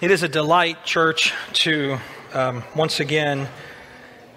It 0.00 0.10
is 0.10 0.24
a 0.24 0.28
delight, 0.28 0.84
church, 0.84 1.32
to 1.52 1.98
um, 2.32 2.64
once 2.74 2.98
again 2.98 3.48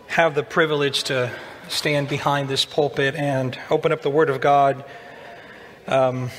have 0.05 0.35
the 0.35 0.43
privilege 0.43 1.05
to 1.05 1.31
stand 1.67 2.09
behind 2.09 2.47
this 2.47 2.63
pulpit 2.63 3.15
and 3.15 3.57
open 3.71 3.91
up 3.91 4.03
the 4.03 4.09
Word 4.11 4.29
of 4.29 4.39
God. 4.39 4.85
Um, 5.87 6.29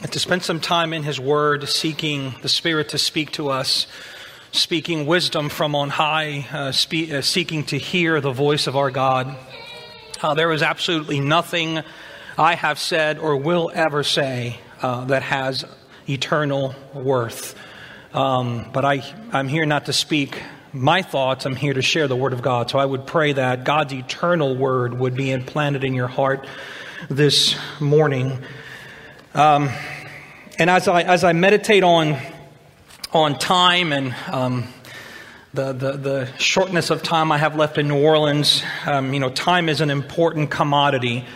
and 0.00 0.10
to 0.12 0.18
spend 0.18 0.42
some 0.42 0.60
time 0.60 0.94
in 0.94 1.02
His 1.02 1.20
Word, 1.20 1.68
seeking 1.68 2.34
the 2.40 2.48
Spirit 2.48 2.88
to 2.88 2.98
speak 2.98 3.32
to 3.32 3.50
us, 3.50 3.86
speaking 4.50 5.04
wisdom 5.04 5.50
from 5.50 5.74
on 5.74 5.90
high, 5.90 6.46
uh, 6.50 6.72
spe- 6.72 7.12
uh, 7.12 7.20
seeking 7.20 7.64
to 7.64 7.76
hear 7.76 8.22
the 8.22 8.32
voice 8.32 8.66
of 8.66 8.76
our 8.76 8.90
God. 8.90 9.36
Uh, 10.22 10.32
there 10.32 10.52
is 10.52 10.62
absolutely 10.62 11.20
nothing 11.20 11.82
I 12.38 12.54
have 12.54 12.78
said 12.78 13.18
or 13.18 13.36
will 13.36 13.70
ever 13.74 14.02
say 14.02 14.58
uh, 14.80 15.04
that 15.04 15.22
has 15.22 15.66
eternal 16.08 16.74
worth. 16.94 17.58
Um, 18.14 18.70
but 18.72 18.84
I, 18.84 19.02
I'm 19.32 19.48
here 19.48 19.64
not 19.66 19.86
to 19.86 19.92
speak 19.92 20.42
my 20.72 21.02
thoughts, 21.02 21.44
I'm 21.44 21.56
here 21.56 21.74
to 21.74 21.82
share 21.82 22.08
the 22.08 22.16
Word 22.16 22.32
of 22.32 22.40
God. 22.40 22.70
So 22.70 22.78
I 22.78 22.86
would 22.86 23.06
pray 23.06 23.34
that 23.34 23.64
God's 23.64 23.92
eternal 23.92 24.56
Word 24.56 24.98
would 24.98 25.14
be 25.14 25.30
implanted 25.30 25.84
in 25.84 25.92
your 25.92 26.08
heart 26.08 26.46
this 27.10 27.56
morning. 27.78 28.38
Um, 29.34 29.70
and 30.58 30.70
as 30.70 30.88
I, 30.88 31.02
as 31.02 31.24
I 31.24 31.32
meditate 31.32 31.82
on, 31.82 32.16
on 33.12 33.38
time 33.38 33.92
and 33.92 34.14
um, 34.28 34.68
the, 35.52 35.72
the, 35.72 35.92
the, 35.92 36.38
shortness 36.38 36.88
of 36.88 37.02
time 37.02 37.32
I 37.32 37.38
have 37.38 37.56
left 37.56 37.76
in 37.76 37.88
New 37.88 38.02
Orleans, 38.02 38.62
um, 38.86 39.12
you 39.12 39.20
know, 39.20 39.30
time 39.30 39.68
is 39.68 39.82
an 39.82 39.90
important 39.90 40.50
commodity. 40.50 41.26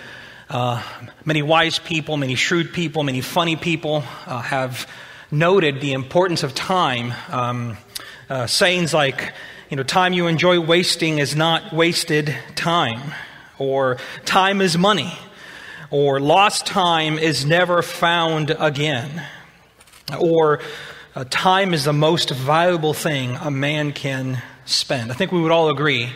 Uh, 0.49 0.81
many 1.25 1.43
wise 1.43 1.81
people, 1.81 2.17
many 2.17 2.37
shrewd 2.37 2.73
people, 2.73 3.03
many 3.03 3.21
funny 3.21 3.57
people 3.57 4.05
uh, 4.27 4.41
have 4.41 4.89
noted 5.29 5.81
the 5.81 5.93
importance 5.93 6.45
of 6.45 6.55
time. 6.55 7.13
Um, 7.31 7.77
uh, 8.31 8.47
sayings 8.47 8.95
like, 8.95 9.33
you 9.71 9.77
know, 9.77 9.83
time 9.83 10.13
you 10.13 10.29
enjoy 10.29 10.61
wasting 10.61 11.19
is 11.19 11.35
not 11.35 11.73
wasted 11.73 12.37
time, 12.55 13.13
or 13.59 13.99
time 14.25 14.61
is 14.61 14.79
money, 14.79 15.19
or 15.91 16.21
lost 16.21 16.65
time 16.65 17.19
is 17.19 17.45
never 17.45 17.83
found 17.83 18.55
again, 18.57 19.25
or 20.21 20.61
uh, 21.17 21.25
time 21.29 21.75
is 21.75 21.85
the 21.85 21.93
most 21.93 22.31
valuable 22.31 22.95
thing 22.95 23.35
a 23.37 23.51
man 23.51 23.93
can 23.93 24.41
spend. 24.65 25.11
I 25.11 25.15
think 25.15 25.33
we 25.33 25.41
would 25.41 25.53
all 25.53 25.71
agree 25.71 26.13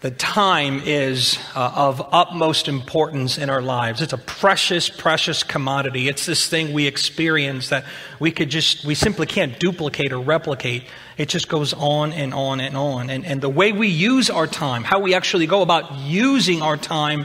that 0.00 0.18
time 0.18 0.82
is 0.84 1.38
uh, 1.54 1.72
of 1.74 2.06
utmost 2.12 2.68
importance 2.68 3.38
in 3.38 3.48
our 3.48 3.62
lives. 3.62 4.02
It's 4.02 4.12
a 4.12 4.18
precious, 4.18 4.90
precious 4.90 5.42
commodity. 5.42 6.06
It's 6.08 6.26
this 6.26 6.48
thing 6.48 6.74
we 6.74 6.86
experience 6.86 7.70
that 7.70 7.84
we 8.20 8.30
could 8.30 8.50
just, 8.50 8.84
we 8.84 8.94
simply 8.94 9.26
can't 9.26 9.58
duplicate 9.58 10.12
or 10.12 10.20
replicate. 10.20 10.84
It 11.16 11.30
just 11.30 11.48
goes 11.48 11.72
on 11.72 12.12
and 12.12 12.34
on 12.34 12.60
and 12.60 12.76
on. 12.76 13.08
And, 13.08 13.24
and 13.24 13.40
the 13.40 13.48
way 13.48 13.72
we 13.72 13.88
use 13.88 14.28
our 14.28 14.46
time, 14.46 14.84
how 14.84 15.00
we 15.00 15.14
actually 15.14 15.46
go 15.46 15.62
about 15.62 15.90
using 16.00 16.60
our 16.60 16.76
time, 16.76 17.24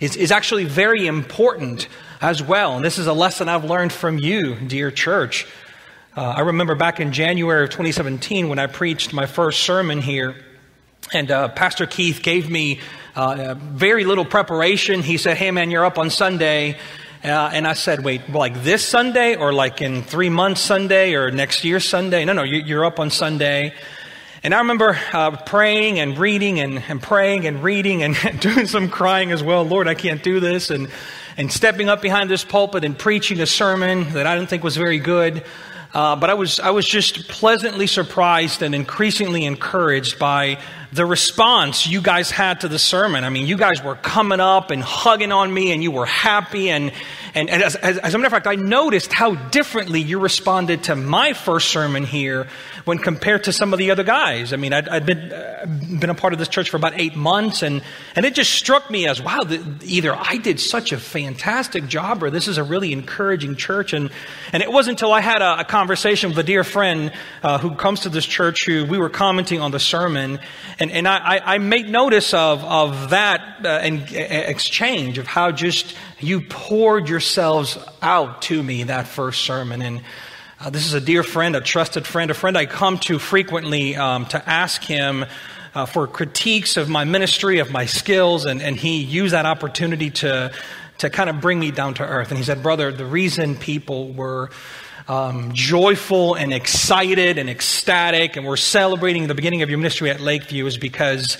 is, 0.00 0.16
is 0.16 0.32
actually 0.32 0.64
very 0.64 1.06
important 1.06 1.86
as 2.20 2.42
well. 2.42 2.74
And 2.74 2.84
this 2.84 2.98
is 2.98 3.06
a 3.06 3.12
lesson 3.12 3.48
I've 3.48 3.64
learned 3.64 3.92
from 3.92 4.18
you, 4.18 4.56
dear 4.56 4.90
church. 4.90 5.46
Uh, 6.16 6.22
I 6.22 6.40
remember 6.40 6.74
back 6.74 6.98
in 6.98 7.12
January 7.12 7.62
of 7.62 7.70
2017 7.70 8.48
when 8.48 8.58
I 8.58 8.66
preached 8.66 9.12
my 9.12 9.26
first 9.26 9.62
sermon 9.62 10.02
here 10.02 10.34
and 11.12 11.30
uh, 11.30 11.48
Pastor 11.48 11.86
Keith 11.86 12.22
gave 12.22 12.50
me 12.50 12.80
uh, 13.14 13.54
very 13.58 14.04
little 14.04 14.24
preparation. 14.24 15.02
He 15.02 15.16
said, 15.16 15.36
Hey, 15.36 15.50
man, 15.50 15.70
you're 15.70 15.84
up 15.84 15.98
on 15.98 16.10
Sunday. 16.10 16.78
Uh, 17.24 17.50
and 17.52 17.66
I 17.66 17.72
said, 17.72 18.04
Wait, 18.04 18.30
like 18.30 18.62
this 18.62 18.84
Sunday 18.84 19.34
or 19.34 19.52
like 19.52 19.82
in 19.82 20.02
three 20.02 20.28
months 20.28 20.60
Sunday 20.60 21.14
or 21.14 21.30
next 21.30 21.64
year 21.64 21.80
Sunday? 21.80 22.24
No, 22.24 22.32
no, 22.32 22.42
you're 22.42 22.84
up 22.84 23.00
on 23.00 23.10
Sunday. 23.10 23.74
And 24.44 24.54
I 24.54 24.58
remember 24.58 24.96
uh, 25.12 25.36
praying 25.36 25.98
and 25.98 26.16
reading 26.16 26.60
and, 26.60 26.82
and 26.88 27.02
praying 27.02 27.46
and 27.46 27.62
reading 27.62 28.04
and 28.04 28.16
doing 28.40 28.66
some 28.66 28.88
crying 28.88 29.32
as 29.32 29.42
well. 29.42 29.64
Lord, 29.64 29.88
I 29.88 29.94
can't 29.94 30.22
do 30.22 30.38
this. 30.38 30.70
And, 30.70 30.88
and 31.36 31.52
stepping 31.52 31.88
up 31.88 32.02
behind 32.02 32.30
this 32.30 32.44
pulpit 32.44 32.84
and 32.84 32.96
preaching 32.96 33.40
a 33.40 33.46
sermon 33.46 34.12
that 34.12 34.26
I 34.26 34.36
didn't 34.36 34.48
think 34.48 34.62
was 34.62 34.76
very 34.76 34.98
good. 34.98 35.44
Uh, 35.92 36.14
but 36.16 36.30
I 36.30 36.34
was, 36.34 36.60
I 36.60 36.70
was 36.70 36.86
just 36.86 37.28
pleasantly 37.28 37.86
surprised 37.86 38.62
and 38.62 38.74
increasingly 38.74 39.44
encouraged 39.44 40.18
by 40.18 40.60
the 40.92 41.04
response 41.04 41.86
you 41.86 42.00
guys 42.00 42.30
had 42.30 42.62
to 42.62 42.68
the 42.68 42.78
sermon. 42.78 43.24
I 43.24 43.28
mean, 43.28 43.46
you 43.46 43.56
guys 43.56 43.82
were 43.82 43.94
coming 43.94 44.40
up 44.40 44.70
and 44.70 44.82
hugging 44.82 45.32
on 45.32 45.52
me 45.52 45.72
and 45.72 45.82
you 45.82 45.90
were 45.90 46.06
happy. 46.06 46.70
And, 46.70 46.92
and, 47.34 47.50
and 47.50 47.62
as, 47.62 47.76
as, 47.76 47.98
as, 47.98 48.14
a 48.14 48.18
matter 48.18 48.26
of 48.28 48.32
fact, 48.32 48.46
I 48.46 48.54
noticed 48.54 49.12
how 49.12 49.34
differently 49.34 50.00
you 50.00 50.18
responded 50.18 50.84
to 50.84 50.96
my 50.96 51.34
first 51.34 51.68
sermon 51.68 52.04
here 52.04 52.48
when 52.88 52.98
compared 52.98 53.44
to 53.44 53.52
some 53.52 53.74
of 53.74 53.78
the 53.78 53.90
other 53.90 54.02
guys. 54.02 54.54
I 54.54 54.56
mean, 54.56 54.72
I'd, 54.72 54.88
I'd 54.88 55.04
been, 55.04 55.30
uh, 55.30 55.66
been 56.00 56.08
a 56.08 56.14
part 56.14 56.32
of 56.32 56.38
this 56.38 56.48
church 56.48 56.70
for 56.70 56.78
about 56.78 56.98
eight 56.98 57.14
months 57.14 57.62
and, 57.62 57.82
and 58.16 58.24
it 58.24 58.34
just 58.34 58.54
struck 58.54 58.90
me 58.90 59.06
as, 59.06 59.20
wow, 59.20 59.42
the, 59.42 59.62
either 59.84 60.16
I 60.16 60.38
did 60.38 60.58
such 60.58 60.92
a 60.92 60.98
fantastic 60.98 61.86
job 61.86 62.22
or 62.22 62.30
this 62.30 62.48
is 62.48 62.56
a 62.56 62.64
really 62.64 62.94
encouraging 62.94 63.56
church. 63.56 63.92
And, 63.92 64.10
and 64.54 64.62
it 64.62 64.72
wasn't 64.72 64.96
until 64.96 65.12
I 65.12 65.20
had 65.20 65.42
a, 65.42 65.60
a 65.60 65.64
conversation 65.64 66.30
with 66.30 66.38
a 66.38 66.42
dear 66.42 66.64
friend 66.64 67.12
uh, 67.42 67.58
who 67.58 67.74
comes 67.74 68.00
to 68.00 68.08
this 68.08 68.24
church 68.24 68.64
who 68.64 68.86
we 68.86 68.96
were 68.96 69.10
commenting 69.10 69.60
on 69.60 69.70
the 69.70 69.80
sermon 69.80 70.40
and, 70.78 70.90
and 70.90 71.06
I, 71.06 71.42
I 71.44 71.58
made 71.58 71.90
notice 71.90 72.32
of, 72.32 72.64
of 72.64 73.10
that 73.10 73.66
uh, 73.66 73.68
and, 73.68 74.10
exchange 74.12 75.18
of 75.18 75.26
how 75.26 75.52
just 75.52 75.94
you 76.20 76.40
poured 76.40 77.10
yourselves 77.10 77.76
out 78.00 78.40
to 78.42 78.62
me 78.62 78.84
that 78.84 79.08
first 79.08 79.42
sermon. 79.42 79.82
And 79.82 80.02
uh, 80.60 80.70
this 80.70 80.86
is 80.86 80.94
a 80.94 81.00
dear 81.00 81.22
friend, 81.22 81.54
a 81.54 81.60
trusted 81.60 82.04
friend, 82.04 82.32
a 82.32 82.34
friend 82.34 82.58
I 82.58 82.66
come 82.66 82.98
to 83.00 83.20
frequently 83.20 83.94
um, 83.94 84.26
to 84.26 84.48
ask 84.48 84.82
him 84.82 85.24
uh, 85.72 85.86
for 85.86 86.08
critiques 86.08 86.76
of 86.76 86.88
my 86.88 87.04
ministry, 87.04 87.60
of 87.60 87.70
my 87.70 87.86
skills, 87.86 88.44
and, 88.44 88.60
and 88.60 88.76
he 88.76 89.00
used 89.00 89.34
that 89.34 89.46
opportunity 89.46 90.10
to, 90.10 90.50
to 90.98 91.10
kind 91.10 91.30
of 91.30 91.40
bring 91.40 91.60
me 91.60 91.70
down 91.70 91.94
to 91.94 92.02
earth. 92.02 92.30
And 92.30 92.38
he 92.38 92.44
said, 92.44 92.60
Brother, 92.60 92.90
the 92.90 93.06
reason 93.06 93.54
people 93.54 94.12
were 94.12 94.50
um, 95.06 95.52
joyful 95.52 96.34
and 96.34 96.52
excited 96.52 97.38
and 97.38 97.48
ecstatic, 97.48 98.36
and 98.36 98.44
we're 98.44 98.56
celebrating 98.56 99.28
the 99.28 99.36
beginning 99.36 99.62
of 99.62 99.70
your 99.70 99.78
ministry 99.78 100.10
at 100.10 100.18
Lakeview 100.18 100.66
is 100.66 100.76
because 100.76 101.38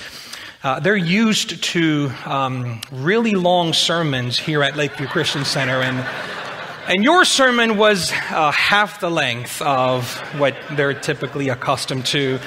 uh, 0.62 0.78
they're 0.78 0.96
used 0.96 1.60
to 1.64 2.12
um, 2.24 2.80
really 2.92 3.32
long 3.32 3.72
sermons 3.72 4.38
here 4.38 4.62
at 4.62 4.76
Lakeview 4.76 5.08
Christian 5.08 5.44
Center, 5.44 5.80
and 5.80 6.06
and 6.88 7.04
your 7.04 7.26
sermon 7.26 7.76
was 7.76 8.10
uh, 8.30 8.50
half 8.50 9.00
the 9.00 9.10
length 9.10 9.60
of 9.60 10.10
what 10.38 10.56
they're 10.72 10.94
typically 10.94 11.50
accustomed 11.50 12.06
to. 12.06 12.40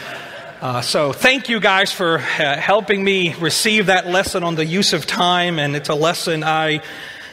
Uh, 0.59 0.81
so, 0.81 1.13
thank 1.13 1.47
you 1.47 1.59
guys 1.59 1.91
for 1.91 2.17
uh, 2.17 2.57
helping 2.57 3.03
me 3.03 3.35
receive 3.35 3.85
that 3.85 4.07
lesson 4.07 4.43
on 4.43 4.55
the 4.55 4.65
use 4.65 4.93
of 4.93 5.05
time, 5.05 5.59
and 5.59 5.75
it's 5.75 5.89
a 5.89 5.95
lesson 5.95 6.43
I 6.43 6.81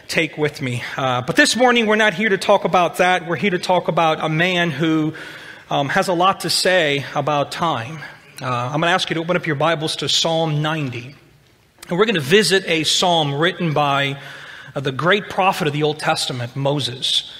take 0.06 0.36
with 0.36 0.60
me. 0.60 0.82
Uh, 0.98 1.22
but 1.22 1.34
this 1.34 1.56
morning, 1.56 1.86
we're 1.86 1.96
not 1.96 2.12
here 2.12 2.28
to 2.28 2.36
talk 2.36 2.66
about 2.66 2.98
that. 2.98 3.26
We're 3.26 3.36
here 3.36 3.52
to 3.52 3.58
talk 3.58 3.88
about 3.88 4.22
a 4.22 4.28
man 4.28 4.70
who 4.70 5.14
um, 5.70 5.88
has 5.88 6.08
a 6.08 6.14
lot 6.14 6.40
to 6.40 6.50
say 6.50 7.06
about 7.14 7.52
time. 7.52 8.00
Uh, 8.42 8.46
I'm 8.46 8.80
going 8.80 8.82
to 8.82 8.88
ask 8.88 9.08
you 9.08 9.14
to 9.14 9.20
open 9.20 9.34
up 9.34 9.46
your 9.46 9.56
Bibles 9.56 9.96
to 9.96 10.10
Psalm 10.10 10.60
90. 10.60 11.14
And 11.88 11.98
we're 11.98 12.04
going 12.04 12.16
to 12.16 12.20
visit 12.20 12.64
a 12.66 12.84
psalm 12.84 13.34
written 13.34 13.72
by 13.72 14.18
uh, 14.74 14.80
the 14.80 14.92
great 14.92 15.28
prophet 15.28 15.66
of 15.66 15.72
the 15.72 15.82
Old 15.82 15.98
Testament, 15.98 16.56
Moses. 16.56 17.32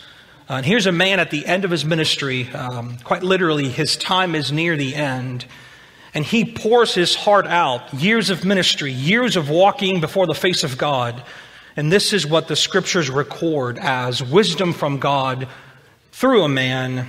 Uh, 0.49 0.55
and 0.55 0.67
here's 0.67 0.87
a 0.87 0.93
man 0.93 1.21
at 1.21 1.31
the 1.31 1.47
end 1.47 1.65
of 1.65 1.71
his 1.71 1.85
ministry, 1.85 2.49
um, 2.51 2.99
quite 3.05 3.23
literally, 3.23 3.69
his 3.69 3.97
time 3.97 4.35
is 4.35 4.51
near 4.51 4.77
the 4.77 4.95
end. 4.95 5.45
And 6.15 6.25
he 6.25 6.45
pours 6.45 6.95
his 6.95 7.15
heart 7.15 7.47
out, 7.47 7.93
years 7.93 8.31
of 8.31 8.45
ministry, 8.45 8.93
years 8.93 9.37
of 9.37 9.51
walking 9.51 10.01
before 10.01 10.27
the 10.27 10.35
face 10.35 10.65
of 10.65 10.79
God 10.79 11.23
and 11.79 11.93
this 11.93 12.13
is 12.13 12.27
what 12.27 12.49
the 12.49 12.57
scriptures 12.57 13.09
record 13.09 13.79
as 13.79 14.21
wisdom 14.21 14.73
from 14.73 14.99
God 14.99 15.47
through 16.11 16.43
a 16.43 16.49
man 16.49 17.09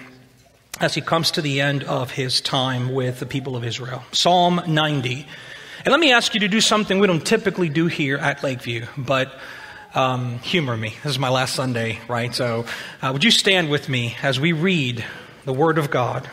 as 0.79 0.93
he 0.93 1.01
comes 1.01 1.31
to 1.31 1.41
the 1.41 1.59
end 1.59 1.83
of 1.85 2.11
his 2.11 2.39
time 2.39 2.93
with 2.93 3.19
the 3.19 3.25
people 3.25 3.55
of 3.55 3.63
Israel. 3.63 4.03
Psalm 4.11 4.61
90. 4.67 5.25
And 5.85 5.91
let 5.91 5.99
me 5.99 6.11
ask 6.11 6.35
you 6.35 6.41
to 6.41 6.47
do 6.47 6.61
something 6.61 6.99
we 6.99 7.07
don't 7.07 7.25
typically 7.25 7.67
do 7.67 7.87
here 7.87 8.19
at 8.19 8.43
Lakeview, 8.43 8.85
but 8.95 9.33
um, 9.93 10.39
humor 10.39 10.77
me. 10.77 10.93
This 11.03 11.11
is 11.11 11.19
my 11.19 11.29
last 11.29 11.55
Sunday, 11.55 11.99
right? 12.07 12.33
So 12.33 12.65
uh, 13.01 13.09
would 13.11 13.23
you 13.23 13.31
stand 13.31 13.69
with 13.69 13.89
me 13.89 14.15
as 14.21 14.39
we 14.39 14.51
read 14.51 15.03
the 15.45 15.53
Word 15.53 15.77
of 15.77 15.89
God? 15.89 16.29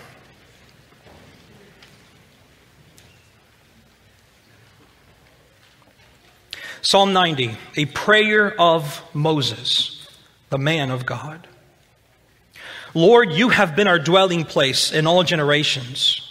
Psalm 6.82 7.12
90, 7.12 7.56
a 7.76 7.84
prayer 7.86 8.54
of 8.60 9.02
Moses, 9.12 10.08
the 10.50 10.58
man 10.58 10.90
of 10.90 11.04
God. 11.04 11.48
Lord, 12.94 13.32
you 13.32 13.48
have 13.48 13.74
been 13.74 13.88
our 13.88 13.98
dwelling 13.98 14.44
place 14.44 14.92
in 14.92 15.06
all 15.06 15.24
generations. 15.24 16.22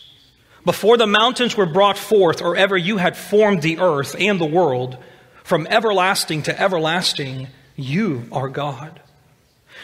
Before 0.64 0.96
the 0.98 1.08
mountains 1.08 1.58
were 1.58 1.66
brought 1.66 1.98
forth, 1.98 2.42
or 2.42 2.56
ever 2.56 2.78
you 2.78 2.98
had 2.98 3.18
formed 3.18 3.62
the 3.62 3.80
earth 3.80 4.16
and 4.18 4.40
the 4.40 4.46
world, 4.46 4.98
from 5.46 5.68
everlasting 5.68 6.42
to 6.42 6.60
everlasting, 6.60 7.48
you 7.76 8.28
are 8.32 8.50
God. 8.50 9.00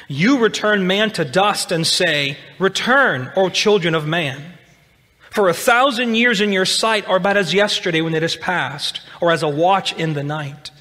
You 0.08 0.40
return 0.40 0.88
man 0.88 1.12
to 1.12 1.24
dust 1.24 1.72
and 1.72 1.86
say, 1.86 2.38
Return, 2.58 3.31
O 3.36 3.48
children 3.48 3.94
of 3.94 4.08
man. 4.08 4.42
For 5.30 5.50
a 5.50 5.54
thousand 5.54 6.16
years 6.16 6.42
in 6.42 6.52
your 6.52 6.66
sight 6.66 7.08
are 7.08 7.19
but 7.19 7.38
as 7.38 7.54
yesterday 7.54 8.02
when 8.02 8.16
it 8.16 8.24
is 8.24 8.36
past, 8.36 9.02
or 9.22 9.31
as 9.31 9.44
a 9.44 9.48
watch 9.48 9.94
in 9.94 10.16
the 10.16 10.24
night. 10.24 10.72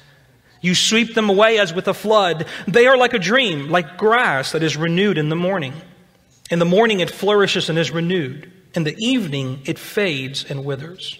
You 0.61 0.73
sweep 0.73 1.13
them 1.13 1.29
away 1.29 1.59
as 1.59 1.71
with 1.71 1.87
a 1.87 1.93
flood. 1.93 2.47
They 2.67 2.87
are 2.87 2.97
like 2.97 3.13
a 3.13 3.19
dream, 3.19 3.69
like 3.69 3.99
grass 3.99 4.51
that 4.53 4.63
is 4.63 4.77
renewed 4.77 5.19
in 5.19 5.29
the 5.29 5.35
morning. 5.35 5.75
In 6.49 6.57
the 6.57 6.65
morning 6.65 7.01
it 7.01 7.11
flourishes 7.11 7.69
and 7.69 7.77
is 7.77 7.91
renewed. 7.91 8.51
In 8.73 8.83
the 8.83 8.95
evening 8.97 9.61
it 9.65 9.77
fades 9.77 10.43
and 10.43 10.65
withers. 10.65 11.19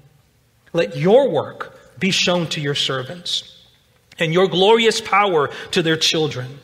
Let 0.73 0.95
your 0.95 1.29
work 1.29 1.77
be 1.99 2.11
shown 2.11 2.47
to 2.47 2.61
your 2.61 2.75
servants, 2.75 3.57
and 4.17 4.33
your 4.33 4.47
glorious 4.47 4.99
power 5.01 5.49
to 5.71 5.81
their 5.81 5.97
children. 5.97 6.59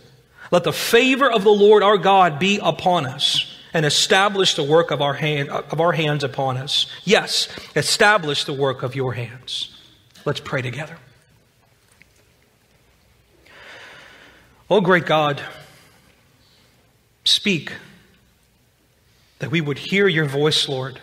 Let 0.51 0.63
the 0.63 0.74
favor 0.74 1.30
of 1.30 1.44
the 1.44 1.51
Lord 1.51 1.83
our 1.83 1.98
God 1.98 2.39
be 2.39 2.59
upon 2.62 3.06
us 3.06 3.54
and 3.74 3.86
establish 3.86 4.56
the 4.56 4.63
work 4.63 4.92
of 4.92 5.01
our, 5.01 5.13
hand, 5.13 5.50
of 5.50 5.80
our 5.80 5.92
hands 5.92 6.24
upon 6.24 6.57
us. 6.57 6.88
Yes, 7.04 7.48
establish 7.75 8.45
the 8.45 8.54
work 8.54 8.81
of 8.81 8.95
your 8.95 9.13
hands. 9.13 9.75
Let's 10.25 10.39
pray 10.39 10.62
together. 10.62 10.98
Oh, 14.69 14.81
great 14.81 15.06
God, 15.06 15.42
speak 17.24 17.71
that 19.39 19.51
we 19.51 19.62
would 19.62 19.77
hear 19.77 20.07
your 20.07 20.25
voice, 20.25 20.68
Lord, 20.68 21.00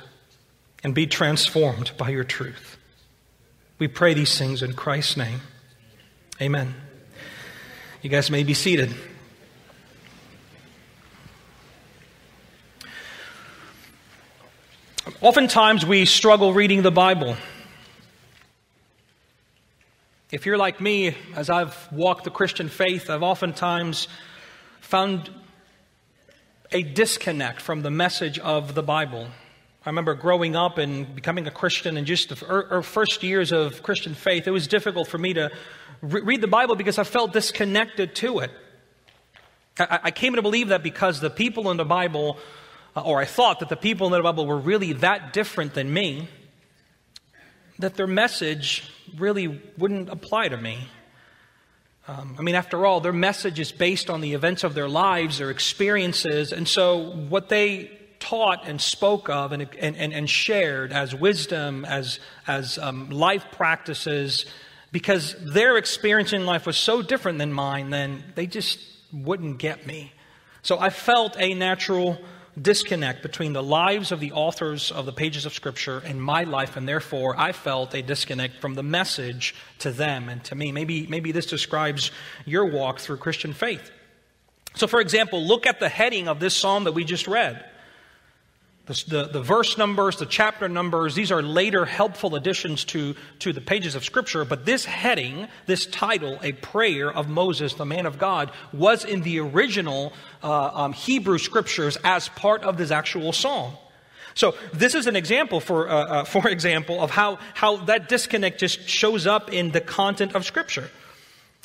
and 0.82 0.94
be 0.94 1.06
transformed 1.06 1.92
by 1.96 2.10
your 2.10 2.24
truth. 2.24 2.73
We 3.78 3.88
pray 3.88 4.14
these 4.14 4.38
things 4.38 4.62
in 4.62 4.74
Christ's 4.74 5.16
name. 5.16 5.40
Amen. 6.40 6.76
You 8.02 8.10
guys 8.10 8.30
may 8.30 8.44
be 8.44 8.54
seated. 8.54 8.94
Oftentimes 15.20 15.84
we 15.84 16.04
struggle 16.04 16.52
reading 16.52 16.82
the 16.82 16.92
Bible. 16.92 17.36
If 20.30 20.46
you're 20.46 20.58
like 20.58 20.80
me, 20.80 21.16
as 21.34 21.50
I've 21.50 21.88
walked 21.90 22.24
the 22.24 22.30
Christian 22.30 22.68
faith, 22.68 23.10
I've 23.10 23.22
oftentimes 23.22 24.06
found 24.80 25.30
a 26.70 26.82
disconnect 26.82 27.60
from 27.60 27.82
the 27.82 27.90
message 27.90 28.38
of 28.38 28.74
the 28.74 28.82
Bible. 28.82 29.28
I 29.86 29.90
remember 29.90 30.14
growing 30.14 30.56
up 30.56 30.78
and 30.78 31.14
becoming 31.14 31.46
a 31.46 31.50
Christian 31.50 31.98
and 31.98 32.06
just 32.06 32.30
the 32.30 32.82
first 32.82 33.22
years 33.22 33.52
of 33.52 33.82
Christian 33.82 34.14
faith, 34.14 34.46
it 34.46 34.50
was 34.50 34.66
difficult 34.66 35.08
for 35.08 35.18
me 35.18 35.34
to 35.34 35.50
re- 36.00 36.22
read 36.22 36.40
the 36.40 36.46
Bible 36.46 36.74
because 36.74 36.98
I 36.98 37.04
felt 37.04 37.34
disconnected 37.34 38.14
to 38.16 38.38
it. 38.38 38.50
I, 39.78 40.00
I 40.04 40.10
came 40.10 40.36
to 40.36 40.42
believe 40.42 40.68
that 40.68 40.82
because 40.82 41.20
the 41.20 41.28
people 41.28 41.70
in 41.70 41.76
the 41.76 41.84
Bible 41.84 42.38
uh, 42.96 43.02
or 43.02 43.20
I 43.20 43.26
thought 43.26 43.60
that 43.60 43.68
the 43.68 43.76
people 43.76 44.06
in 44.06 44.12
the 44.14 44.22
Bible 44.22 44.46
were 44.46 44.56
really 44.56 44.94
that 44.94 45.34
different 45.34 45.74
than 45.74 45.92
me, 45.92 46.28
that 47.78 47.94
their 47.94 48.06
message 48.06 48.88
really 49.18 49.60
wouldn't 49.76 50.08
apply 50.08 50.48
to 50.48 50.56
me. 50.56 50.78
Um, 52.08 52.36
I 52.38 52.42
mean, 52.42 52.54
after 52.54 52.86
all, 52.86 53.00
their 53.00 53.12
message 53.12 53.60
is 53.60 53.70
based 53.70 54.08
on 54.08 54.22
the 54.22 54.32
events 54.32 54.64
of 54.64 54.72
their 54.72 54.88
lives, 54.88 55.38
their 55.38 55.50
experiences, 55.50 56.52
and 56.52 56.66
so 56.66 57.10
what 57.10 57.50
they 57.50 57.90
taught 58.24 58.66
and 58.66 58.80
spoke 58.80 59.28
of 59.28 59.52
and, 59.52 59.68
and, 59.78 59.96
and, 59.96 60.30
shared 60.30 60.92
as 60.92 61.14
wisdom, 61.14 61.84
as, 61.84 62.20
as 62.46 62.78
um, 62.78 63.10
life 63.10 63.44
practices, 63.52 64.46
because 64.92 65.36
their 65.44 65.76
experience 65.76 66.32
in 66.32 66.46
life 66.46 66.66
was 66.66 66.76
so 66.76 67.02
different 67.02 67.38
than 67.38 67.52
mine, 67.52 67.90
then 67.90 68.24
they 68.34 68.46
just 68.46 68.78
wouldn't 69.12 69.58
get 69.58 69.86
me. 69.86 70.12
So 70.62 70.78
I 70.78 70.88
felt 70.88 71.36
a 71.38 71.52
natural 71.52 72.18
disconnect 72.60 73.22
between 73.22 73.52
the 73.52 73.62
lives 73.62 74.12
of 74.12 74.20
the 74.20 74.32
authors 74.32 74.90
of 74.90 75.04
the 75.04 75.12
pages 75.12 75.44
of 75.44 75.52
Scripture 75.52 76.00
and 76.04 76.22
my 76.22 76.44
life, 76.44 76.76
and 76.76 76.88
therefore 76.88 77.34
I 77.36 77.52
felt 77.52 77.94
a 77.94 78.00
disconnect 78.00 78.60
from 78.60 78.74
the 78.74 78.82
message 78.82 79.54
to 79.80 79.90
them 79.90 80.30
and 80.30 80.42
to 80.44 80.54
me. 80.54 80.72
Maybe, 80.72 81.06
maybe 81.06 81.32
this 81.32 81.46
describes 81.46 82.10
your 82.46 82.66
walk 82.66 83.00
through 83.00 83.18
Christian 83.18 83.52
faith. 83.52 83.90
So, 84.76 84.86
for 84.86 85.00
example, 85.00 85.46
look 85.46 85.66
at 85.66 85.78
the 85.78 85.88
heading 85.88 86.26
of 86.26 86.40
this 86.40 86.56
psalm 86.56 86.84
that 86.84 86.92
we 86.92 87.04
just 87.04 87.28
read. 87.28 87.64
The, 88.86 89.04
the, 89.08 89.24
the, 89.24 89.42
verse 89.42 89.78
numbers, 89.78 90.18
the 90.18 90.26
chapter 90.26 90.68
numbers, 90.68 91.14
these 91.14 91.32
are 91.32 91.40
later 91.40 91.86
helpful 91.86 92.34
additions 92.34 92.84
to, 92.86 93.14
to 93.38 93.54
the 93.54 93.62
pages 93.62 93.94
of 93.94 94.04
Scripture. 94.04 94.44
But 94.44 94.66
this 94.66 94.84
heading, 94.84 95.48
this 95.64 95.86
title, 95.86 96.38
A 96.42 96.52
Prayer 96.52 97.10
of 97.10 97.26
Moses, 97.26 97.72
the 97.72 97.86
Man 97.86 98.04
of 98.04 98.18
God, 98.18 98.52
was 98.74 99.06
in 99.06 99.22
the 99.22 99.40
original 99.40 100.12
uh, 100.42 100.70
um, 100.74 100.92
Hebrew 100.92 101.38
Scriptures 101.38 101.96
as 102.04 102.28
part 102.28 102.62
of 102.62 102.76
this 102.76 102.90
actual 102.90 103.32
psalm. 103.32 103.72
So 104.34 104.54
this 104.74 104.94
is 104.94 105.06
an 105.06 105.16
example, 105.16 105.60
for, 105.60 105.88
uh, 105.88 105.94
uh, 105.94 106.24
for 106.24 106.46
example, 106.48 107.00
of 107.02 107.10
how, 107.10 107.38
how 107.54 107.76
that 107.84 108.10
disconnect 108.10 108.60
just 108.60 108.86
shows 108.86 109.26
up 109.26 109.50
in 109.50 109.70
the 109.70 109.80
content 109.80 110.34
of 110.34 110.44
Scripture. 110.44 110.90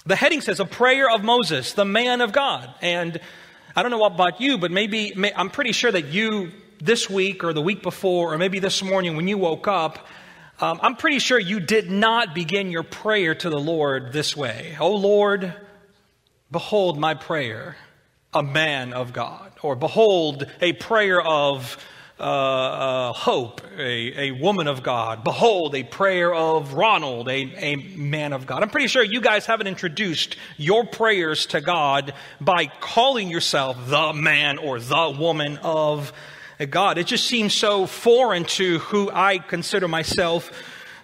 The 0.06 0.16
heading 0.16 0.40
says, 0.40 0.62
A 0.62 0.66
Prayer 0.66 1.10
of 1.10 1.26
Moses, 1.26 1.74
the 1.74 1.84
Man 1.84 2.22
of 2.22 2.32
God. 2.32 2.74
And 2.82 3.20
I 3.76 3.82
don't 3.82 3.92
know 3.92 4.06
about 4.06 4.40
you, 4.40 4.58
but 4.58 4.72
maybe, 4.72 5.12
may, 5.18 5.34
I'm 5.34 5.50
pretty 5.50 5.74
sure 5.74 5.92
that 5.92 6.06
you 6.06 6.54
this 6.80 7.10
week 7.10 7.44
or 7.44 7.54
the 7.54 7.62
week 7.62 7.84
before, 7.84 8.34
or 8.34 8.38
maybe 8.38 8.60
this 8.60 8.82
morning 8.84 9.16
when 9.16 9.28
you 9.28 9.38
woke 9.38 9.68
up, 9.68 10.08
um, 10.60 10.80
I'm 10.82 10.96
pretty 10.96 11.20
sure 11.20 11.40
you 11.40 11.60
did 11.60 11.90
not 11.90 12.36
begin 12.36 12.72
your 12.72 12.84
prayer 12.84 13.36
to 13.36 13.50
the 13.50 13.60
Lord 13.60 14.12
this 14.12 14.36
way. 14.36 14.76
Oh 14.80 14.96
Lord, 14.96 15.54
behold 16.52 17.00
my 17.00 17.14
prayer, 17.14 17.78
a 18.34 18.44
man 18.44 18.94
of 18.94 19.14
God. 19.14 19.52
Or 19.62 19.76
behold 19.76 20.50
a 20.62 20.74
prayer 20.74 21.22
of 21.22 21.78
uh, 22.20 22.24
uh, 22.24 23.14
hope, 23.14 23.62
a, 23.78 24.28
a 24.28 24.32
woman 24.32 24.68
of 24.68 24.84
God. 24.84 25.24
Behold, 25.24 25.74
a 25.74 25.84
prayer 25.84 26.34
of 26.34 26.74
Ronald, 26.74 27.30
a, 27.30 27.32
a 27.32 27.76
man 27.78 28.34
of 28.34 28.46
God. 28.46 28.62
I'm 28.62 28.70
pretty 28.70 28.88
sure 28.88 29.02
you 29.02 29.22
guys 29.22 29.46
haven't 29.46 29.68
introduced 29.68 30.36
your 30.58 30.86
prayers 30.86 31.46
to 31.48 31.62
God 31.62 32.14
by 32.42 32.66
calling 32.66 33.30
yourself 33.30 33.78
the 33.88 34.12
man 34.12 34.58
or 34.58 34.82
the 34.82 35.16
woman 35.18 35.60
of 35.64 36.12
God. 36.66 36.98
It 36.98 37.08
just 37.08 37.26
seems 37.26 37.54
so 37.54 37.86
foreign 37.86 38.44
to 38.46 38.80
who 38.80 39.10
I 39.14 39.38
consider 39.38 39.88
myself 39.88 40.52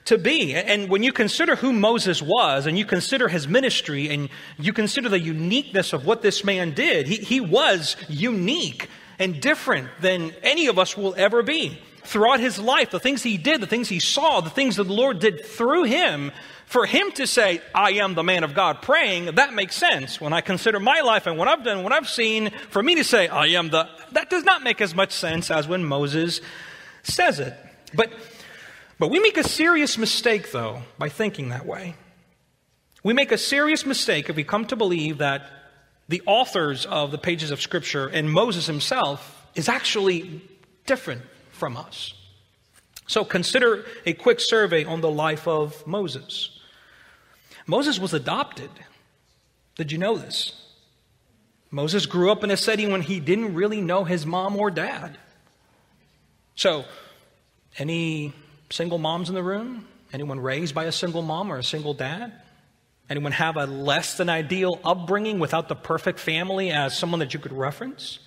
to 0.06 0.18
be. 0.18 0.54
And 0.54 0.90
when 0.90 1.04
you 1.04 1.12
consider 1.12 1.56
who 1.56 1.74
Moses 1.74 2.22
was 2.22 2.68
and 2.68 2.78
you 2.78 2.86
consider 2.86 3.28
his 3.28 3.48
ministry 3.48 4.10
and 4.10 4.30
you 4.58 4.74
consider 4.74 5.10
the 5.10 5.20
uniqueness 5.20 5.94
of 5.94 6.06
what 6.06 6.22
this 6.22 6.44
man 6.44 6.74
did, 6.74 7.08
he, 7.08 7.18
he 7.18 7.40
was 7.40 7.96
unique 8.08 8.90
and 9.18 9.42
different 9.42 9.90
than 10.02 10.34
any 10.44 10.68
of 10.68 10.78
us 10.78 10.96
will 10.96 11.16
ever 11.18 11.42
be. 11.42 11.80
Throughout 12.04 12.40
his 12.40 12.60
life, 12.60 12.92
the 12.92 13.00
things 13.00 13.24
he 13.24 13.38
did, 13.38 13.62
the 13.62 13.68
things 13.68 13.90
he 13.90 14.00
saw, 14.00 14.42
the 14.42 14.50
things 14.52 14.76
that 14.76 14.84
the 14.84 14.94
Lord 14.94 15.20
did 15.20 15.44
through 15.44 15.86
him, 15.86 16.32
for 16.66 16.86
him 16.86 17.12
to 17.14 17.28
say, 17.28 17.62
I 17.74 17.92
am 17.92 18.16
the 18.16 18.24
man 18.24 18.44
of 18.44 18.54
God 18.54 18.82
praying, 18.82 19.36
that 19.36 19.54
makes 19.54 19.76
sense. 19.76 20.20
When 20.20 20.34
I 20.34 20.42
consider 20.42 20.80
my 20.80 21.02
life 21.02 21.28
and 21.28 21.38
what 21.38 21.48
I've 21.48 21.64
done, 21.64 21.84
what 21.84 21.94
I've 21.94 22.10
seen, 22.10 22.52
for 22.70 22.82
me 22.82 22.96
to 22.96 23.04
say, 23.04 23.28
I 23.28 23.48
am 23.48 23.70
the, 23.70 23.88
that 24.14 24.30
does 24.30 24.44
not 24.44 24.64
make 24.64 24.82
as 24.82 24.96
much 24.96 25.12
sense 25.12 25.52
as 25.52 25.68
when 25.68 25.84
Moses 25.84 26.42
says 27.04 27.40
it. 27.40 27.54
But, 27.94 28.12
but 29.00 29.10
we 29.10 29.20
make 29.20 29.38
a 29.38 29.44
serious 29.44 29.98
mistake, 29.98 30.52
though, 30.52 30.82
by 30.98 31.10
thinking 31.10 31.50
that 31.50 31.66
way. 31.66 31.96
We 33.04 33.14
make 33.14 33.32
a 33.32 33.38
serious 33.38 33.86
mistake 33.86 34.30
if 34.30 34.36
we 34.36 34.44
come 34.44 34.66
to 34.66 34.76
believe 34.76 35.20
that 35.20 35.48
the 36.08 36.24
authors 36.26 36.86
of 36.86 37.12
the 37.12 37.18
pages 37.18 37.52
of 37.52 37.62
Scripture 37.62 38.08
and 38.08 38.32
Moses 38.32 38.66
himself 38.66 39.46
is 39.54 39.70
actually 39.70 40.42
different 40.86 41.22
from 41.52 41.78
us. 41.78 42.14
So 43.08 43.24
consider 43.24 43.86
a 44.06 44.14
quick 44.14 44.40
survey 44.40 44.84
on 44.84 45.02
the 45.02 45.12
life 45.12 45.48
of 45.48 45.86
Moses. 45.86 46.55
Moses 47.68 48.00
was 48.00 48.14
adopted. 48.14 48.70
Did 49.76 49.92
you 49.92 49.98
know 49.98 50.18
this? 50.18 50.62
Moses 51.72 52.06
grew 52.06 52.32
up 52.32 52.44
in 52.44 52.52
a 52.52 52.58
setting 52.58 52.92
when 52.92 53.02
he 53.02 53.20
didn't 53.20 53.54
really 53.54 53.82
know 53.82 54.04
his 54.04 54.26
mom 54.26 54.56
or 54.56 54.72
dad. 54.72 55.18
So, 56.56 56.86
any 57.78 58.34
single 58.70 58.98
moms 58.98 59.30
in 59.30 59.36
the 59.36 59.44
room? 59.44 59.88
Anyone 60.14 60.40
raised 60.40 60.74
by 60.74 60.86
a 60.86 60.92
single 60.92 61.22
mom 61.22 61.52
or 61.52 61.58
a 61.58 61.64
single 61.64 61.94
dad? 61.94 62.32
Anyone 63.10 63.34
have 63.34 63.58
a 63.58 63.66
less 63.66 64.18
than 64.18 64.30
ideal 64.30 64.80
upbringing 64.84 65.40
without 65.40 65.68
the 65.68 65.76
perfect 65.76 66.20
family 66.20 66.72
as 66.72 66.98
someone 66.98 67.20
that 67.20 67.34
you 67.34 67.40
could 67.40 67.52
reference? 67.52 68.20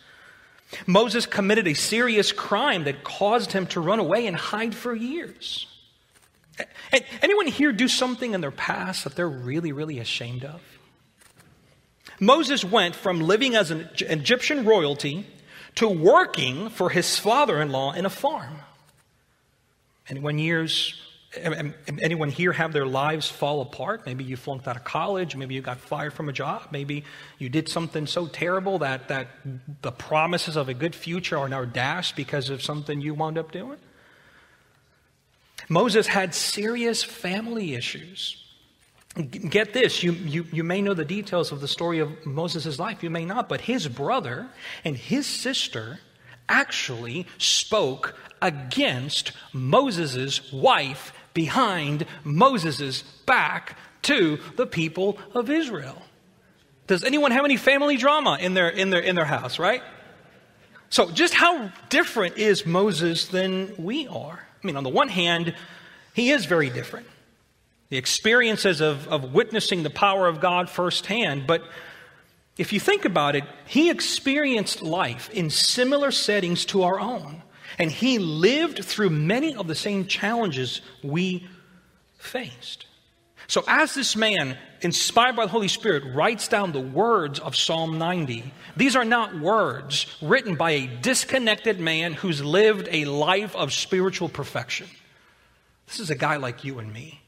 Moses 0.86 1.24
committed 1.24 1.66
a 1.66 1.74
serious 1.74 2.30
crime 2.30 2.84
that 2.84 3.02
caused 3.02 3.52
him 3.52 3.66
to 3.68 3.80
run 3.80 3.98
away 3.98 4.26
and 4.26 4.36
hide 4.36 4.74
for 4.74 4.94
years. 4.94 5.66
Anyone 7.22 7.46
here 7.46 7.72
do 7.72 7.88
something 7.88 8.34
in 8.34 8.40
their 8.40 8.50
past 8.50 9.04
that 9.04 9.14
they're 9.14 9.28
really, 9.28 9.72
really 9.72 9.98
ashamed 9.98 10.44
of? 10.44 10.60
Moses 12.20 12.64
went 12.64 12.94
from 12.94 13.20
living 13.20 13.54
as 13.54 13.70
an 13.70 13.88
Egyptian 14.00 14.64
royalty 14.64 15.26
to 15.76 15.88
working 15.88 16.70
for 16.70 16.90
his 16.90 17.18
father 17.18 17.60
in 17.62 17.70
law 17.70 17.92
in 17.92 18.06
a 18.06 18.10
farm. 18.10 18.58
Anyone 20.08 20.38
years 20.38 20.94
anyone 21.36 22.30
here 22.30 22.52
have 22.52 22.72
their 22.72 22.86
lives 22.86 23.28
fall 23.28 23.60
apart? 23.60 24.06
Maybe 24.06 24.24
you 24.24 24.36
flunked 24.36 24.66
out 24.66 24.76
of 24.76 24.84
college. 24.84 25.36
Maybe 25.36 25.54
you 25.54 25.60
got 25.60 25.78
fired 25.78 26.12
from 26.14 26.28
a 26.28 26.32
job. 26.32 26.68
Maybe 26.70 27.04
you 27.38 27.48
did 27.48 27.68
something 27.68 28.06
so 28.06 28.26
terrible 28.26 28.78
that, 28.78 29.08
that 29.08 29.28
the 29.82 29.92
promises 29.92 30.56
of 30.56 30.68
a 30.68 30.74
good 30.74 30.94
future 30.94 31.38
are 31.38 31.48
now 31.48 31.64
dashed 31.64 32.16
because 32.16 32.48
of 32.50 32.62
something 32.62 33.00
you 33.00 33.14
wound 33.14 33.36
up 33.36 33.52
doing. 33.52 33.78
Moses 35.68 36.06
had 36.06 36.34
serious 36.34 37.02
family 37.02 37.74
issues. 37.74 38.44
Get 39.16 39.72
this, 39.72 40.02
you, 40.02 40.12
you, 40.12 40.46
you 40.52 40.64
may 40.64 40.80
know 40.80 40.94
the 40.94 41.04
details 41.04 41.50
of 41.50 41.60
the 41.60 41.68
story 41.68 41.98
of 41.98 42.24
Moses' 42.24 42.78
life, 42.78 43.02
you 43.02 43.10
may 43.10 43.24
not, 43.24 43.48
but 43.48 43.62
his 43.62 43.88
brother 43.88 44.48
and 44.84 44.96
his 44.96 45.26
sister 45.26 45.98
actually 46.48 47.26
spoke 47.36 48.16
against 48.40 49.32
Moses' 49.52 50.52
wife 50.52 51.12
behind 51.34 52.06
Moses' 52.24 53.02
back 53.26 53.76
to 54.02 54.38
the 54.56 54.66
people 54.66 55.18
of 55.34 55.50
Israel. 55.50 56.00
Does 56.86 57.04
anyone 57.04 57.32
have 57.32 57.44
any 57.44 57.56
family 57.56 57.96
drama 57.96 58.38
in 58.40 58.54
their, 58.54 58.68
in 58.68 58.90
their, 58.90 59.00
in 59.00 59.14
their 59.14 59.24
house, 59.24 59.58
right? 59.58 59.82
So, 60.90 61.10
just 61.10 61.34
how 61.34 61.70
different 61.90 62.38
is 62.38 62.64
Moses 62.64 63.26
than 63.26 63.74
we 63.76 64.06
are? 64.06 64.47
I 64.62 64.66
mean, 64.66 64.76
on 64.76 64.84
the 64.84 64.90
one 64.90 65.08
hand, 65.08 65.54
he 66.14 66.30
is 66.30 66.46
very 66.46 66.70
different. 66.70 67.06
The 67.90 67.96
experiences 67.96 68.80
of, 68.80 69.08
of 69.08 69.32
witnessing 69.32 69.82
the 69.82 69.90
power 69.90 70.26
of 70.26 70.40
God 70.40 70.68
firsthand, 70.68 71.46
but 71.46 71.62
if 72.58 72.72
you 72.72 72.80
think 72.80 73.04
about 73.04 73.36
it, 73.36 73.44
he 73.66 73.88
experienced 73.88 74.82
life 74.82 75.30
in 75.30 75.48
similar 75.48 76.10
settings 76.10 76.64
to 76.66 76.82
our 76.82 76.98
own. 76.98 77.42
And 77.78 77.90
he 77.90 78.18
lived 78.18 78.84
through 78.84 79.10
many 79.10 79.54
of 79.54 79.68
the 79.68 79.76
same 79.76 80.06
challenges 80.06 80.80
we 81.02 81.46
faced. 82.18 82.86
So, 83.48 83.64
as 83.66 83.94
this 83.94 84.14
man, 84.14 84.58
inspired 84.82 85.34
by 85.34 85.46
the 85.46 85.50
Holy 85.50 85.68
Spirit, 85.68 86.14
writes 86.14 86.48
down 86.48 86.72
the 86.72 86.80
words 86.80 87.40
of 87.40 87.56
Psalm 87.56 87.96
90, 87.96 88.52
these 88.76 88.94
are 88.94 89.06
not 89.06 89.40
words 89.40 90.06
written 90.20 90.54
by 90.54 90.72
a 90.72 90.86
disconnected 90.86 91.80
man 91.80 92.12
who's 92.12 92.44
lived 92.44 92.88
a 92.90 93.06
life 93.06 93.56
of 93.56 93.72
spiritual 93.72 94.28
perfection. 94.28 94.86
This 95.86 95.98
is 95.98 96.10
a 96.10 96.14
guy 96.14 96.36
like 96.36 96.62
you 96.62 96.78
and 96.78 96.92
me. 96.92 97.22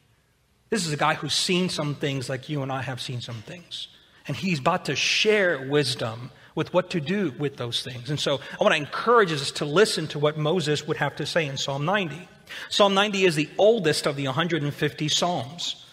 This 0.69 0.87
is 0.87 0.93
a 0.93 0.99
guy 0.99 1.15
who's 1.15 1.35
seen 1.35 1.71
some 1.71 1.95
things 1.95 2.29
like 2.29 2.51
you 2.51 2.63
and 2.63 2.71
I 2.71 2.83
have 2.83 3.01
seen 3.01 3.23
some 3.23 3.43
things. 3.43 3.89
And 4.29 4.37
he's 4.37 4.59
about 4.59 4.85
to 4.85 4.97
share 4.97 5.69
wisdom 5.71 6.31
with 6.55 6.75
what 6.75 6.91
to 6.91 7.01
do 7.01 7.33
with 7.39 7.57
those 7.57 7.83
things. 7.83 8.11
And 8.11 8.21
so 8.21 8.41
I 8.61 8.63
want 8.63 8.75
to 8.75 8.79
encourage 8.79 9.33
us 9.33 9.51
to 9.53 9.65
listen 9.65 10.07
to 10.09 10.19
what 10.19 10.37
Moses 10.37 10.87
would 10.87 10.99
have 10.99 11.17
to 11.17 11.25
say 11.25 11.47
in 11.47 11.57
Psalm 11.57 11.87
90. 11.87 12.29
Psalm 12.69 12.93
90 12.93 13.25
is 13.25 13.37
the 13.37 13.49
oldest 13.57 14.07
of 14.07 14.17
the 14.17 14.27
150 14.27 15.09
Psalms. 15.09 15.87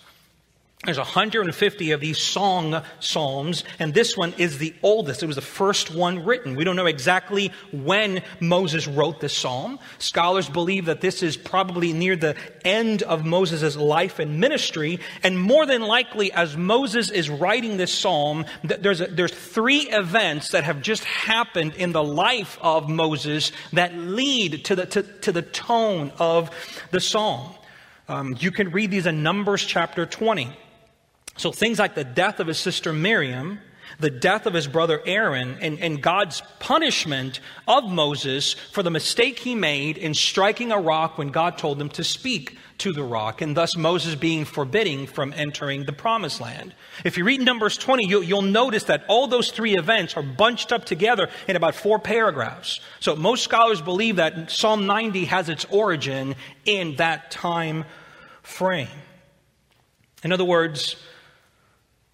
There's 0.86 1.00
150 1.00 1.92
of 1.92 2.00
these 2.00 2.20
song 2.20 2.84
psalms, 3.00 3.64
and 3.80 3.96
this 3.96 4.16
one 4.16 4.34
is 4.38 4.60
the 4.60 4.76
oldest. 4.84 5.24
It 5.24 5.26
was 5.26 5.36
the 5.36 5.42
first 5.42 5.94
one 5.94 6.24
written. 6.24 6.56
We 6.56 6.64
don't 6.64 6.76
know 6.76 6.86
exactly 6.86 7.52
when 7.74 8.22
Moses 8.40 8.88
wrote 8.88 9.20
this 9.20 9.36
psalm. 9.36 9.80
Scholars 9.98 10.48
believe 10.48 10.86
that 10.86 11.02
this 11.02 11.24
is 11.24 11.36
probably 11.36 11.94
near 11.94 12.16
the 12.16 12.36
end 12.64 13.02
of 13.02 13.26
Moses' 13.26 13.76
life 13.76 14.20
and 14.20 14.40
ministry, 14.40 15.00
and 15.24 15.42
more 15.42 15.66
than 15.66 15.82
likely, 15.82 16.32
as 16.32 16.56
Moses 16.56 17.10
is 17.10 17.28
writing 17.28 17.78
this 17.78 17.92
psalm, 17.92 18.46
there's, 18.64 19.02
a, 19.02 19.08
there's 19.08 19.34
three 19.34 19.90
events 19.90 20.52
that 20.52 20.64
have 20.64 20.84
just 20.84 21.04
happened 21.06 21.74
in 21.74 21.92
the 21.92 22.04
life 22.04 22.60
of 22.62 22.88
Moses 22.88 23.52
that 23.74 23.98
lead 23.98 24.64
to 24.66 24.76
the, 24.76 24.86
to, 24.86 25.02
to 25.02 25.32
the 25.32 25.42
tone 25.42 26.12
of 26.20 26.52
the 26.92 27.00
psalm. 27.00 27.56
Um, 28.08 28.38
you 28.40 28.52
can 28.52 28.70
read 28.70 28.92
these 28.92 29.08
in 29.08 29.24
Numbers 29.24 29.66
chapter 29.66 30.06
20. 30.06 30.56
So 31.38 31.52
things 31.52 31.80
like 31.80 31.96
the 31.96 32.04
death 32.04 32.40
of 32.40 32.48
his 32.48 32.58
sister 32.58 32.92
Miriam, 32.92 33.60
the 34.00 34.10
death 34.10 34.46
of 34.46 34.54
his 34.54 34.68
brother 34.68 35.02
Aaron, 35.06 35.58
and, 35.62 35.80
and, 35.80 36.02
God's 36.02 36.42
punishment 36.60 37.40
of 37.68 37.86
Moses 37.86 38.54
for 38.54 38.84
the 38.84 38.92
mistake 38.92 39.40
he 39.40 39.56
made 39.56 39.98
in 39.98 40.14
striking 40.14 40.72
a 40.72 40.80
rock 40.80 41.18
when 41.18 41.30
God 41.30 41.58
told 41.58 41.82
him 41.82 41.90
to 41.90 42.04
speak 42.04 42.58
to 42.80 42.92
the 42.92 43.04
rock, 43.04 43.42
and 43.42 43.58
thus 43.58 43.76
Moses 43.76 44.16
being 44.16 44.46
forbidding 44.46 45.08
from 45.08 45.34
entering 45.34 45.86
the 45.86 45.94
promised 45.94 46.40
land. 46.40 46.76
If 47.04 47.18
you 47.18 47.24
read 47.24 47.42
Numbers 47.42 47.78
20, 47.78 48.06
you, 48.06 48.22
you'll 48.22 48.42
notice 48.44 48.84
that 48.86 49.04
all 49.08 49.28
those 49.28 49.52
three 49.52 49.76
events 49.76 50.16
are 50.16 50.24
bunched 50.24 50.72
up 50.72 50.86
together 50.86 51.30
in 51.48 51.56
about 51.56 51.74
four 51.74 51.98
paragraphs. 51.98 52.80
So 53.00 53.16
most 53.16 53.44
scholars 53.44 53.82
believe 53.82 54.18
that 54.18 54.52
Psalm 54.52 54.86
90 54.86 55.26
has 55.26 55.50
its 55.50 55.66
origin 55.66 56.36
in 56.66 56.98
that 56.98 57.32
time 57.32 57.86
frame. 58.44 58.88
In 60.24 60.32
other 60.32 60.46
words, 60.46 60.98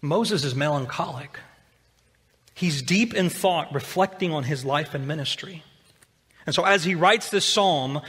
Moses 0.03 0.43
is 0.43 0.53
melancholic. 0.53 1.39
He's 2.53 2.81
deep 2.81 3.13
in 3.13 3.29
thought, 3.29 3.73
reflecting 3.73 4.33
on 4.33 4.43
his 4.43 4.65
life 4.65 4.93
and 4.93 5.07
ministry. 5.07 5.63
And 6.45 6.53
so, 6.53 6.65
as 6.65 6.83
he 6.83 6.93
writes 6.93 7.29
this 7.29 7.45
psalm, 7.45 8.01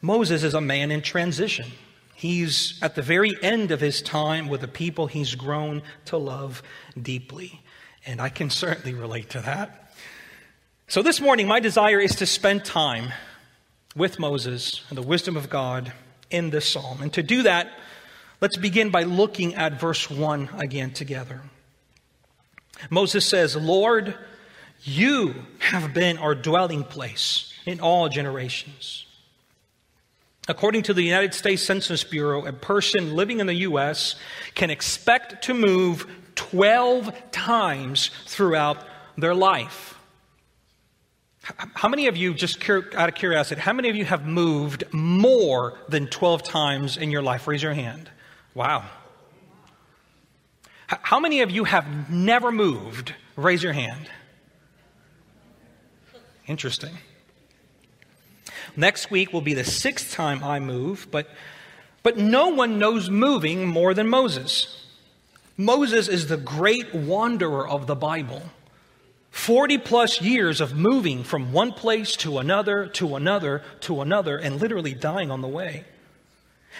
Moses 0.00 0.44
is 0.44 0.54
a 0.54 0.60
man 0.60 0.92
in 0.92 1.02
transition. 1.02 1.66
He's 2.14 2.78
at 2.80 2.94
the 2.94 3.02
very 3.02 3.36
end 3.42 3.72
of 3.72 3.80
his 3.80 4.00
time 4.00 4.48
with 4.48 4.60
the 4.60 4.68
people 4.68 5.08
he's 5.08 5.34
grown 5.34 5.82
to 6.04 6.16
love 6.16 6.62
deeply. 7.00 7.60
And 8.06 8.20
I 8.20 8.28
can 8.28 8.48
certainly 8.48 8.94
relate 8.94 9.30
to 9.30 9.40
that. 9.40 9.92
So, 10.86 11.02
this 11.02 11.20
morning, 11.20 11.48
my 11.48 11.58
desire 11.58 11.98
is 11.98 12.14
to 12.16 12.26
spend 12.26 12.64
time 12.64 13.12
with 13.96 14.20
Moses 14.20 14.82
and 14.90 14.96
the 14.96 15.02
wisdom 15.02 15.36
of 15.36 15.50
God 15.50 15.92
in 16.30 16.50
this 16.50 16.68
psalm. 16.68 17.02
And 17.02 17.12
to 17.14 17.22
do 17.24 17.42
that, 17.42 17.72
Let's 18.42 18.56
begin 18.56 18.90
by 18.90 19.04
looking 19.04 19.54
at 19.54 19.78
verse 19.78 20.10
1 20.10 20.48
again 20.58 20.90
together. 20.90 21.42
Moses 22.90 23.24
says, 23.24 23.54
Lord, 23.54 24.18
you 24.82 25.46
have 25.60 25.94
been 25.94 26.18
our 26.18 26.34
dwelling 26.34 26.82
place 26.82 27.52
in 27.66 27.78
all 27.78 28.08
generations. 28.08 29.06
According 30.48 30.82
to 30.82 30.92
the 30.92 31.02
United 31.02 31.34
States 31.34 31.62
Census 31.62 32.02
Bureau, 32.02 32.44
a 32.44 32.52
person 32.52 33.14
living 33.14 33.38
in 33.38 33.46
the 33.46 33.54
U.S. 33.54 34.16
can 34.56 34.70
expect 34.70 35.44
to 35.44 35.54
move 35.54 36.08
12 36.34 37.12
times 37.30 38.10
throughout 38.26 38.84
their 39.16 39.36
life. 39.36 39.96
How 41.74 41.88
many 41.88 42.08
of 42.08 42.16
you, 42.16 42.34
just 42.34 42.68
out 42.68 43.08
of 43.08 43.14
curiosity, 43.14 43.60
how 43.60 43.72
many 43.72 43.88
of 43.88 43.94
you 43.94 44.04
have 44.04 44.26
moved 44.26 44.82
more 44.92 45.78
than 45.88 46.08
12 46.08 46.42
times 46.42 46.96
in 46.96 47.12
your 47.12 47.22
life? 47.22 47.46
Raise 47.46 47.62
your 47.62 47.74
hand. 47.74 48.10
Wow. 48.54 48.84
How 50.86 51.20
many 51.20 51.40
of 51.40 51.50
you 51.50 51.64
have 51.64 52.10
never 52.10 52.52
moved? 52.52 53.14
Raise 53.36 53.62
your 53.62 53.72
hand. 53.72 54.10
Interesting. 56.46 56.98
Next 58.76 59.10
week 59.10 59.32
will 59.32 59.40
be 59.40 59.54
the 59.54 59.64
sixth 59.64 60.12
time 60.12 60.42
I 60.42 60.60
move, 60.60 61.06
but, 61.10 61.28
but 62.02 62.18
no 62.18 62.48
one 62.48 62.78
knows 62.78 63.08
moving 63.08 63.66
more 63.66 63.94
than 63.94 64.08
Moses. 64.08 64.86
Moses 65.56 66.08
is 66.08 66.28
the 66.28 66.36
great 66.36 66.94
wanderer 66.94 67.66
of 67.66 67.86
the 67.86 67.94
Bible. 67.94 68.42
40 69.30 69.78
plus 69.78 70.20
years 70.20 70.60
of 70.60 70.76
moving 70.76 71.24
from 71.24 71.52
one 71.52 71.72
place 71.72 72.16
to 72.16 72.38
another, 72.38 72.86
to 72.88 73.16
another, 73.16 73.62
to 73.80 74.02
another, 74.02 74.36
and 74.36 74.60
literally 74.60 74.94
dying 74.94 75.30
on 75.30 75.40
the 75.40 75.48
way. 75.48 75.84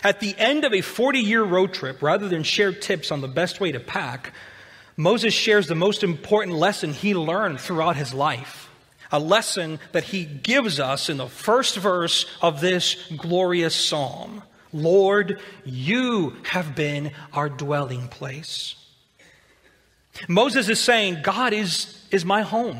At 0.02 0.20
the 0.20 0.34
end 0.38 0.64
of 0.64 0.72
a 0.72 0.80
40 0.80 1.18
year 1.18 1.42
road 1.42 1.72
trip, 1.72 2.02
rather 2.02 2.28
than 2.28 2.42
share 2.42 2.72
tips 2.72 3.10
on 3.10 3.20
the 3.20 3.28
best 3.28 3.60
way 3.60 3.72
to 3.72 3.80
pack, 3.80 4.32
Moses 4.96 5.32
shares 5.32 5.66
the 5.66 5.74
most 5.74 6.02
important 6.02 6.56
lesson 6.56 6.92
he 6.92 7.14
learned 7.14 7.60
throughout 7.60 7.96
his 7.96 8.12
life, 8.12 8.68
a 9.10 9.18
lesson 9.18 9.78
that 9.92 10.04
he 10.04 10.24
gives 10.24 10.78
us 10.80 11.08
in 11.08 11.16
the 11.16 11.28
first 11.28 11.76
verse 11.76 12.26
of 12.40 12.60
this 12.60 12.96
glorious 13.16 13.74
psalm. 13.74 14.42
Lord, 14.72 15.40
you 15.64 16.34
have 16.44 16.74
been 16.74 17.12
our 17.32 17.48
dwelling 17.48 18.08
place. 18.08 18.74
Moses 20.28 20.68
is 20.68 20.80
saying, 20.80 21.18
God 21.22 21.52
is, 21.52 22.02
is 22.10 22.24
my 22.24 22.42
home. 22.42 22.78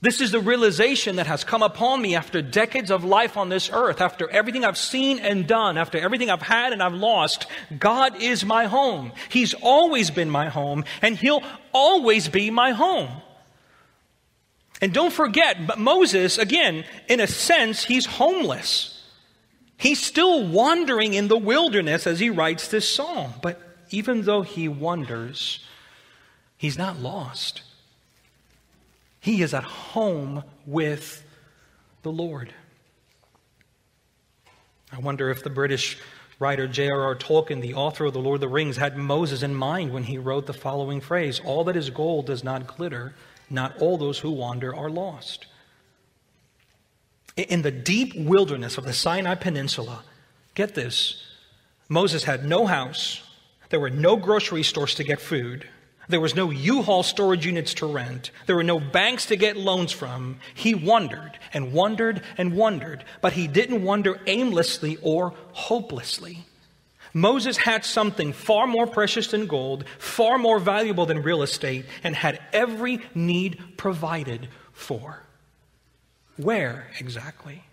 This 0.00 0.20
is 0.20 0.30
the 0.30 0.40
realization 0.40 1.16
that 1.16 1.26
has 1.26 1.42
come 1.42 1.62
upon 1.62 2.00
me 2.00 2.14
after 2.14 2.40
decades 2.40 2.90
of 2.92 3.04
life 3.04 3.36
on 3.36 3.48
this 3.48 3.68
earth, 3.72 4.00
after 4.00 4.30
everything 4.30 4.64
I've 4.64 4.78
seen 4.78 5.18
and 5.18 5.46
done, 5.46 5.76
after 5.76 5.98
everything 5.98 6.30
I've 6.30 6.42
had 6.42 6.72
and 6.72 6.80
I've 6.80 6.94
lost. 6.94 7.46
God 7.76 8.22
is 8.22 8.44
my 8.44 8.66
home. 8.66 9.10
He's 9.28 9.54
always 9.54 10.12
been 10.12 10.30
my 10.30 10.48
home, 10.50 10.84
and 11.02 11.16
He'll 11.16 11.42
always 11.72 12.28
be 12.28 12.50
my 12.50 12.70
home. 12.70 13.10
And 14.80 14.94
don't 14.94 15.12
forget, 15.12 15.76
Moses, 15.76 16.38
again, 16.38 16.84
in 17.08 17.18
a 17.18 17.26
sense, 17.26 17.84
he's 17.84 18.06
homeless. 18.06 18.94
He's 19.76 20.00
still 20.00 20.46
wandering 20.46 21.14
in 21.14 21.28
the 21.28 21.36
wilderness 21.36 22.06
as 22.06 22.20
he 22.20 22.30
writes 22.30 22.68
this 22.68 22.88
psalm. 22.88 23.34
But 23.42 23.60
even 23.90 24.22
though 24.22 24.42
he 24.42 24.68
wanders, 24.68 25.64
he's 26.56 26.78
not 26.78 27.00
lost. 27.00 27.62
He 29.20 29.42
is 29.42 29.54
at 29.54 29.64
home 29.64 30.44
with 30.66 31.24
the 32.02 32.12
Lord. 32.12 32.52
I 34.92 34.98
wonder 35.00 35.30
if 35.30 35.42
the 35.42 35.50
British 35.50 35.98
writer 36.38 36.68
J.R.R. 36.68 37.16
Tolkien, 37.16 37.60
the 37.60 37.74
author 37.74 38.06
of 38.06 38.12
The 38.12 38.20
Lord 38.20 38.36
of 38.36 38.40
the 38.42 38.48
Rings, 38.48 38.76
had 38.76 38.96
Moses 38.96 39.42
in 39.42 39.54
mind 39.54 39.92
when 39.92 40.04
he 40.04 40.18
wrote 40.18 40.46
the 40.46 40.54
following 40.54 41.00
phrase 41.00 41.40
All 41.44 41.64
that 41.64 41.76
is 41.76 41.90
gold 41.90 42.26
does 42.26 42.44
not 42.44 42.66
glitter, 42.66 43.14
not 43.50 43.76
all 43.80 43.98
those 43.98 44.20
who 44.20 44.30
wander 44.30 44.74
are 44.74 44.90
lost. 44.90 45.46
In 47.36 47.62
the 47.62 47.70
deep 47.70 48.14
wilderness 48.16 48.78
of 48.78 48.84
the 48.84 48.92
Sinai 48.92 49.34
Peninsula, 49.34 50.04
get 50.54 50.74
this 50.74 51.22
Moses 51.88 52.24
had 52.24 52.44
no 52.44 52.66
house, 52.66 53.22
there 53.70 53.80
were 53.80 53.90
no 53.90 54.16
grocery 54.16 54.62
stores 54.62 54.94
to 54.96 55.04
get 55.04 55.20
food. 55.20 55.68
There 56.08 56.20
was 56.20 56.34
no 56.34 56.50
U 56.50 56.82
Haul 56.82 57.02
storage 57.02 57.44
units 57.44 57.74
to 57.74 57.86
rent. 57.86 58.30
There 58.46 58.56
were 58.56 58.62
no 58.62 58.80
banks 58.80 59.26
to 59.26 59.36
get 59.36 59.56
loans 59.56 59.92
from. 59.92 60.40
He 60.54 60.74
wondered 60.74 61.38
and 61.52 61.72
wondered 61.72 62.22
and 62.38 62.54
wondered, 62.54 63.04
but 63.20 63.34
he 63.34 63.46
didn't 63.46 63.82
wonder 63.82 64.18
aimlessly 64.26 64.96
or 65.02 65.34
hopelessly. 65.52 66.46
Moses 67.12 67.56
had 67.58 67.84
something 67.84 68.32
far 68.32 68.66
more 68.66 68.86
precious 68.86 69.28
than 69.28 69.46
gold, 69.46 69.84
far 69.98 70.38
more 70.38 70.58
valuable 70.58 71.06
than 71.06 71.22
real 71.22 71.42
estate, 71.42 71.84
and 72.02 72.14
had 72.14 72.40
every 72.52 73.00
need 73.14 73.58
provided 73.76 74.48
for. 74.72 75.22
Where 76.36 76.88
exactly? 77.00 77.64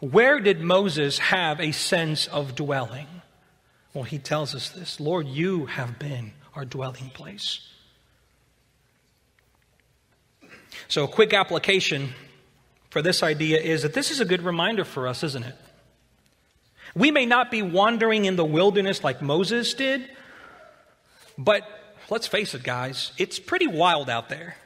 Where 0.00 0.40
did 0.40 0.60
Moses 0.60 1.18
have 1.18 1.60
a 1.60 1.72
sense 1.72 2.26
of 2.28 2.54
dwelling? 2.54 3.06
Well, 3.92 4.04
he 4.04 4.18
tells 4.18 4.54
us 4.54 4.70
this 4.70 5.00
Lord, 5.00 5.26
you 5.26 5.66
have 5.66 5.98
been 5.98 6.32
our 6.58 6.64
dwelling 6.64 7.08
place. 7.10 7.60
So, 10.88 11.04
a 11.04 11.08
quick 11.08 11.32
application 11.32 12.14
for 12.90 13.00
this 13.00 13.22
idea 13.22 13.60
is 13.60 13.82
that 13.82 13.94
this 13.94 14.10
is 14.10 14.18
a 14.18 14.24
good 14.24 14.42
reminder 14.42 14.84
for 14.84 15.06
us, 15.06 15.22
isn't 15.22 15.44
it? 15.44 15.54
We 16.96 17.12
may 17.12 17.26
not 17.26 17.52
be 17.52 17.62
wandering 17.62 18.24
in 18.24 18.34
the 18.34 18.44
wilderness 18.44 19.04
like 19.04 19.22
Moses 19.22 19.72
did, 19.74 20.10
but 21.36 21.62
let's 22.10 22.26
face 22.26 22.54
it, 22.54 22.64
guys, 22.64 23.12
it's 23.18 23.38
pretty 23.38 23.68
wild 23.68 24.10
out 24.10 24.28
there. 24.28 24.56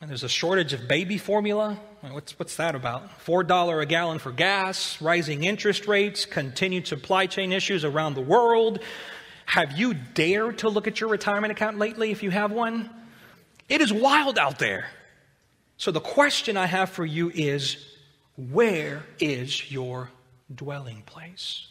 And 0.00 0.08
there's 0.08 0.24
a 0.24 0.30
shortage 0.30 0.72
of 0.72 0.88
baby 0.88 1.18
formula. 1.18 1.78
What's, 2.00 2.38
what's 2.38 2.56
that 2.56 2.74
about? 2.74 3.22
$4 3.26 3.82
a 3.82 3.84
gallon 3.84 4.18
for 4.18 4.32
gas, 4.32 4.98
rising 5.02 5.44
interest 5.44 5.86
rates, 5.86 6.24
continued 6.24 6.86
supply 6.86 7.26
chain 7.26 7.52
issues 7.52 7.84
around 7.84 8.14
the 8.14 8.22
world, 8.22 8.80
have 9.50 9.76
you 9.76 9.94
dared 9.94 10.58
to 10.58 10.68
look 10.68 10.86
at 10.86 11.00
your 11.00 11.10
retirement 11.10 11.50
account 11.50 11.76
lately 11.76 12.12
if 12.12 12.22
you 12.22 12.30
have 12.30 12.52
one? 12.52 12.88
It 13.68 13.80
is 13.80 13.92
wild 13.92 14.38
out 14.38 14.60
there. 14.60 14.88
So 15.76 15.90
the 15.90 15.98
question 15.98 16.56
I 16.56 16.66
have 16.66 16.88
for 16.88 17.04
you 17.04 17.32
is 17.34 17.84
where 18.36 19.02
is 19.18 19.72
your 19.72 20.10
dwelling 20.54 21.02
place? 21.02 21.66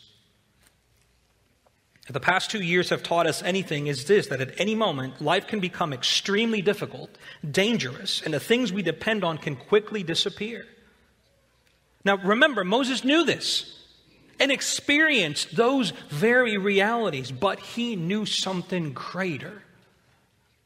If 2.05 2.11
the 2.11 2.19
past 2.19 2.51
two 2.51 2.61
years 2.61 2.89
have 2.89 3.01
taught 3.01 3.27
us 3.27 3.41
anything, 3.43 3.87
is 3.87 4.03
this 4.03 4.27
that 4.27 4.41
at 4.41 4.59
any 4.59 4.75
moment 4.75 5.21
life 5.21 5.47
can 5.47 5.61
become 5.61 5.93
extremely 5.93 6.61
difficult, 6.61 7.09
dangerous, 7.49 8.21
and 8.21 8.33
the 8.33 8.41
things 8.41 8.73
we 8.73 8.81
depend 8.81 9.23
on 9.23 9.37
can 9.37 9.55
quickly 9.55 10.03
disappear. 10.03 10.65
Now 12.03 12.17
remember, 12.17 12.65
Moses 12.65 13.05
knew 13.05 13.23
this 13.23 13.78
and 14.39 14.52
experienced 14.52 15.56
those 15.56 15.91
very 16.10 16.58
realities, 16.58 17.32
but 17.32 17.60
he 17.60 17.95
knew 17.95 18.25
something 18.25 18.93
greater. 18.93 19.62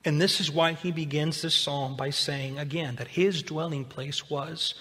And 0.05 0.21
this 0.21 0.39
is 0.39 0.51
why 0.51 0.73
he 0.73 0.91
begins 0.91 1.41
this 1.41 1.55
psalm 1.55 1.95
by 1.95 2.09
saying 2.09 2.59
again 2.59 2.97
that 2.97 3.07
his 3.07 3.41
dwelling 3.41 3.85
place 3.85 4.29
was 4.29 4.75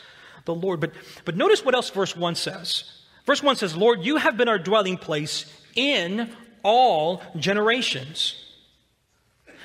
the 0.44 0.54
Lord. 0.54 0.80
But, 0.80 0.92
but 1.24 1.36
notice 1.36 1.64
what 1.64 1.74
else 1.74 1.90
verse 1.90 2.16
1 2.16 2.34
says. 2.34 2.84
Verse 3.24 3.42
1 3.42 3.56
says, 3.56 3.76
Lord, 3.76 4.04
you 4.04 4.16
have 4.16 4.36
been 4.36 4.48
our 4.48 4.58
dwelling 4.58 4.96
place 4.96 5.46
in 5.76 6.34
all 6.64 7.22
generations. 7.36 8.36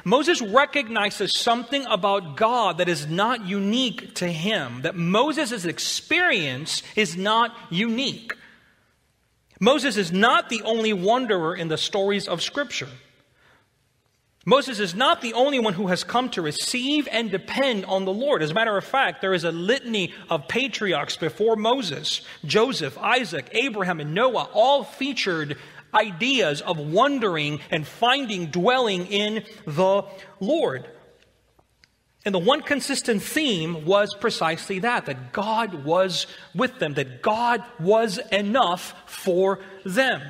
Moses 0.04 0.42
recognizes 0.42 1.38
something 1.38 1.86
about 1.88 2.38
God 2.38 2.78
that 2.78 2.88
is 2.88 3.08
not 3.08 3.46
unique 3.46 4.16
to 4.16 4.28
him, 4.28 4.84
that 4.84 4.96
Moses' 4.96 5.66
experience 5.66 6.84
is 6.96 7.18
not 7.18 7.56
unique. 7.70 8.34
Moses 9.60 9.98
is 9.98 10.12
not 10.12 10.50
the 10.50 10.62
only 10.63 10.93
wanderer 10.93 11.56
in 11.56 11.67
the 11.67 11.78
stories 11.78 12.28
of 12.28 12.41
Scripture. 12.41 12.89
Moses 14.46 14.80
is 14.80 14.96
not 14.96 15.20
the 15.20 15.34
only 15.34 15.60
one 15.60 15.74
who 15.74 15.88
has 15.88 16.06
come 16.06 16.30
to 16.30 16.41
receive 16.41 17.06
and 17.12 17.30
depend 17.30 17.84
on 17.84 18.06
the 18.06 18.13
Lord. 18.13 18.41
As 18.41 18.52
a 18.52 18.54
matter 18.54 18.78
of 18.78 18.84
fact, 18.86 19.20
there 19.20 19.34
is 19.34 19.43
a 19.43 19.52
litany 19.52 20.13
of 20.30 20.48
patriarchs 20.48 21.17
before 21.17 21.58
Moses 21.58 22.22
Joseph, 22.46 22.98
Isaac, 22.98 23.50
Abraham, 23.52 24.00
and 24.00 24.13
Noah 24.13 24.48
all 24.54 24.86
featured 24.86 25.58
ideas 25.93 26.62
of 26.62 26.78
wandering 26.78 27.60
and 27.72 27.86
finding 27.86 28.48
dwelling 28.48 29.08
in 29.08 29.43
the 29.65 30.04
Lord. 30.39 30.88
And 32.28 32.36
the 32.36 32.40
one 32.40 32.60
consistent 32.60 33.24
theme 33.24 33.86
was 33.86 34.13
precisely 34.13 34.80
that 34.80 35.06
that 35.06 35.32
God 35.32 35.86
was 35.86 36.28
with 36.54 36.78
them, 36.78 36.96
that 36.96 37.22
God 37.22 37.63
was 37.80 38.18
enough 38.34 38.94
for 39.06 39.60
them. 39.86 40.22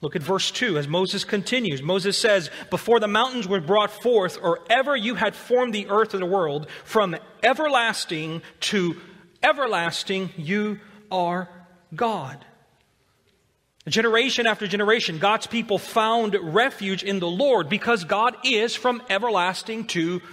Look 0.00 0.14
at 0.14 0.22
verse 0.22 0.52
2 0.52 0.78
as 0.78 0.86
Moses 0.86 1.24
continues. 1.24 1.82
Moses 1.82 2.16
says, 2.16 2.52
Before 2.70 3.00
the 3.00 3.08
mountains 3.08 3.48
were 3.48 3.60
brought 3.60 3.90
forth, 3.90 4.38
or 4.40 4.60
ever 4.70 4.94
you 4.94 5.16
had 5.16 5.34
formed 5.34 5.74
the 5.74 5.88
earth 5.88 6.14
and 6.14 6.22
the 6.22 6.26
world, 6.26 6.68
from 6.84 7.16
everlasting 7.42 8.40
to 8.60 8.96
everlasting, 9.42 10.30
you 10.36 10.78
are 11.10 11.48
God. 11.96 12.44
Generation 13.88 14.46
after 14.46 14.68
generation, 14.68 15.18
God's 15.18 15.48
people 15.48 15.78
found 15.78 16.36
refuge 16.40 17.02
in 17.02 17.18
the 17.18 17.26
Lord 17.26 17.68
because 17.68 18.04
God 18.04 18.36
is 18.44 18.76
from 18.76 19.02
everlasting 19.10 19.86
to 19.88 20.20
everlasting. 20.20 20.28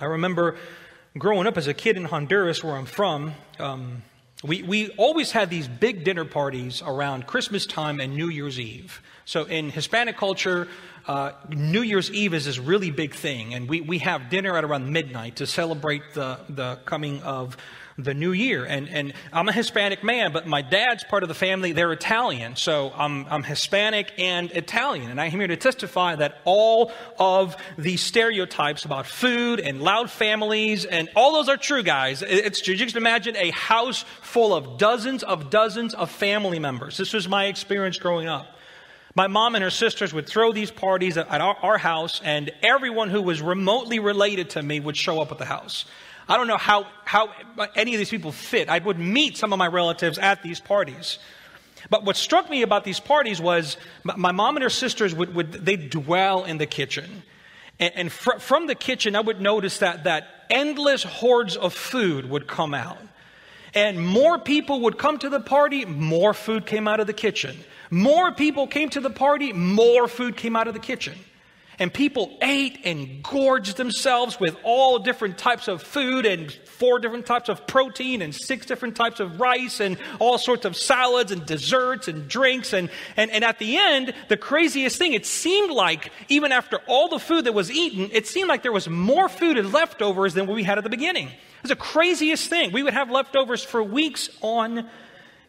I 0.00 0.06
remember 0.06 0.56
growing 1.16 1.46
up 1.46 1.56
as 1.56 1.68
a 1.68 1.74
kid 1.74 1.96
in 1.96 2.04
Honduras, 2.04 2.64
where 2.64 2.76
I'm 2.76 2.84
from. 2.84 3.34
Um, 3.60 4.02
we, 4.42 4.64
we 4.64 4.90
always 4.90 5.30
had 5.30 5.48
these 5.48 5.68
big 5.68 6.02
dinner 6.02 6.24
parties 6.24 6.82
around 6.84 7.28
Christmas 7.28 7.64
time 7.64 8.00
and 8.00 8.16
New 8.16 8.28
Year's 8.28 8.58
Eve. 8.58 9.00
So 9.24 9.44
in 9.44 9.70
Hispanic 9.70 10.16
culture, 10.16 10.66
uh, 11.06 11.32
New 11.48 11.82
Year's 11.82 12.10
Eve 12.10 12.34
is 12.34 12.44
this 12.44 12.58
really 12.58 12.90
big 12.90 13.14
thing, 13.14 13.54
and 13.54 13.68
we, 13.68 13.82
we 13.82 13.98
have 13.98 14.30
dinner 14.30 14.56
at 14.56 14.64
around 14.64 14.92
midnight 14.92 15.36
to 15.36 15.46
celebrate 15.46 16.14
the, 16.14 16.40
the 16.48 16.80
coming 16.86 17.22
of 17.22 17.56
the 17.98 18.14
new 18.14 18.30
year. 18.30 18.64
And, 18.64 18.88
and 18.88 19.12
I'm 19.32 19.48
a 19.48 19.52
Hispanic 19.52 20.04
man, 20.04 20.32
but 20.32 20.46
my 20.46 20.62
dad's 20.62 21.02
part 21.04 21.24
of 21.24 21.28
the 21.28 21.34
family, 21.34 21.72
they're 21.72 21.92
Italian. 21.92 22.54
So 22.54 22.92
I'm, 22.96 23.26
I'm 23.28 23.42
Hispanic 23.42 24.12
and 24.16 24.50
Italian. 24.52 25.10
And 25.10 25.20
I'm 25.20 25.32
here 25.32 25.46
to 25.46 25.56
testify 25.56 26.14
that 26.14 26.40
all 26.44 26.92
of 27.18 27.56
these 27.76 28.00
stereotypes 28.00 28.84
about 28.84 29.06
food 29.06 29.58
and 29.58 29.82
loud 29.82 30.10
families 30.10 30.84
and 30.84 31.08
all 31.16 31.32
those 31.32 31.48
are 31.48 31.56
true, 31.56 31.82
guys. 31.82 32.22
It's 32.22 32.66
You 32.66 32.76
just 32.76 32.96
imagine 32.96 33.36
a 33.36 33.50
house 33.50 34.04
full 34.22 34.54
of 34.54 34.78
dozens 34.78 35.24
of 35.24 35.50
dozens 35.50 35.92
of 35.94 36.10
family 36.10 36.60
members. 36.60 36.96
This 36.96 37.12
was 37.12 37.28
my 37.28 37.46
experience 37.46 37.98
growing 37.98 38.28
up. 38.28 38.54
My 39.14 39.26
mom 39.26 39.56
and 39.56 39.64
her 39.64 39.70
sisters 39.70 40.14
would 40.14 40.28
throw 40.28 40.52
these 40.52 40.70
parties 40.70 41.16
at 41.16 41.40
our, 41.40 41.56
our, 41.56 41.78
house, 41.78 42.20
and 42.22 42.52
everyone 42.62 43.10
who 43.10 43.20
was 43.20 43.42
remotely 43.42 43.98
related 43.98 44.50
to 44.50 44.62
me 44.62 44.78
would 44.78 44.96
show 44.96 45.20
up 45.20 45.32
at 45.32 45.38
the 45.38 45.44
house. 45.44 45.86
I 46.28 46.36
don't 46.36 46.46
know 46.46 46.58
how, 46.58 46.86
how 47.04 47.32
any 47.74 47.94
of 47.94 47.98
these 47.98 48.10
people 48.10 48.32
fit. 48.32 48.68
I 48.68 48.78
would 48.78 48.98
meet 48.98 49.36
some 49.36 49.52
of 49.52 49.58
my 49.58 49.66
relatives 49.66 50.18
at 50.18 50.42
these 50.42 50.60
parties. 50.60 51.18
But 51.90 52.04
what 52.04 52.16
struck 52.16 52.50
me 52.50 52.62
about 52.62 52.84
these 52.84 53.00
parties 53.00 53.40
was 53.40 53.76
my 54.04 54.32
mom 54.32 54.56
and 54.56 54.62
her 54.62 54.70
sisters 54.70 55.14
would, 55.14 55.34
would 55.34 55.52
they 55.52 55.76
dwell 55.76 56.44
in 56.44 56.58
the 56.58 56.66
kitchen. 56.66 57.22
And, 57.78 57.92
and 57.94 58.12
fr- 58.12 58.38
from 58.38 58.66
the 58.66 58.74
kitchen, 58.74 59.16
I 59.16 59.20
would 59.20 59.40
notice 59.40 59.78
that, 59.78 60.04
that 60.04 60.28
endless 60.50 61.02
hordes 61.02 61.56
of 61.56 61.72
food 61.72 62.28
would 62.28 62.46
come 62.46 62.74
out. 62.74 62.98
And 63.74 64.04
more 64.04 64.38
people 64.38 64.80
would 64.82 64.98
come 64.98 65.18
to 65.18 65.28
the 65.28 65.40
party, 65.40 65.84
more 65.84 66.34
food 66.34 66.66
came 66.66 66.88
out 66.88 67.00
of 67.00 67.06
the 67.06 67.12
kitchen. 67.12 67.56
More 67.90 68.32
people 68.32 68.66
came 68.66 68.90
to 68.90 69.00
the 69.00 69.10
party, 69.10 69.52
more 69.52 70.08
food 70.08 70.36
came 70.36 70.56
out 70.56 70.68
of 70.68 70.74
the 70.74 70.80
kitchen. 70.80 71.18
And 71.80 71.94
people 71.94 72.36
ate 72.42 72.80
and 72.84 73.22
gorged 73.22 73.76
themselves 73.76 74.40
with 74.40 74.56
all 74.64 74.98
different 74.98 75.38
types 75.38 75.68
of 75.68 75.80
food 75.80 76.26
and 76.26 76.50
four 76.50 76.98
different 76.98 77.24
types 77.24 77.48
of 77.48 77.68
protein 77.68 78.20
and 78.20 78.34
six 78.34 78.66
different 78.66 78.96
types 78.96 79.20
of 79.20 79.40
rice 79.40 79.78
and 79.78 79.96
all 80.18 80.38
sorts 80.38 80.64
of 80.64 80.76
salads 80.76 81.30
and 81.30 81.46
desserts 81.46 82.08
and 82.08 82.26
drinks. 82.28 82.72
And, 82.72 82.90
and, 83.16 83.30
and 83.30 83.44
at 83.44 83.60
the 83.60 83.76
end, 83.76 84.12
the 84.28 84.36
craziest 84.36 84.98
thing, 84.98 85.12
it 85.12 85.24
seemed 85.24 85.70
like 85.70 86.10
even 86.28 86.50
after 86.50 86.78
all 86.88 87.08
the 87.08 87.20
food 87.20 87.44
that 87.44 87.54
was 87.54 87.70
eaten, 87.70 88.10
it 88.12 88.26
seemed 88.26 88.48
like 88.48 88.62
there 88.64 88.72
was 88.72 88.88
more 88.88 89.28
food 89.28 89.56
and 89.56 89.72
leftovers 89.72 90.34
than 90.34 90.46
what 90.46 90.56
we 90.56 90.64
had 90.64 90.78
at 90.78 90.84
the 90.84 90.90
beginning. 90.90 91.28
It 91.28 91.62
was 91.62 91.70
the 91.70 91.76
craziest 91.76 92.48
thing. 92.50 92.72
We 92.72 92.82
would 92.82 92.94
have 92.94 93.10
leftovers 93.10 93.62
for 93.62 93.82
weeks 93.82 94.30
on 94.40 94.88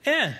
end. 0.06 0.36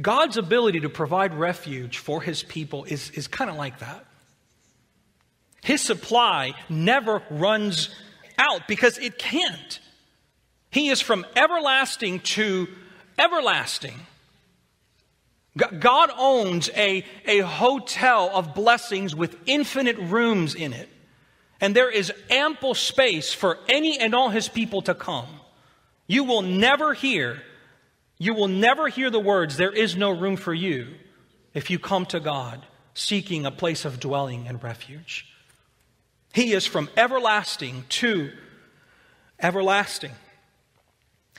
God's 0.00 0.36
ability 0.36 0.80
to 0.80 0.88
provide 0.88 1.34
refuge 1.34 1.98
for 1.98 2.20
his 2.22 2.42
people 2.42 2.84
is, 2.84 3.10
is 3.10 3.26
kind 3.26 3.50
of 3.50 3.56
like 3.56 3.80
that. 3.80 4.04
His 5.62 5.80
supply 5.80 6.54
never 6.68 7.22
runs 7.30 7.94
out 8.38 8.68
because 8.68 8.98
it 8.98 9.18
can't. 9.18 9.80
He 10.70 10.88
is 10.88 11.00
from 11.00 11.26
everlasting 11.34 12.20
to 12.20 12.68
everlasting. 13.18 13.98
God 15.56 16.10
owns 16.16 16.70
a, 16.76 17.04
a 17.26 17.40
hotel 17.40 18.30
of 18.32 18.54
blessings 18.54 19.14
with 19.14 19.36
infinite 19.46 19.96
rooms 19.98 20.54
in 20.54 20.72
it. 20.72 20.88
And 21.60 21.74
there 21.74 21.90
is 21.90 22.12
ample 22.30 22.74
space 22.74 23.32
for 23.32 23.58
any 23.68 23.98
and 23.98 24.14
all 24.14 24.28
his 24.28 24.48
people 24.48 24.82
to 24.82 24.94
come. 24.94 25.26
You 26.06 26.24
will 26.24 26.42
never 26.42 26.94
hear 26.94 27.42
you 28.18 28.34
will 28.34 28.48
never 28.48 28.88
hear 28.88 29.10
the 29.10 29.20
words, 29.20 29.56
There 29.56 29.72
is 29.72 29.96
no 29.96 30.10
room 30.10 30.36
for 30.36 30.52
you, 30.52 30.94
if 31.54 31.70
you 31.70 31.78
come 31.78 32.06
to 32.06 32.20
God 32.20 32.66
seeking 32.94 33.46
a 33.46 33.50
place 33.50 33.84
of 33.84 34.00
dwelling 34.00 34.48
and 34.48 34.62
refuge. 34.62 35.26
He 36.32 36.52
is 36.52 36.66
from 36.66 36.90
everlasting 36.96 37.84
to 37.90 38.32
everlasting. 39.40 40.12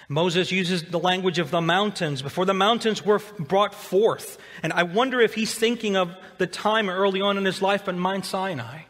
Moses 0.07 0.51
uses 0.51 0.83
the 0.83 0.97
language 0.97 1.37
of 1.37 1.51
the 1.51 1.61
mountains 1.61 2.21
before 2.21 2.45
the 2.45 2.53
mountains 2.53 3.05
were 3.05 3.21
brought 3.37 3.75
forth. 3.75 4.39
And 4.63 4.73
I 4.73 4.83
wonder 4.83 5.19
if 5.19 5.35
he's 5.35 5.53
thinking 5.53 5.95
of 5.95 6.15
the 6.39 6.47
time 6.47 6.89
early 6.89 7.21
on 7.21 7.37
in 7.37 7.45
his 7.45 7.61
life 7.61 7.87
at 7.87 7.95
Mount 7.95 8.25
Sinai. 8.25 8.83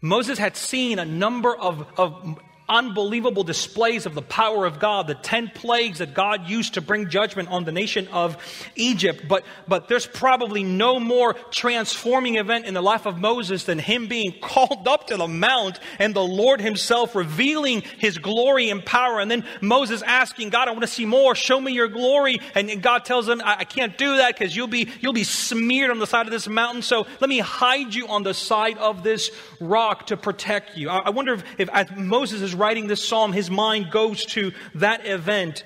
Moses 0.00 0.38
had 0.38 0.56
seen 0.56 0.98
a 0.98 1.04
number 1.04 1.54
of, 1.54 1.86
of 1.98 2.38
unbelievable 2.70 3.42
displays 3.42 4.06
of 4.06 4.14
the 4.14 4.22
power 4.22 4.64
of 4.64 4.78
God, 4.78 5.08
the 5.08 5.14
10 5.14 5.48
plagues 5.48 5.98
that 5.98 6.14
God 6.14 6.48
used 6.48 6.74
to 6.74 6.80
bring 6.80 7.10
judgment 7.10 7.50
on 7.50 7.64
the 7.64 7.72
nation 7.72 8.08
of 8.08 8.36
Egypt. 8.76 9.26
But, 9.28 9.44
but 9.66 9.88
there's 9.88 10.06
probably 10.06 10.62
no 10.62 11.00
more 11.00 11.34
transforming 11.50 12.36
event 12.36 12.66
in 12.66 12.72
the 12.72 12.80
life 12.80 13.06
of 13.06 13.18
Moses 13.18 13.64
than 13.64 13.78
him 13.78 14.06
being 14.06 14.38
called 14.40 14.86
up 14.86 15.08
to 15.08 15.16
the 15.16 15.26
mount 15.26 15.80
and 15.98 16.14
the 16.14 16.22
Lord 16.22 16.60
himself 16.60 17.14
revealing 17.14 17.82
his 17.98 18.18
glory 18.18 18.70
and 18.70 18.84
power. 18.84 19.20
And 19.20 19.30
then 19.30 19.44
Moses 19.60 20.02
asking, 20.02 20.50
God, 20.50 20.68
I 20.68 20.70
want 20.70 20.82
to 20.82 20.86
see 20.86 21.06
more. 21.06 21.34
Show 21.34 21.60
me 21.60 21.72
your 21.72 21.88
glory. 21.88 22.40
And, 22.54 22.70
God 22.80 23.04
tells 23.04 23.28
him, 23.28 23.42
I, 23.44 23.56
I 23.58 23.64
can't 23.64 23.98
do 23.98 24.18
that 24.18 24.38
because 24.38 24.54
you'll 24.54 24.68
be, 24.68 24.88
you'll 25.00 25.12
be 25.12 25.24
smeared 25.24 25.90
on 25.90 25.98
the 25.98 26.06
side 26.06 26.26
of 26.26 26.32
this 26.32 26.46
mountain. 26.46 26.82
So 26.82 27.06
let 27.20 27.28
me 27.28 27.40
hide 27.40 27.92
you 27.92 28.06
on 28.06 28.22
the 28.22 28.32
side 28.32 28.78
of 28.78 29.02
this 29.02 29.30
rock 29.58 30.06
to 30.06 30.16
protect 30.16 30.76
you. 30.76 30.88
I, 30.88 30.98
I 31.06 31.10
wonder 31.10 31.34
if, 31.34 31.44
if 31.58 31.96
Moses 31.96 32.42
is 32.42 32.54
writing 32.60 32.86
this 32.86 33.06
psalm, 33.06 33.32
his 33.32 33.50
mind 33.50 33.90
goes 33.90 34.24
to 34.26 34.52
that 34.76 35.06
event 35.06 35.64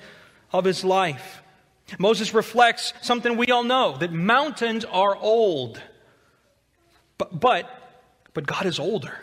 of 0.51 0.65
his 0.65 0.83
life. 0.83 1.41
Moses 1.99 2.33
reflects 2.33 2.93
something 3.01 3.37
we 3.37 3.51
all 3.51 3.63
know 3.63 3.97
that 3.97 4.11
mountains 4.11 4.85
are 4.85 5.15
old. 5.15 5.81
But, 7.17 7.39
but, 7.39 7.69
but 8.33 8.47
God 8.47 8.65
is 8.65 8.79
older. 8.79 9.17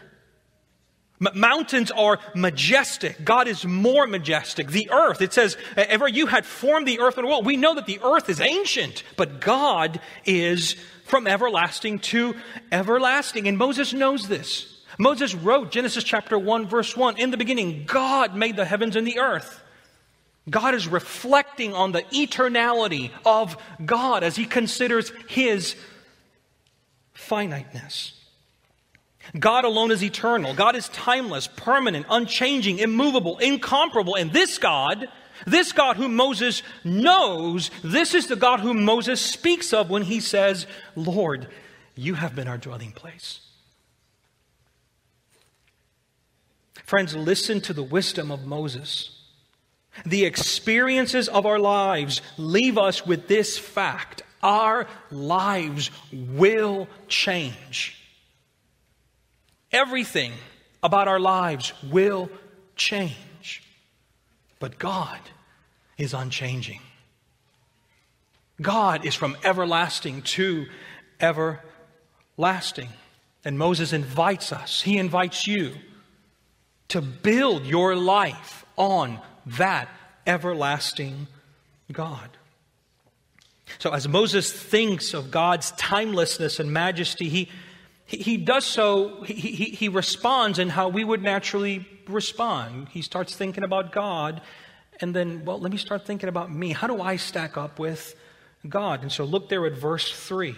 M- 1.21 1.39
mountains 1.39 1.91
are 1.91 2.19
majestic. 2.35 3.25
God 3.25 3.49
is 3.49 3.65
more 3.65 4.07
majestic. 4.07 4.69
The 4.69 4.91
earth, 4.91 5.21
it 5.21 5.33
says, 5.33 5.57
ever 5.77 6.09
you 6.09 6.27
had 6.27 6.47
formed 6.47 6.87
the 6.87 7.01
earth 7.01 7.19
and 7.19 7.25
the 7.25 7.29
world. 7.29 7.47
We 7.47 7.57
know 7.57 7.75
that 7.75 7.87
the 7.87 8.01
earth 8.03 8.29
is 8.29 8.41
ancient, 8.41 9.03
but 9.17 9.41
God 9.41 10.01
is 10.25 10.77
from 11.05 11.27
everlasting 11.27 11.99
to 11.99 12.35
everlasting. 12.71 13.49
And 13.49 13.59
Moses 13.59 13.93
knows 13.93 14.29
this. 14.29 14.72
Moses 14.99 15.35
wrote 15.35 15.71
Genesis 15.71 16.05
chapter 16.05 16.39
1, 16.39 16.67
verse 16.67 16.97
1 16.97 17.19
In 17.19 17.31
the 17.31 17.37
beginning, 17.37 17.85
God 17.87 18.35
made 18.35 18.57
the 18.57 18.65
heavens 18.65 18.97
and 18.97 19.07
the 19.07 19.19
earth. 19.19 19.63
God 20.51 20.75
is 20.75 20.89
reflecting 20.89 21.73
on 21.73 21.93
the 21.93 22.03
eternality 22.03 23.11
of 23.25 23.57
God 23.85 24.25
as 24.25 24.37
he 24.37 24.45
considers 24.45 25.13
his 25.29 25.77
finiteness. 27.15 28.15
God 29.39 29.65
alone 29.65 29.93
is 29.93 30.03
eternal. 30.03 30.53
God 30.53 30.75
is 30.75 30.89
timeless, 30.89 31.47
permanent, 31.47 32.07
unchanging, 32.11 32.81
immovable, 32.81 33.39
incomparable. 33.39 34.17
And 34.17 34.33
this 34.33 34.59
God, 34.59 35.07
this 35.47 35.71
God 35.71 35.97
whom 35.97 36.17
Moses 36.17 36.63
knows, 36.83 37.71
this 37.85 38.15
is 38.15 38.27
the 38.27 38.37
God 38.37 38.61
whom 38.61 38.85
Moses 38.85 39.21
speaks 39.21 39.73
of 39.73 39.91
when 39.91 40.03
he 40.03 40.19
says, 40.19 40.67
Lord, 40.97 41.47
you 41.95 42.15
have 42.15 42.35
been 42.35 42.49
our 42.49 42.59
dwelling 42.59 42.93
place. 42.93 43.42
Friends, 46.93 47.17
listen 47.17 47.63
to 47.63 47.73
the 47.73 47.83
wisdom 47.83 48.31
of 48.31 48.45
Moses. 48.45 49.19
The 50.05 50.27
experiences 50.27 51.27
of 51.27 51.47
our 51.47 51.59
lives 51.59 52.21
leave 52.37 52.77
us 52.77 53.07
with 53.07 53.29
this 53.29 53.57
fact 53.57 54.21
our 54.43 54.87
lives 55.11 55.91
will 56.13 56.87
change. 57.09 57.97
Everything 59.73 60.35
about 60.83 61.09
our 61.09 61.19
lives 61.19 61.73
will 61.91 62.29
change. 62.77 63.63
But 64.59 64.79
God 64.79 65.19
is 65.97 66.13
unchanging. 66.13 66.83
God 68.61 69.07
is 69.07 69.15
from 69.15 69.39
everlasting 69.43 70.21
to 70.37 70.67
everlasting. 71.19 72.91
And 73.47 73.57
Moses 73.57 73.95
invites 73.95 74.53
us, 74.53 74.83
he 74.83 74.99
invites 74.99 75.47
you 75.47 75.73
to 76.93 77.01
build 77.01 77.65
your 77.65 77.97
life 77.97 78.67
on 78.77 79.19
that 79.47 79.89
everlasting 80.27 81.27
God. 81.91 82.29
So, 83.79 83.93
as 83.93 84.07
Moses 84.07 84.53
thinks 84.53 85.15
of 85.15 85.31
God's 85.31 85.71
timelessness 85.73 86.61
and 86.61 86.71
majesty, 86.71 87.31
he, 87.31 87.49
he, 88.05 88.37
does 88.37 88.67
so, 88.67 89.23
he, 89.23 89.33
he, 89.33 89.65
he 89.71 89.89
responds 89.89 90.59
in 90.59 90.69
how 90.69 90.89
we 90.91 91.03
would 91.03 91.23
naturally 91.23 91.89
respond. 92.07 92.91
He 92.91 93.01
starts 93.01 93.35
thinking 93.35 93.65
about 93.65 93.93
God, 93.93 94.43
and 95.01 95.17
then, 95.17 95.47
well, 95.47 95.59
let 95.59 95.73
me 95.73 95.79
start 95.79 96.05
thinking 96.07 96.29
about 96.29 96.53
me. 96.53 96.73
How 96.73 96.89
do 96.89 97.01
I 97.01 97.17
stack 97.17 97.57
up 97.57 97.79
with 97.79 98.15
God? 98.69 99.01
And 99.01 99.11
so, 99.11 99.25
look 99.25 99.49
there 99.49 99.65
at 99.65 99.79
verse 99.79 100.13
3. 100.13 100.55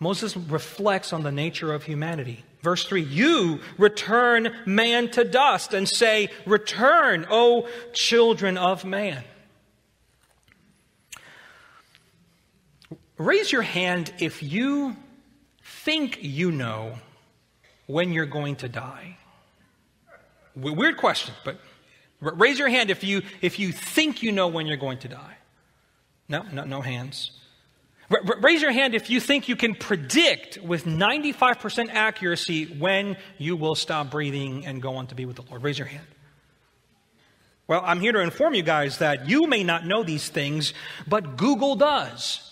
Moses 0.00 0.36
reflects 0.36 1.14
on 1.14 1.22
the 1.22 1.32
nature 1.32 1.72
of 1.72 1.84
humanity. 1.84 2.44
Verse 2.62 2.84
3 2.84 3.02
You 3.02 3.60
return 3.76 4.54
man 4.66 5.10
to 5.10 5.24
dust 5.24 5.74
and 5.74 5.88
say, 5.88 6.28
Return, 6.46 7.26
O 7.30 7.68
children 7.92 8.56
of 8.56 8.84
man. 8.84 9.24
Raise 13.16 13.50
your 13.50 13.62
hand 13.62 14.12
if 14.20 14.42
you 14.42 14.96
think 15.62 16.18
you 16.20 16.52
know 16.52 16.94
when 17.86 18.12
you're 18.12 18.26
going 18.26 18.56
to 18.56 18.68
die. 18.68 19.16
Weird 20.54 20.96
question, 20.96 21.34
but 21.44 21.58
raise 22.20 22.58
your 22.58 22.68
hand 22.68 22.90
if 22.90 23.02
you, 23.02 23.22
if 23.40 23.58
you 23.58 23.72
think 23.72 24.22
you 24.22 24.32
know 24.32 24.48
when 24.48 24.66
you're 24.66 24.76
going 24.76 24.98
to 24.98 25.08
die. 25.08 25.36
No, 26.28 26.42
no, 26.52 26.64
no 26.64 26.80
hands. 26.80 27.37
R- 28.10 28.38
raise 28.40 28.62
your 28.62 28.72
hand 28.72 28.94
if 28.94 29.10
you 29.10 29.20
think 29.20 29.48
you 29.48 29.56
can 29.56 29.74
predict 29.74 30.58
with 30.62 30.84
95% 30.84 31.90
accuracy 31.90 32.64
when 32.64 33.16
you 33.36 33.56
will 33.56 33.74
stop 33.74 34.10
breathing 34.10 34.66
and 34.66 34.80
go 34.80 34.96
on 34.96 35.06
to 35.08 35.14
be 35.14 35.26
with 35.26 35.36
the 35.36 35.42
Lord. 35.42 35.62
Raise 35.62 35.78
your 35.78 35.88
hand. 35.88 36.06
Well, 37.66 37.82
I'm 37.84 38.00
here 38.00 38.12
to 38.12 38.20
inform 38.20 38.54
you 38.54 38.62
guys 38.62 38.98
that 38.98 39.28
you 39.28 39.46
may 39.46 39.62
not 39.62 39.84
know 39.84 40.02
these 40.02 40.28
things, 40.30 40.72
but 41.06 41.36
Google 41.36 41.76
does. 41.76 42.47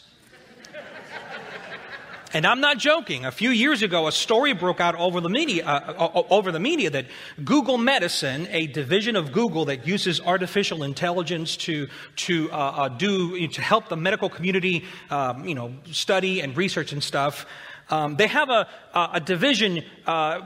And 2.32 2.46
I'm 2.46 2.60
not 2.60 2.78
joking. 2.78 3.24
A 3.24 3.30
few 3.30 3.50
years 3.50 3.82
ago, 3.82 4.06
a 4.06 4.12
story 4.12 4.52
broke 4.52 4.80
out 4.80 4.94
over 4.96 5.20
the 5.20 5.28
media, 5.28 5.64
uh, 5.64 6.22
over 6.30 6.50
the 6.50 6.60
media 6.60 6.90
that 6.90 7.06
Google 7.44 7.78
Medicine, 7.78 8.48
a 8.50 8.66
division 8.66 9.16
of 9.16 9.32
Google 9.32 9.66
that 9.66 9.86
uses 9.86 10.20
artificial 10.20 10.82
intelligence 10.82 11.56
to 11.58 11.88
to 12.16 12.50
uh, 12.52 12.56
uh, 12.56 12.88
do 12.88 13.46
to 13.48 13.62
help 13.62 13.88
the 13.88 13.96
medical 13.96 14.28
community, 14.28 14.84
um, 15.10 15.46
you 15.46 15.54
know, 15.54 15.72
study 15.90 16.40
and 16.40 16.56
research 16.56 16.92
and 16.92 17.02
stuff. 17.02 17.46
Um, 17.88 18.16
they 18.16 18.26
have 18.26 18.50
a, 18.50 18.68
a 18.94 19.20
division 19.20 19.84
uh, 20.06 20.40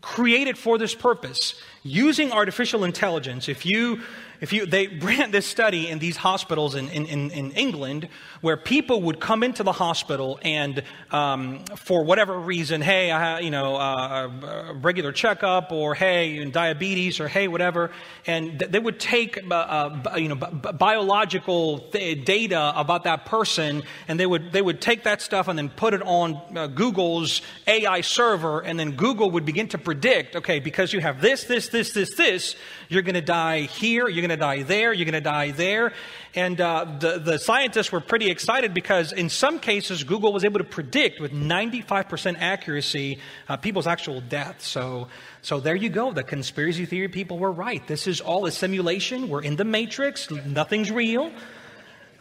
created 0.00 0.58
for 0.58 0.78
this 0.78 0.94
purpose 0.94 1.54
using 1.84 2.32
artificial 2.32 2.82
intelligence. 2.82 3.48
If 3.48 3.64
you 3.64 4.02
if 4.42 4.52
you, 4.52 4.66
they 4.66 4.88
ran 5.02 5.30
this 5.30 5.46
study 5.46 5.88
in 5.88 6.00
these 6.00 6.16
hospitals 6.16 6.74
in, 6.74 6.88
in, 6.88 7.06
in 7.30 7.52
England 7.52 8.08
where 8.42 8.56
people 8.56 9.02
would 9.02 9.20
come 9.20 9.42
into 9.42 9.62
the 9.62 9.72
hospital 9.72 10.38
and 10.42 10.82
um, 11.12 11.64
for 11.76 12.04
whatever 12.04 12.38
reason, 12.38 12.80
hey, 12.80 13.10
I 13.10 13.38
you 13.38 13.50
know, 13.50 13.76
uh, 13.76 14.30
a 14.70 14.74
regular 14.74 15.12
checkup 15.12 15.72
or 15.72 15.94
hey, 15.94 16.44
diabetes 16.44 17.20
or 17.20 17.28
hey, 17.28 17.48
whatever, 17.48 17.92
and 18.26 18.58
th- 18.58 18.70
they 18.70 18.78
would 18.78 18.98
take, 18.98 19.38
uh, 19.50 19.54
uh, 19.54 20.16
you 20.16 20.28
know, 20.28 20.34
b- 20.34 20.72
biological 20.72 21.78
th- 21.78 22.24
data 22.24 22.72
about 22.76 23.04
that 23.04 23.26
person 23.26 23.84
and 24.08 24.18
they 24.18 24.26
would, 24.26 24.52
they 24.52 24.62
would 24.62 24.80
take 24.80 25.04
that 25.04 25.22
stuff 25.22 25.46
and 25.46 25.56
then 25.56 25.70
put 25.70 25.94
it 25.94 26.02
on 26.02 26.40
uh, 26.56 26.66
Google's 26.66 27.42
AI 27.68 28.00
server 28.00 28.60
and 28.60 28.78
then 28.78 28.92
Google 28.92 29.30
would 29.30 29.44
begin 29.44 29.68
to 29.68 29.78
predict, 29.78 30.34
okay, 30.34 30.58
because 30.58 30.92
you 30.92 31.00
have 31.00 31.20
this, 31.20 31.44
this, 31.44 31.68
this, 31.68 31.92
this, 31.92 32.16
this, 32.16 32.56
you're 32.88 33.02
going 33.02 33.14
to 33.14 33.20
die 33.20 33.60
here, 33.62 34.08
you're 34.08 34.26
going 34.26 34.30
to 34.30 34.36
die 34.36 34.62
there, 34.62 34.92
you're 34.92 35.04
going 35.04 35.14
to 35.14 35.20
die 35.20 35.52
there. 35.52 35.92
And 36.34 36.60
uh, 36.60 36.96
the, 36.98 37.18
the 37.18 37.38
scientists 37.38 37.92
were 37.92 38.00
pretty 38.00 38.30
excited 38.32 38.74
because 38.74 39.12
in 39.12 39.28
some 39.28 39.60
cases, 39.60 40.02
Google 40.02 40.32
was 40.32 40.44
able 40.44 40.58
to 40.58 40.64
predict 40.64 41.20
with 41.20 41.32
95% 41.32 42.36
accuracy 42.40 43.20
uh, 43.48 43.56
people's 43.56 43.86
actual 43.86 44.20
death. 44.20 44.60
So, 44.60 45.06
so 45.42 45.60
there 45.60 45.76
you 45.76 45.88
go. 45.88 46.12
The 46.12 46.24
conspiracy 46.24 46.84
theory 46.84 47.08
people 47.08 47.38
were 47.38 47.52
right. 47.52 47.86
This 47.86 48.08
is 48.08 48.20
all 48.20 48.44
a 48.46 48.50
simulation. 48.50 49.28
We're 49.28 49.42
in 49.42 49.54
the 49.54 49.64
matrix. 49.64 50.28
Nothing's 50.30 50.90
real. 50.90 51.30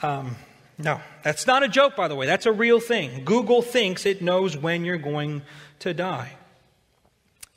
Um, 0.04 0.36
no, 0.78 1.02
that's 1.24 1.48
not 1.48 1.64
a 1.64 1.68
joke, 1.68 1.96
by 1.96 2.08
the 2.08 2.16
way. 2.16 2.26
That's 2.26 2.46
a 2.46 2.52
real 2.52 2.80
thing. 2.80 3.24
Google 3.26 3.62
thinks 3.62 4.06
it 4.06 4.22
knows 4.22 4.56
when 4.56 4.86
you're 4.86 4.98
going 4.98 5.42
to 5.80 5.94
die. 5.94 6.38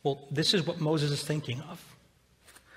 Well, 0.03 0.27
this 0.31 0.55
is 0.55 0.67
what 0.67 0.81
Moses 0.81 1.11
is 1.11 1.23
thinking 1.23 1.61
of. 1.63 1.83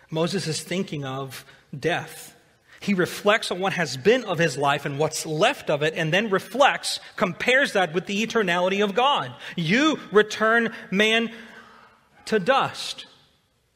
Moses 0.09 0.47
is 0.47 0.61
thinking 0.61 1.03
of 1.03 1.45
death. 1.77 2.36
He 2.79 2.93
reflects 2.93 3.51
on 3.51 3.59
what 3.59 3.73
has 3.73 3.97
been 3.97 4.23
of 4.23 4.37
his 4.37 4.57
life 4.57 4.85
and 4.85 4.99
what's 4.99 5.25
left 5.25 5.69
of 5.69 5.81
it, 5.81 5.93
and 5.95 6.13
then 6.13 6.29
reflects, 6.29 6.99
compares 7.15 7.73
that 7.73 7.93
with 7.93 8.05
the 8.05 8.25
eternality 8.25 8.83
of 8.83 8.93
God. 8.93 9.33
You 9.55 9.99
return 10.11 10.73
man 10.91 11.31
to 12.25 12.39
dust. 12.39 13.05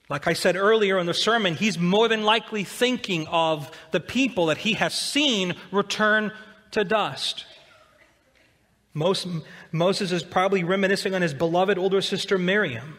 Like 0.09 0.27
I 0.27 0.33
said 0.33 0.55
earlier 0.55 0.99
in 0.99 1.05
the 1.05 1.13
sermon, 1.13 1.55
he's 1.55 1.79
more 1.79 2.07
than 2.07 2.23
likely 2.23 2.63
thinking 2.63 3.27
of 3.27 3.71
the 3.91 4.01
people 4.01 4.47
that 4.47 4.57
he 4.57 4.73
has 4.73 4.93
seen 4.93 5.55
return 5.71 6.31
to 6.71 6.83
dust. 6.83 7.45
Most, 8.93 9.25
Moses 9.71 10.11
is 10.11 10.21
probably 10.21 10.65
reminiscing 10.65 11.15
on 11.15 11.21
his 11.21 11.33
beloved 11.33 11.77
older 11.77 12.01
sister 12.01 12.37
Miriam 12.37 12.97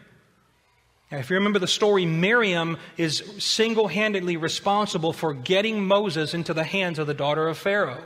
if 1.19 1.29
you 1.29 1.35
remember 1.35 1.59
the 1.59 1.67
story, 1.67 2.05
Miriam 2.05 2.77
is 2.97 3.23
single 3.37 3.87
handedly 3.87 4.37
responsible 4.37 5.13
for 5.13 5.33
getting 5.33 5.85
Moses 5.85 6.33
into 6.33 6.53
the 6.53 6.63
hands 6.63 6.97
of 6.97 7.07
the 7.07 7.13
daughter 7.13 7.47
of 7.47 7.57
Pharaoh. 7.57 8.03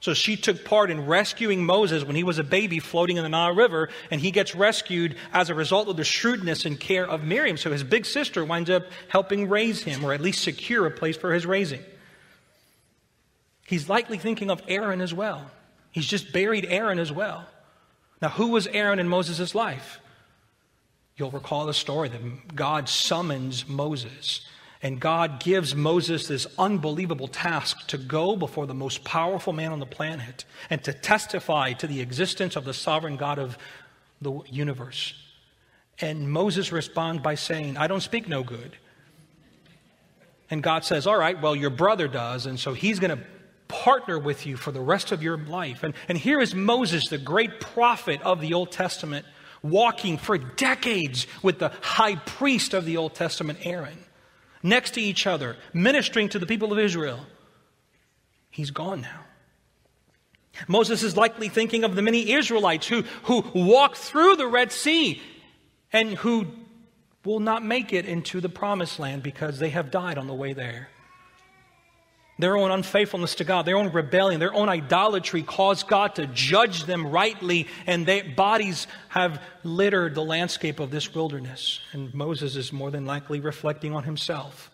So 0.00 0.14
she 0.14 0.36
took 0.36 0.64
part 0.64 0.90
in 0.90 1.06
rescuing 1.06 1.64
Moses 1.64 2.04
when 2.04 2.14
he 2.14 2.22
was 2.22 2.38
a 2.38 2.44
baby 2.44 2.78
floating 2.78 3.16
in 3.16 3.24
the 3.24 3.28
Nile 3.28 3.54
River, 3.54 3.88
and 4.10 4.20
he 4.20 4.30
gets 4.30 4.54
rescued 4.54 5.16
as 5.32 5.50
a 5.50 5.54
result 5.54 5.88
of 5.88 5.96
the 5.96 6.04
shrewdness 6.04 6.64
and 6.64 6.78
care 6.78 7.06
of 7.06 7.24
Miriam. 7.24 7.56
So 7.56 7.72
his 7.72 7.82
big 7.82 8.06
sister 8.06 8.44
winds 8.44 8.70
up 8.70 8.84
helping 9.08 9.48
raise 9.48 9.82
him, 9.82 10.04
or 10.04 10.12
at 10.12 10.20
least 10.20 10.42
secure 10.42 10.86
a 10.86 10.90
place 10.90 11.16
for 11.16 11.32
his 11.32 11.46
raising. 11.46 11.82
He's 13.66 13.88
likely 13.88 14.18
thinking 14.18 14.50
of 14.50 14.62
Aaron 14.68 15.00
as 15.00 15.12
well. 15.12 15.50
He's 15.90 16.06
just 16.06 16.32
buried 16.32 16.66
Aaron 16.68 16.98
as 16.98 17.10
well. 17.10 17.46
Now, 18.22 18.28
who 18.30 18.48
was 18.48 18.66
Aaron 18.68 18.98
in 18.98 19.08
Moses' 19.08 19.54
life? 19.54 20.00
You'll 21.18 21.30
recall 21.32 21.66
the 21.66 21.74
story 21.74 22.08
that 22.08 22.54
God 22.54 22.88
summons 22.88 23.68
Moses. 23.68 24.46
And 24.80 25.00
God 25.00 25.40
gives 25.40 25.74
Moses 25.74 26.28
this 26.28 26.46
unbelievable 26.56 27.26
task 27.26 27.88
to 27.88 27.98
go 27.98 28.36
before 28.36 28.68
the 28.68 28.74
most 28.74 29.02
powerful 29.02 29.52
man 29.52 29.72
on 29.72 29.80
the 29.80 29.86
planet 29.86 30.44
and 30.70 30.82
to 30.84 30.92
testify 30.92 31.72
to 31.72 31.88
the 31.88 32.00
existence 32.00 32.54
of 32.54 32.64
the 32.64 32.72
sovereign 32.72 33.16
God 33.16 33.40
of 33.40 33.58
the 34.22 34.40
universe. 34.48 35.14
And 36.00 36.30
Moses 36.30 36.70
responds 36.70 37.22
by 37.22 37.34
saying, 37.34 37.76
I 37.76 37.88
don't 37.88 38.00
speak 38.00 38.28
no 38.28 38.44
good. 38.44 38.76
And 40.48 40.62
God 40.62 40.84
says, 40.84 41.08
All 41.08 41.18
right, 41.18 41.40
well, 41.42 41.56
your 41.56 41.70
brother 41.70 42.06
does. 42.06 42.46
And 42.46 42.60
so 42.60 42.72
he's 42.72 43.00
going 43.00 43.18
to 43.18 43.24
partner 43.66 44.18
with 44.18 44.46
you 44.46 44.56
for 44.56 44.70
the 44.70 44.80
rest 44.80 45.10
of 45.10 45.24
your 45.24 45.36
life. 45.36 45.82
And, 45.82 45.94
and 46.08 46.16
here 46.16 46.40
is 46.40 46.54
Moses, 46.54 47.08
the 47.08 47.18
great 47.18 47.60
prophet 47.60 48.22
of 48.22 48.40
the 48.40 48.54
Old 48.54 48.70
Testament 48.70 49.26
walking 49.62 50.18
for 50.18 50.38
decades 50.38 51.26
with 51.42 51.58
the 51.58 51.72
high 51.80 52.16
priest 52.16 52.74
of 52.74 52.84
the 52.84 52.96
Old 52.96 53.14
Testament, 53.14 53.58
Aaron, 53.62 53.98
next 54.62 54.94
to 54.94 55.00
each 55.00 55.26
other, 55.26 55.56
ministering 55.72 56.28
to 56.30 56.38
the 56.38 56.46
people 56.46 56.72
of 56.72 56.78
Israel. 56.78 57.20
He's 58.50 58.70
gone 58.70 59.02
now. 59.02 59.24
Moses 60.66 61.02
is 61.02 61.16
likely 61.16 61.48
thinking 61.48 61.84
of 61.84 61.94
the 61.94 62.02
many 62.02 62.32
Israelites 62.32 62.86
who, 62.86 63.02
who 63.24 63.44
walked 63.54 63.96
through 63.96 64.36
the 64.36 64.46
Red 64.46 64.72
Sea 64.72 65.22
and 65.92 66.14
who 66.14 66.46
will 67.24 67.40
not 67.40 67.64
make 67.64 67.92
it 67.92 68.06
into 68.06 68.40
the 68.40 68.48
promised 68.48 68.98
land 68.98 69.22
because 69.22 69.58
they 69.58 69.70
have 69.70 69.90
died 69.90 70.18
on 70.18 70.26
the 70.26 70.34
way 70.34 70.52
there. 70.52 70.88
Their 72.40 72.56
own 72.56 72.70
unfaithfulness 72.70 73.34
to 73.36 73.44
God, 73.44 73.66
their 73.66 73.76
own 73.76 73.92
rebellion, 73.92 74.38
their 74.38 74.54
own 74.54 74.68
idolatry 74.68 75.42
caused 75.42 75.88
God 75.88 76.14
to 76.16 76.26
judge 76.28 76.84
them 76.84 77.08
rightly, 77.08 77.66
and 77.84 78.06
their 78.06 78.22
bodies 78.22 78.86
have 79.08 79.42
littered 79.64 80.14
the 80.14 80.24
landscape 80.24 80.78
of 80.78 80.92
this 80.92 81.12
wilderness. 81.12 81.80
And 81.92 82.14
Moses 82.14 82.54
is 82.54 82.72
more 82.72 82.92
than 82.92 83.06
likely 83.06 83.40
reflecting 83.40 83.92
on 83.92 84.04
himself. 84.04 84.70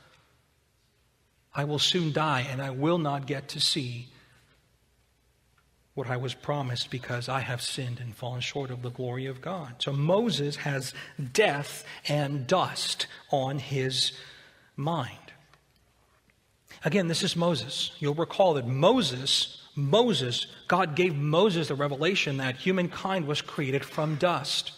I 1.54 1.64
will 1.64 1.78
soon 1.78 2.12
die, 2.12 2.46
and 2.50 2.60
I 2.60 2.70
will 2.70 2.98
not 2.98 3.26
get 3.26 3.48
to 3.50 3.60
see 3.60 4.08
what 5.94 6.10
I 6.10 6.16
was 6.18 6.34
promised 6.34 6.90
because 6.90 7.28
I 7.28 7.40
have 7.40 7.62
sinned 7.62 8.00
and 8.00 8.14
fallen 8.14 8.40
short 8.40 8.70
of 8.70 8.82
the 8.82 8.90
glory 8.90 9.26
of 9.26 9.40
God. 9.40 9.76
So 9.78 9.92
Moses 9.92 10.56
has 10.56 10.92
death 11.32 11.84
and 12.08 12.46
dust 12.46 13.06
on 13.30 13.58
his 13.58 14.12
mind. 14.76 15.23
Again, 16.84 17.08
this 17.08 17.22
is 17.22 17.34
Moses. 17.34 17.92
You'll 17.98 18.14
recall 18.14 18.54
that 18.54 18.66
Moses, 18.66 19.62
Moses, 19.74 20.46
God 20.68 20.94
gave 20.94 21.16
Moses 21.16 21.68
the 21.68 21.74
revelation 21.74 22.36
that 22.36 22.56
humankind 22.56 23.26
was 23.26 23.40
created 23.40 23.84
from 23.84 24.16
dust. 24.16 24.72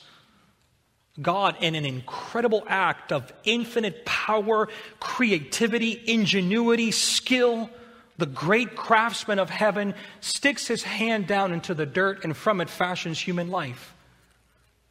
God, 1.20 1.56
in 1.60 1.74
an 1.74 1.84
incredible 1.84 2.62
act 2.68 3.10
of 3.10 3.32
infinite 3.42 4.04
power, 4.04 4.68
creativity, 5.00 6.00
ingenuity, 6.06 6.92
skill, 6.92 7.70
the 8.18 8.26
great 8.26 8.76
craftsman 8.76 9.38
of 9.38 9.50
heaven 9.50 9.94
sticks 10.20 10.68
his 10.68 10.84
hand 10.84 11.26
down 11.26 11.52
into 11.52 11.74
the 11.74 11.86
dirt 11.86 12.22
and 12.22 12.36
from 12.36 12.60
it 12.60 12.70
fashions 12.70 13.18
human 13.18 13.50
life. 13.50 13.94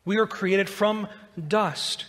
We 0.04 0.18
are 0.18 0.28
created 0.28 0.70
from 0.70 1.08
dust. 1.48 2.06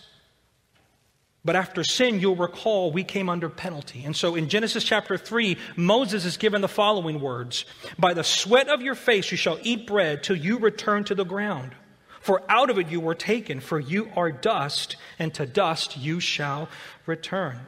But 1.46 1.54
after 1.54 1.84
sin, 1.84 2.18
you'll 2.18 2.34
recall 2.34 2.90
we 2.90 3.04
came 3.04 3.28
under 3.28 3.48
penalty. 3.48 4.04
And 4.04 4.16
so 4.16 4.34
in 4.34 4.48
Genesis 4.48 4.82
chapter 4.82 5.16
3, 5.16 5.56
Moses 5.76 6.24
is 6.24 6.36
given 6.36 6.60
the 6.60 6.66
following 6.66 7.20
words 7.20 7.64
By 7.96 8.14
the 8.14 8.24
sweat 8.24 8.68
of 8.68 8.82
your 8.82 8.96
face 8.96 9.30
you 9.30 9.36
shall 9.36 9.60
eat 9.62 9.86
bread 9.86 10.24
till 10.24 10.36
you 10.36 10.58
return 10.58 11.04
to 11.04 11.14
the 11.14 11.24
ground. 11.24 11.70
For 12.20 12.42
out 12.48 12.68
of 12.68 12.80
it 12.80 12.88
you 12.88 12.98
were 12.98 13.14
taken, 13.14 13.60
for 13.60 13.78
you 13.78 14.10
are 14.16 14.32
dust, 14.32 14.96
and 15.20 15.32
to 15.34 15.46
dust 15.46 15.96
you 15.96 16.18
shall 16.18 16.68
return. 17.06 17.60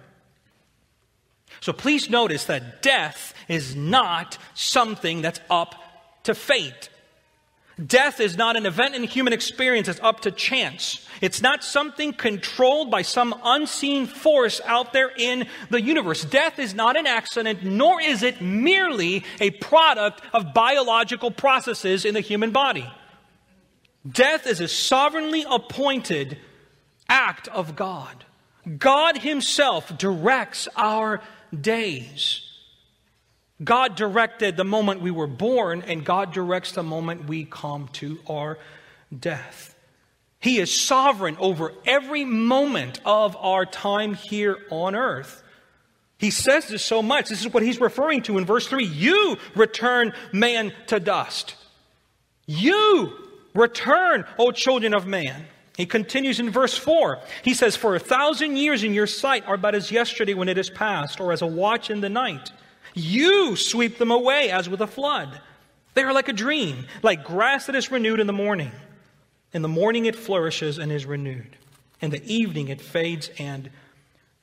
So 1.61 1.73
please 1.73 2.11
notice 2.11 2.47
that 2.47 2.83
death 2.83 3.33
is 3.47 3.77
not 3.77 4.38
something 4.55 5.23
that's 5.23 5.41
up 5.49 5.77
to 6.25 6.35
fate. 6.35 6.91
Death 7.85 8.19
is 8.19 8.37
not 8.37 8.57
an 8.57 8.67
event 8.67 8.97
in 8.97 9.05
human 9.05 9.33
experience, 9.33 9.87
it's 9.87 10.01
up 10.01 10.21
to 10.21 10.31
chance. 10.31 11.07
It's 11.21 11.41
not 11.41 11.62
something 11.62 12.12
controlled 12.12 12.91
by 12.91 13.03
some 13.03 13.35
unseen 13.45 14.07
force 14.07 14.61
out 14.64 14.93
there 14.93 15.11
in 15.17 15.47
the 15.71 15.81
universe. 15.81 16.25
Death 16.25 16.59
is 16.59 16.75
not 16.75 16.97
an 16.97 17.07
accident, 17.07 17.62
nor 17.62 18.01
is 18.01 18.23
it 18.23 18.41
merely 18.41 19.25
a 19.41 19.51
product 19.51 20.23
of 20.33 20.53
biological 20.55 21.31
processes 21.31 22.05
in 22.05 22.14
the 22.14 22.21
human 22.21 22.51
body. 22.51 22.91
Death 24.09 24.47
is 24.47 24.61
a 24.61 24.69
sovereignly 24.69 25.45
appointed 25.49 26.38
act 27.09 27.49
of 27.49 27.77
God. 27.77 28.25
God 28.79 29.19
Himself 29.19 29.97
directs 29.97 30.69
our 30.77 31.21
days. 31.59 32.47
God 33.62 33.97
directed 33.97 34.57
the 34.57 34.64
moment 34.64 35.01
we 35.01 35.11
were 35.11 35.27
born, 35.27 35.83
and 35.87 36.05
God 36.05 36.33
directs 36.33 36.73
the 36.73 36.83
moment 36.83 37.27
we 37.27 37.44
come 37.44 37.88
to 37.94 38.18
our 38.29 38.59
death. 39.16 39.75
He 40.40 40.59
is 40.59 40.73
sovereign 40.73 41.37
over 41.40 41.73
every 41.85 42.25
moment 42.25 43.01
of 43.05 43.37
our 43.37 43.66
time 43.66 44.14
here 44.14 44.57
on 44.71 44.94
earth. 44.94 45.42
He 46.18 46.31
says 46.31 46.68
this 46.68 46.85
so 46.85 47.03
much. 47.03 47.29
This 47.29 47.40
is 47.40 47.53
what 47.53 47.62
he's 47.62 47.81
referring 47.81 48.23
to 48.23 48.38
in 48.38 48.44
verse 48.44 48.66
3. 48.66 48.85
You 48.85 49.37
return 49.55 50.12
man 50.33 50.73
to 50.88 51.01
dust. 51.01 51.57
You 52.47 53.12
return, 53.55 54.25
O 54.38 54.53
children 54.53 54.94
of 54.94 55.07
man. 55.07 55.47
He 55.77 55.87
continues 55.87 56.40
in 56.40 56.51
verse 56.51 56.77
4. 56.77 57.21
He 57.42 57.55
says, 57.55 57.77
For 57.77 57.94
a 57.94 58.01
thousand 58.01 58.57
years 58.57 58.83
in 58.83 58.94
your 58.94 59.07
sight 59.07 59.47
are 59.47 59.57
but 59.57 59.77
as 59.77 59.92
yesterday 59.92 60.35
when 60.35 60.49
it 60.49 60.59
is 60.59 60.71
past, 60.71 61.21
or 61.21 61.33
as 61.33 61.42
a 61.42 61.47
watch 61.47 61.88
in 61.88 62.01
the 62.01 62.09
night. 62.09 62.51
You 62.98 63.54
sweep 63.54 63.98
them 63.98 64.11
away 64.11 64.50
as 64.50 64.68
with 64.68 64.80
a 64.80 64.87
flood. 64.87 65.40
They 65.94 66.02
are 66.02 66.12
like 66.12 66.28
a 66.28 66.32
dream, 66.32 66.87
like 67.02 67.24
grass 67.24 67.66
that 67.66 67.76
is 67.76 67.90
renewed 67.90 68.20
in 68.20 68.26
the 68.26 68.32
morning. 68.32 68.72
In 69.52 69.62
the 69.62 69.68
morning 69.68 70.06
it 70.06 70.16
flourishes 70.16 70.78
and 70.78 70.90
is 70.90 71.06
renewed. 71.06 71.56
In 72.00 72.11
the 72.11 72.24
evening 72.24 72.68
it 72.68 72.80
fades 72.80 73.30
and 73.38 73.70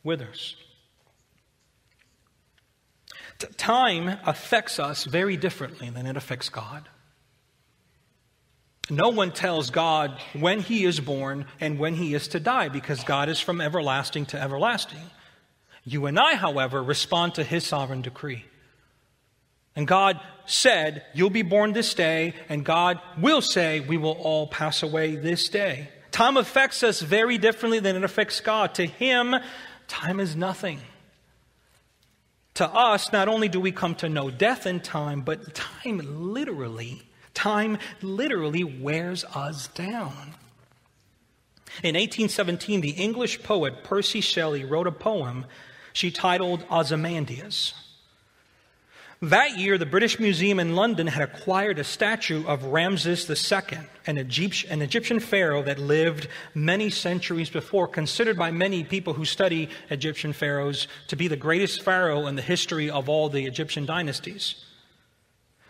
withers. 0.03 0.55
T- 3.39 3.47
time 3.57 4.19
affects 4.25 4.79
us 4.79 5.03
very 5.03 5.35
differently 5.35 5.89
than 5.89 6.05
it 6.05 6.15
affects 6.15 6.47
God. 6.47 6.87
No 8.89 9.09
one 9.09 9.31
tells 9.31 9.69
God 9.69 10.17
when 10.33 10.61
he 10.61 10.85
is 10.85 10.99
born 10.99 11.45
and 11.59 11.77
when 11.77 11.95
he 11.95 12.13
is 12.13 12.29
to 12.29 12.39
die 12.39 12.69
because 12.69 13.03
God 13.03 13.27
is 13.27 13.39
from 13.39 13.59
everlasting 13.59 14.27
to 14.27 14.41
everlasting. 14.41 15.09
You 15.85 16.07
and 16.07 16.19
I, 16.19 16.35
however, 16.35 16.83
respond 16.83 17.35
to 17.35 17.43
his 17.43 17.65
sovereign 17.65 18.01
decree. 18.01 18.45
And 19.75 19.87
God 19.87 20.19
said, 20.45 21.05
You'll 21.13 21.29
be 21.29 21.43
born 21.43 21.73
this 21.73 21.93
day, 21.93 22.33
and 22.49 22.65
God 22.65 22.99
will 23.17 23.41
say, 23.41 23.81
We 23.81 23.97
will 23.97 24.13
all 24.13 24.47
pass 24.47 24.81
away 24.81 25.15
this 25.15 25.47
day. 25.47 25.89
Time 26.11 26.37
affects 26.37 26.81
us 26.81 27.01
very 27.01 27.37
differently 27.37 27.79
than 27.79 27.95
it 27.95 28.03
affects 28.03 28.39
God. 28.39 28.73
To 28.75 28.85
Him, 28.85 29.35
time 29.87 30.19
is 30.19 30.35
nothing. 30.35 30.79
To 32.55 32.67
us, 32.67 33.11
not 33.11 33.27
only 33.27 33.49
do 33.49 33.59
we 33.59 33.73
come 33.73 33.95
to 33.95 34.07
know 34.07 34.31
death 34.31 34.65
in 34.65 34.79
time, 34.79 35.21
but 35.21 35.53
time 35.53 35.99
literally, 36.33 37.03
time 37.33 37.77
literally 38.01 38.63
wears 38.63 39.25
us 39.25 39.67
down. 39.67 40.33
In 41.83 41.95
1817, 41.95 42.79
the 42.79 42.91
English 42.91 43.43
poet 43.43 43.83
Percy 43.83 44.21
Shelley 44.21 44.63
wrote 44.63 44.87
a 44.87 44.93
poem 44.93 45.45
she 45.95 46.11
titled 46.11 46.65
Ozymandias. 46.69 47.73
That 49.21 49.57
year, 49.57 49.77
the 49.77 49.85
British 49.85 50.19
Museum 50.19 50.59
in 50.59 50.75
London 50.75 51.07
had 51.07 51.23
acquired 51.23 51.79
a 51.79 51.85
statue 51.85 52.45
of 52.45 52.65
Ramses 52.65 53.29
II, 53.29 53.79
an 54.05 54.17
Egyptian, 54.17 54.71
an 54.71 54.81
Egyptian 54.81 55.21
pharaoh 55.21 55.63
that 55.63 55.79
lived 55.79 56.27
many 56.53 56.89
centuries 56.89 57.49
before, 57.49 57.87
considered 57.87 58.37
by 58.37 58.51
many 58.51 58.83
people 58.83 59.13
who 59.13 59.23
study 59.23 59.69
Egyptian 59.89 60.33
pharaohs 60.33 60.89
to 61.07 61.15
be 61.15 61.29
the 61.29 61.37
greatest 61.37 61.81
pharaoh 61.81 62.27
in 62.27 62.35
the 62.35 62.41
history 62.41 62.89
of 62.89 63.07
all 63.07 63.29
the 63.29 63.45
Egyptian 63.45 63.85
dynasties. 63.85 64.65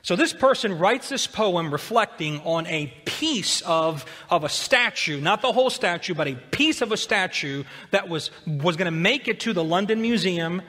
So, 0.05 0.15
this 0.15 0.33
person 0.33 0.77
writes 0.77 1.09
this 1.09 1.25
poem 1.25 1.71
reflecting 1.71 2.39
on 2.41 2.67
a 2.67 2.93
piece 3.05 3.61
of, 3.61 4.05
of 4.29 4.43
a 4.43 4.49
statue, 4.49 5.19
not 5.19 5.41
the 5.41 5.51
whole 5.51 5.71
statue, 5.71 6.13
but 6.13 6.27
a 6.27 6.35
piece 6.35 6.83
of 6.83 6.91
a 6.91 6.97
statue 6.97 7.63
that 7.89 8.07
was, 8.07 8.29
was 8.45 8.75
going 8.75 8.85
to 8.85 8.91
make 8.91 9.27
it 9.27 9.39
to 9.39 9.51
the 9.51 9.63
London 9.63 10.03
Museum. 10.03 10.61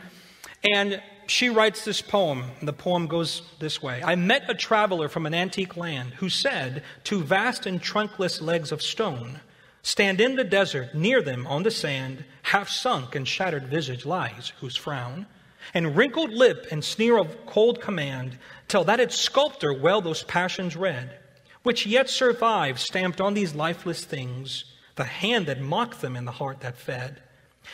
And 0.65 1.03
she 1.27 1.51
writes 1.51 1.85
this 1.85 2.01
poem. 2.01 2.45
The 2.63 2.73
poem 2.73 3.09
goes 3.09 3.43
this 3.59 3.83
way 3.83 4.03
I 4.03 4.15
met 4.15 4.49
a 4.49 4.55
traveler 4.55 5.07
from 5.07 5.27
an 5.27 5.35
antique 5.35 5.77
land 5.77 6.15
who 6.15 6.31
said, 6.31 6.83
Two 7.05 7.23
vast 7.23 7.67
and 7.67 7.83
trunkless 7.83 8.41
legs 8.41 8.73
of 8.73 8.81
stone 8.81 9.41
stand 9.83 10.19
in 10.19 10.37
the 10.37 10.45
desert, 10.45 10.95
near 10.95 11.21
them 11.21 11.47
on 11.47 11.63
the 11.63 11.71
sand, 11.71 12.25
half 12.41 12.71
sunk 12.71 13.15
and 13.15 13.29
shattered 13.29 13.67
visage 13.67 14.07
lies, 14.07 14.55
whose 14.61 14.77
frown 14.77 15.27
and 15.75 15.97
wrinkled 15.97 16.33
lip 16.33 16.67
and 16.71 16.85
sneer 16.85 17.17
of 17.17 17.47
cold 17.47 17.81
command 17.81 18.39
till 18.69 18.85
that 18.85 19.01
its 19.01 19.17
sculptor 19.17 19.73
well 19.73 20.01
those 20.01 20.23
passions 20.23 20.77
read, 20.77 21.19
which 21.63 21.87
yet 21.87 22.09
survive 22.09 22.81
stamped 22.81 23.21
on 23.21 23.35
these 23.35 23.55
lifeless 23.55 24.05
things, 24.05 24.65
the 24.97 25.05
hand 25.05 25.47
that 25.47 25.61
mocked 25.61 26.01
them 26.01 26.17
and 26.17 26.27
the 26.27 26.33
heart 26.33 26.61
that 26.61 26.77
fed. 26.77 27.23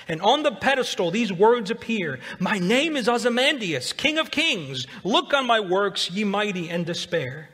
And 0.09 0.21
on 0.23 0.43
the 0.43 0.53
pedestal, 0.53 1.11
these 1.11 1.33
words 1.33 1.71
appear 1.71 2.19
My 2.39 2.59
name 2.59 2.97
is 2.97 3.09
Ozymandias, 3.09 3.93
King 3.93 4.19
of 4.19 4.31
Kings. 4.31 4.87
Look 5.05 5.35
on 5.35 5.47
my 5.47 5.61
works, 5.61 6.11
ye 6.11 6.25
mighty, 6.25 6.69
and 6.69 6.87
despair. 6.87 7.51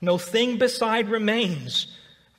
No 0.00 0.18
thing 0.18 0.58
beside 0.58 1.08
remains 1.08 1.86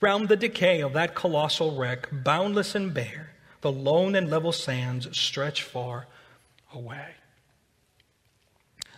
round 0.01 0.27
the 0.27 0.35
decay 0.35 0.81
of 0.81 0.93
that 0.93 1.15
colossal 1.15 1.77
wreck, 1.77 2.09
boundless 2.11 2.75
and 2.75 2.93
bare. 2.93 3.31
The 3.61 3.71
lone 3.71 4.15
and 4.15 4.29
level 4.29 4.51
sands 4.51 5.17
stretch 5.17 5.63
far 5.63 6.07
away. 6.73 7.07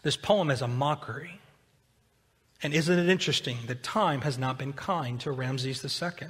This 0.05 0.15
poem 0.15 0.51
is 0.51 0.61
a 0.61 0.67
mockery. 0.67 1.41
And 2.61 2.75
isn't 2.75 2.99
it 2.99 3.09
interesting 3.09 3.57
that 3.65 3.81
time 3.81 4.21
has 4.21 4.37
not 4.37 4.59
been 4.59 4.71
kind 4.71 5.19
to 5.21 5.31
Ramses 5.31 5.83
II? 5.83 6.27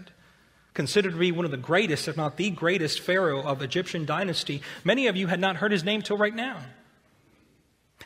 considered 0.73 1.11
to 1.11 1.17
be 1.17 1.31
one 1.33 1.43
of 1.43 1.51
the 1.51 1.57
greatest, 1.57 2.07
if 2.07 2.15
not 2.15 2.37
the 2.37 2.51
greatest, 2.51 3.01
pharaoh 3.01 3.41
of 3.41 3.61
Egyptian 3.61 4.05
dynasty. 4.05 4.61
Many 4.85 5.07
of 5.07 5.17
you 5.17 5.27
had 5.27 5.41
not 5.41 5.57
heard 5.57 5.73
his 5.73 5.83
name 5.83 6.01
till 6.01 6.17
right 6.17 6.35
now. 6.35 6.59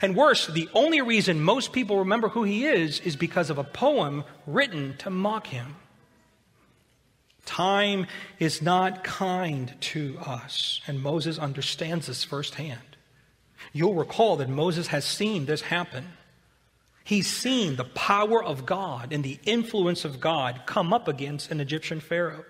And 0.01 0.15
worse, 0.15 0.47
the 0.47 0.69
only 0.73 1.01
reason 1.01 1.39
most 1.39 1.71
people 1.71 1.99
remember 1.99 2.29
who 2.29 2.43
he 2.43 2.65
is 2.65 2.99
is 3.01 3.15
because 3.15 3.51
of 3.51 3.59
a 3.59 3.63
poem 3.63 4.23
written 4.47 4.95
to 4.97 5.11
mock 5.11 5.47
him. 5.47 5.75
Time 7.45 8.07
is 8.39 8.59
not 8.59 9.03
kind 9.03 9.73
to 9.81 10.17
us, 10.19 10.81
and 10.87 10.99
Moses 10.99 11.37
understands 11.37 12.07
this 12.07 12.23
firsthand. 12.23 12.88
You'll 13.73 13.95
recall 13.95 14.37
that 14.37 14.49
Moses 14.49 14.87
has 14.87 15.05
seen 15.05 15.45
this 15.45 15.61
happen. 15.61 16.07
He's 17.03 17.27
seen 17.27 17.75
the 17.75 17.85
power 17.85 18.43
of 18.43 18.65
God 18.65 19.11
and 19.11 19.23
the 19.23 19.39
influence 19.43 20.05
of 20.05 20.19
God 20.19 20.61
come 20.65 20.93
up 20.93 21.07
against 21.07 21.51
an 21.51 21.59
Egyptian 21.59 21.99
Pharaoh. 21.99 22.45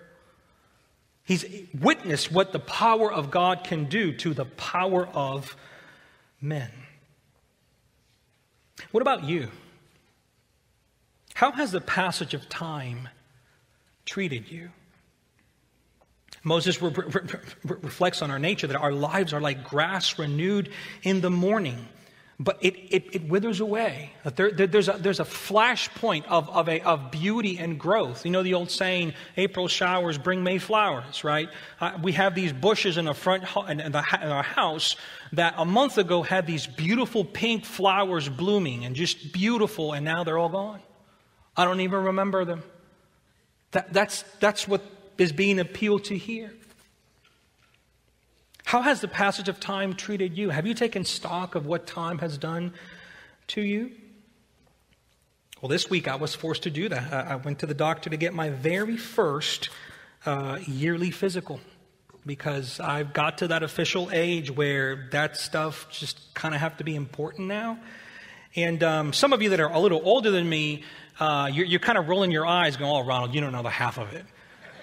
He's 1.24 1.44
witnessed 1.78 2.32
what 2.32 2.52
the 2.52 2.58
power 2.58 3.12
of 3.12 3.30
God 3.30 3.64
can 3.64 3.84
do 3.84 4.12
to 4.18 4.34
the 4.34 4.44
power 4.44 5.06
of 5.06 5.56
men. 6.40 6.70
What 8.90 9.02
about 9.02 9.24
you? 9.24 9.48
How 11.34 11.52
has 11.52 11.72
the 11.72 11.80
passage 11.80 12.34
of 12.34 12.48
time 12.48 13.08
treated 14.04 14.50
you? 14.50 14.70
Moses 16.42 16.80
re- 16.80 16.90
re- 16.90 17.22
re- 17.64 17.76
reflects 17.82 18.22
on 18.22 18.30
our 18.30 18.38
nature 18.38 18.66
that 18.66 18.76
our 18.76 18.92
lives 18.92 19.32
are 19.32 19.40
like 19.40 19.64
grass 19.64 20.18
renewed 20.18 20.70
in 21.02 21.20
the 21.20 21.30
morning 21.30 21.88
but 22.40 22.56
it, 22.62 22.74
it, 22.90 23.14
it 23.14 23.28
withers 23.28 23.60
away. 23.60 24.12
There, 24.34 24.50
there, 24.50 24.66
there's, 24.66 24.88
a, 24.88 24.94
there's 24.94 25.20
a 25.20 25.24
flashpoint 25.24 26.24
of, 26.24 26.48
of, 26.48 26.70
a, 26.70 26.80
of 26.80 27.10
beauty 27.10 27.58
and 27.58 27.78
growth. 27.78 28.24
You 28.24 28.30
know 28.30 28.42
the 28.42 28.54
old 28.54 28.70
saying, 28.70 29.12
April 29.36 29.68
showers 29.68 30.16
bring 30.16 30.42
May 30.42 30.56
flowers, 30.56 31.22
right? 31.22 31.50
Uh, 31.82 31.98
we 32.02 32.12
have 32.12 32.34
these 32.34 32.54
bushes 32.54 32.96
in, 32.96 33.04
the 33.04 33.12
front, 33.12 33.44
in, 33.68 33.76
the, 33.76 34.04
in 34.22 34.28
our 34.28 34.42
house 34.42 34.96
that 35.34 35.52
a 35.58 35.66
month 35.66 35.98
ago 35.98 36.22
had 36.22 36.46
these 36.46 36.66
beautiful 36.66 37.26
pink 37.26 37.66
flowers 37.66 38.26
blooming 38.26 38.86
and 38.86 38.96
just 38.96 39.34
beautiful, 39.34 39.92
and 39.92 40.02
now 40.02 40.24
they're 40.24 40.38
all 40.38 40.48
gone. 40.48 40.80
I 41.58 41.66
don't 41.66 41.80
even 41.80 42.04
remember 42.04 42.46
them. 42.46 42.62
That, 43.72 43.92
that's, 43.92 44.22
that's 44.40 44.66
what 44.66 44.80
is 45.20 45.32
being 45.32 45.60
appealed 45.60 46.04
to 46.04 46.16
here. 46.16 46.50
How 48.64 48.80
has 48.80 49.02
the 49.02 49.08
passage 49.08 49.50
of 49.50 49.60
time 49.60 49.94
treated 49.94 50.38
you? 50.38 50.48
Have 50.48 50.66
you 50.66 50.72
taken 50.72 51.04
stock 51.04 51.54
of 51.54 51.66
what 51.66 51.86
time 51.86 52.18
has 52.18 52.38
done 52.38 52.72
to 53.48 53.60
you? 53.60 53.90
Well, 55.60 55.68
this 55.68 55.90
week 55.90 56.08
I 56.08 56.16
was 56.16 56.34
forced 56.34 56.62
to 56.62 56.70
do 56.70 56.88
that. 56.88 57.12
I 57.12 57.36
went 57.36 57.58
to 57.58 57.66
the 57.66 57.74
doctor 57.74 58.08
to 58.08 58.16
get 58.16 58.32
my 58.32 58.48
very 58.48 58.96
first 58.96 59.68
uh, 60.24 60.58
yearly 60.66 61.10
physical 61.10 61.60
because 62.24 62.80
I've 62.80 63.12
got 63.12 63.38
to 63.38 63.48
that 63.48 63.62
official 63.62 64.08
age 64.10 64.50
where 64.50 65.08
that 65.12 65.36
stuff 65.36 65.86
just 65.90 66.32
kind 66.32 66.54
of 66.54 66.62
have 66.62 66.78
to 66.78 66.84
be 66.84 66.96
important 66.96 67.46
now. 67.48 67.78
And 68.56 68.82
um, 68.82 69.12
some 69.12 69.34
of 69.34 69.42
you 69.42 69.50
that 69.50 69.60
are 69.60 69.70
a 69.70 69.78
little 69.78 70.00
older 70.02 70.30
than 70.30 70.48
me, 70.48 70.84
uh, 71.18 71.50
you're, 71.52 71.66
you're, 71.66 71.80
kind 71.80 71.98
of 71.98 72.08
rolling 72.08 72.30
your 72.30 72.46
eyes, 72.46 72.78
going, 72.78 72.90
"Oh, 72.90 73.06
Ronald, 73.06 73.34
you 73.34 73.42
don't 73.42 73.52
know 73.52 73.62
the 73.62 73.68
half 73.68 73.98
of 73.98 74.14
it, 74.14 74.24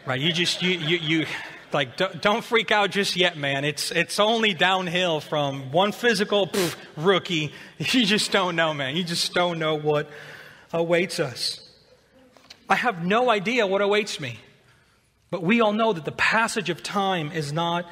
right? 0.07 0.19
You 0.19 0.33
just 0.33 0.61
you 0.61 0.71
you 0.71 0.97
you 0.97 1.25
like 1.73 1.97
don't 1.97 2.43
freak 2.43 2.71
out 2.71 2.91
just 2.91 3.17
yet 3.17 3.37
man 3.37 3.65
it's 3.65 3.91
it's 3.91 4.21
only 4.21 4.53
downhill 4.53 5.19
from 5.19 5.69
one 5.73 5.91
physical 5.91 6.49
rookie 6.95 7.51
you 7.77 8.05
just 8.05 8.31
don't 8.31 8.55
know 8.55 8.73
man 8.73 8.95
you 8.95 9.03
just 9.03 9.33
don't 9.33 9.59
know 9.59 9.75
what 9.75 10.09
awaits 10.71 11.19
us 11.19 11.69
i 12.69 12.75
have 12.75 13.05
no 13.05 13.29
idea 13.29 13.67
what 13.67 13.81
awaits 13.81 14.17
me 14.17 14.39
but 15.29 15.43
we 15.43 15.59
all 15.59 15.73
know 15.73 15.91
that 15.91 16.05
the 16.05 16.11
passage 16.13 16.69
of 16.69 16.81
time 16.81 17.31
is 17.33 17.51
not 17.51 17.85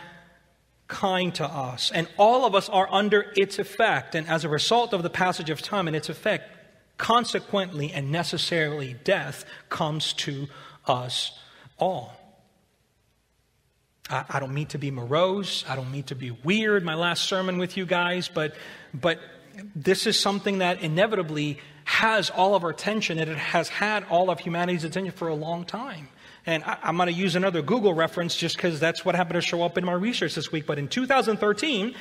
kind 0.87 1.33
to 1.35 1.45
us, 1.45 1.91
and 1.91 2.07
all 2.17 2.45
of 2.45 2.55
us 2.55 2.69
are 2.69 2.87
under 2.91 3.33
its 3.35 3.59
effect. 3.59 4.15
And 4.15 4.27
as 4.27 4.43
a 4.43 4.49
result 4.49 4.93
of 4.93 5.03
the 5.03 5.09
passage 5.09 5.49
of 5.49 5.61
time 5.61 5.87
and 5.87 5.95
its 5.95 6.09
effect, 6.09 6.49
consequently 6.97 7.91
and 7.91 8.11
necessarily, 8.11 8.95
death 9.03 9.45
comes 9.69 10.13
to 10.13 10.47
us 10.85 11.37
all. 11.77 12.13
I, 14.09 14.25
I 14.29 14.39
don't 14.39 14.53
mean 14.53 14.67
to 14.67 14.77
be 14.77 14.91
morose. 14.91 15.65
I 15.67 15.75
don't 15.75 15.91
mean 15.91 16.03
to 16.03 16.15
be 16.15 16.31
weird, 16.31 16.83
my 16.83 16.95
last 16.95 17.25
sermon 17.25 17.57
with 17.57 17.77
you 17.77 17.85
guys, 17.85 18.29
but, 18.33 18.55
but 18.93 19.19
this 19.75 20.05
is 20.07 20.19
something 20.19 20.59
that 20.59 20.81
inevitably 20.81 21.59
has 21.85 22.29
all 22.29 22.55
of 22.55 22.63
our 22.63 22.71
attention 22.71 23.19
and 23.19 23.29
it 23.29 23.37
has 23.37 23.69
had 23.69 24.03
all 24.09 24.29
of 24.29 24.39
humanity's 24.39 24.83
attention 24.83 25.11
for 25.11 25.27
a 25.27 25.35
long 25.35 25.65
time. 25.65 26.09
And 26.45 26.63
I, 26.63 26.77
am 26.83 26.97
going 26.97 27.07
to 27.07 27.13
use 27.13 27.35
another 27.35 27.61
Google 27.61 27.93
reference 27.93 28.35
just 28.35 28.55
because 28.55 28.79
that's 28.79 29.03
what 29.03 29.15
happened 29.15 29.35
to 29.35 29.41
show 29.41 29.63
up 29.63 29.77
in 29.77 29.85
my 29.85 29.93
research 29.93 30.35
this 30.35 30.51
week. 30.51 30.65
But 30.67 30.77
in 30.77 30.87
2013, 30.87 31.95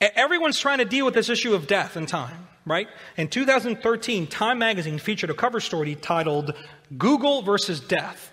everyone's 0.00 0.58
trying 0.58 0.78
to 0.78 0.84
deal 0.84 1.04
with 1.04 1.14
this 1.14 1.28
issue 1.28 1.54
of 1.54 1.66
death 1.66 1.96
and 1.96 2.08
time, 2.08 2.48
right? 2.64 2.88
In 3.16 3.28
2013, 3.28 4.26
Time 4.28 4.58
magazine 4.58 4.98
featured 4.98 5.30
a 5.30 5.34
cover 5.34 5.60
story 5.60 5.94
titled 5.94 6.54
Google 6.96 7.42
versus 7.42 7.80
Death. 7.80 8.32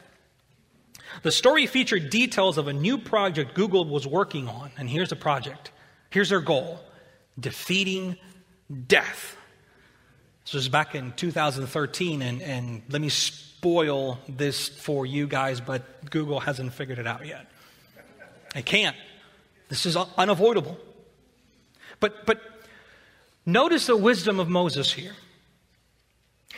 The 1.24 1.32
story 1.32 1.68
featured 1.68 2.10
details 2.10 2.58
of 2.58 2.68
a 2.68 2.74
new 2.74 2.98
project 2.98 3.54
Google 3.54 3.86
was 3.86 4.06
working 4.06 4.48
on. 4.48 4.72
And 4.78 4.90
here's 4.90 5.10
the 5.10 5.16
project. 5.16 5.72
Here's 6.10 6.30
their 6.30 6.42
goal 6.42 6.80
defeating 7.40 8.18
death. 8.88 9.36
This 10.46 10.54
was 10.54 10.70
back 10.70 10.96
in 10.96 11.12
2013, 11.14 12.22
and, 12.22 12.42
and 12.42 12.82
let 12.90 13.02
me 13.02 13.10
spoil 13.10 14.20
this 14.30 14.70
for 14.70 15.06
you 15.06 15.28
guys, 15.28 15.60
but 15.60 16.10
Google 16.10 16.40
hasn't 16.40 16.74
figured 16.74 17.00
it 17.00 17.08
out 17.08 17.26
yet. 17.26 17.50
They 18.54 18.62
can't. 18.62 18.96
This 19.70 19.86
is 19.86 19.98
unavoidable. 19.98 20.78
But, 22.00 22.26
but 22.26 22.42
notice 23.46 23.88
the 23.88 23.98
wisdom 23.98 24.40
of 24.40 24.48
Moses 24.48 24.94
here. 24.94 25.14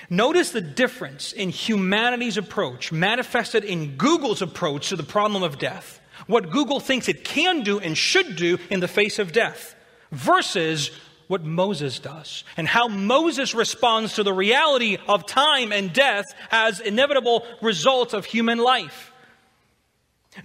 Notice 0.10 0.52
the 0.52 0.62
difference 0.62 1.34
in 1.34 1.50
humanity's 1.50 2.38
approach 2.38 2.92
manifested 2.92 3.64
in 3.64 3.98
Google's 3.98 4.42
approach 4.42 4.90
to 4.90 4.96
the 4.96 5.04
problem 5.04 5.44
of 5.44 5.60
death. 5.60 6.00
What 6.28 6.50
Google 6.50 6.80
thinks 6.80 7.08
it 7.08 7.24
can 7.24 7.62
do 7.64 7.80
and 7.80 7.98
should 7.98 8.36
do 8.36 8.58
in 8.70 8.80
the 8.80 8.88
face 8.88 9.20
of 9.20 9.32
death 9.32 9.76
versus 10.12 10.92
what 11.28 11.44
Moses 11.44 12.00
does 12.00 12.46
and 12.56 12.68
how 12.68 12.88
Moses 12.88 13.54
responds 13.54 14.16
to 14.16 14.24
the 14.24 14.34
reality 14.34 14.98
of 15.08 15.26
time 15.26 15.74
and 15.74 15.92
death 15.92 16.26
as 16.52 16.80
inevitable 16.80 17.46
results 17.62 18.14
of 18.14 18.26
human 18.26 18.58
life. 18.58 19.12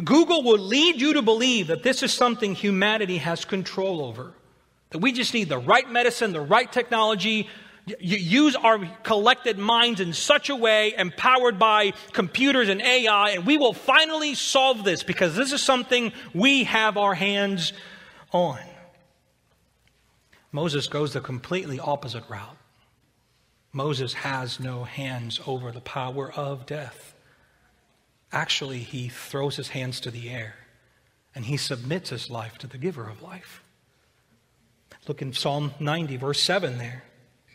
Google 0.03 0.43
will 0.43 0.59
lead 0.59 1.01
you 1.01 1.15
to 1.15 1.23
believe 1.23 1.69
that 1.69 1.83
this 1.83 2.03
is 2.03 2.13
something 2.13 2.55
humanity 2.55 3.19
has 3.19 3.45
control 3.45 4.03
over. 4.05 4.33
That 4.91 4.99
we 4.99 5.13
just 5.13 5.35
need 5.35 5.49
the 5.49 5.59
right 5.59 5.89
medicine, 5.89 6.33
the 6.33 6.41
right 6.41 6.71
technology, 6.71 7.49
use 7.87 8.55
our 8.57 8.79
collected 9.03 9.59
minds 9.59 10.01
in 10.01 10.13
such 10.13 10.51
a 10.51 10.57
way, 10.57 10.95
empowered 10.97 11.59
by 11.59 11.93
computers 12.13 12.69
and 12.69 12.81
AI, 12.81 13.31
and 13.31 13.47
we 13.47 13.59
will 13.59 13.75
finally 13.75 14.35
solve 14.35 14.85
this 14.85 15.03
because 15.03 15.35
this 15.35 15.53
is 15.53 15.63
something 15.63 16.13
we 16.33 16.65
have 16.65 16.97
our 16.97 17.15
hands 17.15 17.73
on. 18.33 18.59
Moses 20.53 20.87
goes 20.87 21.13
the 21.13 21.21
completely 21.21 21.81
opposite 21.81 22.29
route. 22.29 22.57
Moses 23.73 24.13
has 24.13 24.61
no 24.61 24.85
hands 24.85 25.41
over 25.47 25.73
the 25.73 25.81
power 25.81 26.31
of 26.31 26.67
death. 26.67 27.15
Actually, 28.31 28.81
he 28.81 29.09
throws 29.09 29.57
his 29.57 29.69
hands 29.69 29.99
to 30.01 30.11
the 30.11 30.29
air 30.31 30.57
and 31.35 31.47
he 31.47 31.57
submits 31.57 32.11
his 32.11 32.31
life 32.31 32.59
to 32.59 32.67
the 32.67 32.79
giver 32.79 33.09
of 33.09 33.23
life. 33.23 33.63
Look 35.09 35.23
in 35.23 35.33
Psalm 35.33 35.73
90, 35.81 36.17
verse 36.19 36.41
7 36.41 36.79
there. 36.79 37.05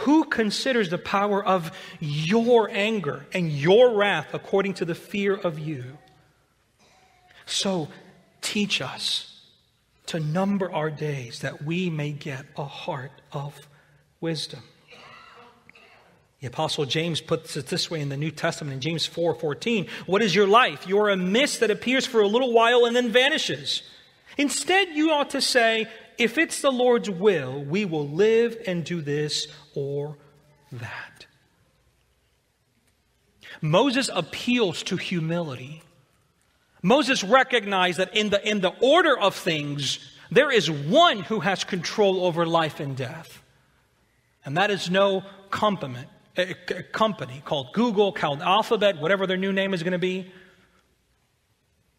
Who 0.00 0.24
considers 0.24 0.90
the 0.90 0.98
power 0.98 1.44
of 1.44 1.72
your 2.00 2.70
anger 2.70 3.26
and 3.32 3.50
your 3.50 3.94
wrath 3.94 4.34
according 4.34 4.74
to 4.74 4.84
the 4.84 4.94
fear 4.94 5.34
of 5.34 5.58
you? 5.58 5.98
So 7.46 7.88
teach 8.40 8.80
us 8.80 9.40
to 10.06 10.20
number 10.20 10.70
our 10.70 10.90
days 10.90 11.40
that 11.40 11.64
we 11.64 11.90
may 11.90 12.12
get 12.12 12.46
a 12.56 12.64
heart 12.64 13.12
of 13.32 13.68
wisdom. 14.20 14.62
The 16.40 16.48
apostle 16.48 16.84
James 16.84 17.20
puts 17.20 17.56
it 17.56 17.68
this 17.68 17.90
way 17.90 18.00
in 18.00 18.10
the 18.10 18.16
New 18.16 18.30
Testament 18.30 18.74
in 18.74 18.80
James 18.80 19.06
4:14, 19.06 19.88
"What 20.04 20.22
is 20.22 20.34
your 20.34 20.46
life? 20.46 20.86
You 20.86 20.98
are 21.00 21.10
a 21.10 21.16
mist 21.16 21.60
that 21.60 21.70
appears 21.70 22.06
for 22.06 22.20
a 22.20 22.28
little 22.28 22.52
while 22.52 22.84
and 22.84 22.94
then 22.94 23.10
vanishes." 23.10 23.82
Instead, 24.36 24.90
you 24.90 25.10
ought 25.10 25.30
to 25.30 25.40
say, 25.40 25.88
"If 26.18 26.38
it's 26.38 26.60
the 26.60 26.72
Lord's 26.72 27.10
will, 27.10 27.62
we 27.62 27.84
will 27.84 28.08
live 28.08 28.56
and 28.66 28.84
do 28.84 29.00
this 29.00 29.48
or 29.74 30.16
that." 30.72 31.26
Moses 33.60 34.10
appeals 34.12 34.82
to 34.84 34.96
humility. 34.96 35.82
Moses 36.82 37.24
recognized 37.24 37.98
that 37.98 38.14
in 38.14 38.30
the, 38.30 38.48
in 38.48 38.60
the 38.60 38.72
order 38.80 39.18
of 39.18 39.34
things, 39.34 39.98
there 40.30 40.50
is 40.50 40.70
one 40.70 41.20
who 41.20 41.40
has 41.40 41.64
control 41.64 42.24
over 42.24 42.46
life 42.46 42.80
and 42.80 42.96
death. 42.96 43.42
And 44.44 44.56
that 44.56 44.70
is 44.70 44.90
no 44.90 45.24
company, 45.50 46.04
a 46.36 46.50
eh, 46.50 46.82
company 46.92 47.42
called 47.44 47.72
Google, 47.72 48.12
called 48.12 48.42
Alphabet, 48.42 48.98
whatever 49.00 49.26
their 49.26 49.36
new 49.36 49.52
name 49.52 49.74
is 49.74 49.82
going 49.82 49.92
to 49.92 49.98
be. 49.98 50.30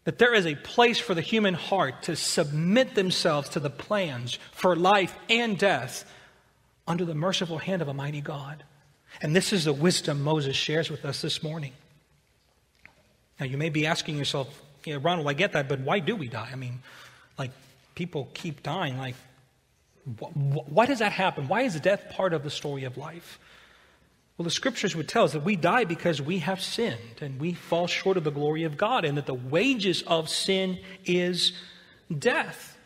That 0.08 0.16
there 0.16 0.32
is 0.32 0.46
a 0.46 0.54
place 0.54 0.98
for 0.98 1.12
the 1.12 1.20
human 1.20 1.52
heart 1.52 2.04
to 2.04 2.16
submit 2.16 2.94
themselves 2.94 3.50
to 3.50 3.60
the 3.60 3.68
plans 3.68 4.38
for 4.52 4.74
life 4.74 5.14
and 5.28 5.58
death 5.58 6.10
under 6.86 7.04
the 7.04 7.14
merciful 7.14 7.58
hand 7.58 7.82
of 7.82 7.88
a 7.88 7.92
mighty 7.92 8.22
God. 8.22 8.64
And 9.20 9.36
this 9.36 9.52
is 9.52 9.66
the 9.66 9.72
wisdom 9.74 10.22
Moses 10.22 10.56
shares 10.56 10.88
with 10.88 11.04
us 11.04 11.20
this 11.20 11.42
morning. 11.42 11.74
Now, 13.38 13.44
you 13.44 13.58
may 13.58 13.68
be 13.68 13.86
asking 13.86 14.16
yourself, 14.16 14.48
yeah, 14.86 14.96
Ronald, 14.98 15.28
I 15.28 15.34
get 15.34 15.52
that, 15.52 15.68
but 15.68 15.80
why 15.80 15.98
do 15.98 16.16
we 16.16 16.28
die? 16.28 16.48
I 16.50 16.56
mean, 16.56 16.80
like, 17.38 17.50
people 17.94 18.30
keep 18.32 18.62
dying. 18.62 18.96
Like, 18.96 19.14
wh- 20.18 20.32
wh- 20.32 20.72
why 20.72 20.86
does 20.86 21.00
that 21.00 21.12
happen? 21.12 21.48
Why 21.48 21.64
is 21.64 21.78
death 21.80 22.08
part 22.08 22.32
of 22.32 22.44
the 22.44 22.50
story 22.50 22.84
of 22.84 22.96
life? 22.96 23.38
Well, 24.38 24.44
the 24.44 24.50
scriptures 24.50 24.94
would 24.94 25.08
tell 25.08 25.24
us 25.24 25.32
that 25.32 25.44
we 25.44 25.56
die 25.56 25.84
because 25.84 26.22
we 26.22 26.38
have 26.38 26.60
sinned 26.60 27.20
and 27.20 27.40
we 27.40 27.54
fall 27.54 27.88
short 27.88 28.16
of 28.16 28.22
the 28.22 28.30
glory 28.30 28.62
of 28.62 28.76
God, 28.76 29.04
and 29.04 29.18
that 29.18 29.26
the 29.26 29.34
wages 29.34 30.02
of 30.06 30.28
sin 30.28 30.78
is 31.04 31.52
death. 32.16 32.78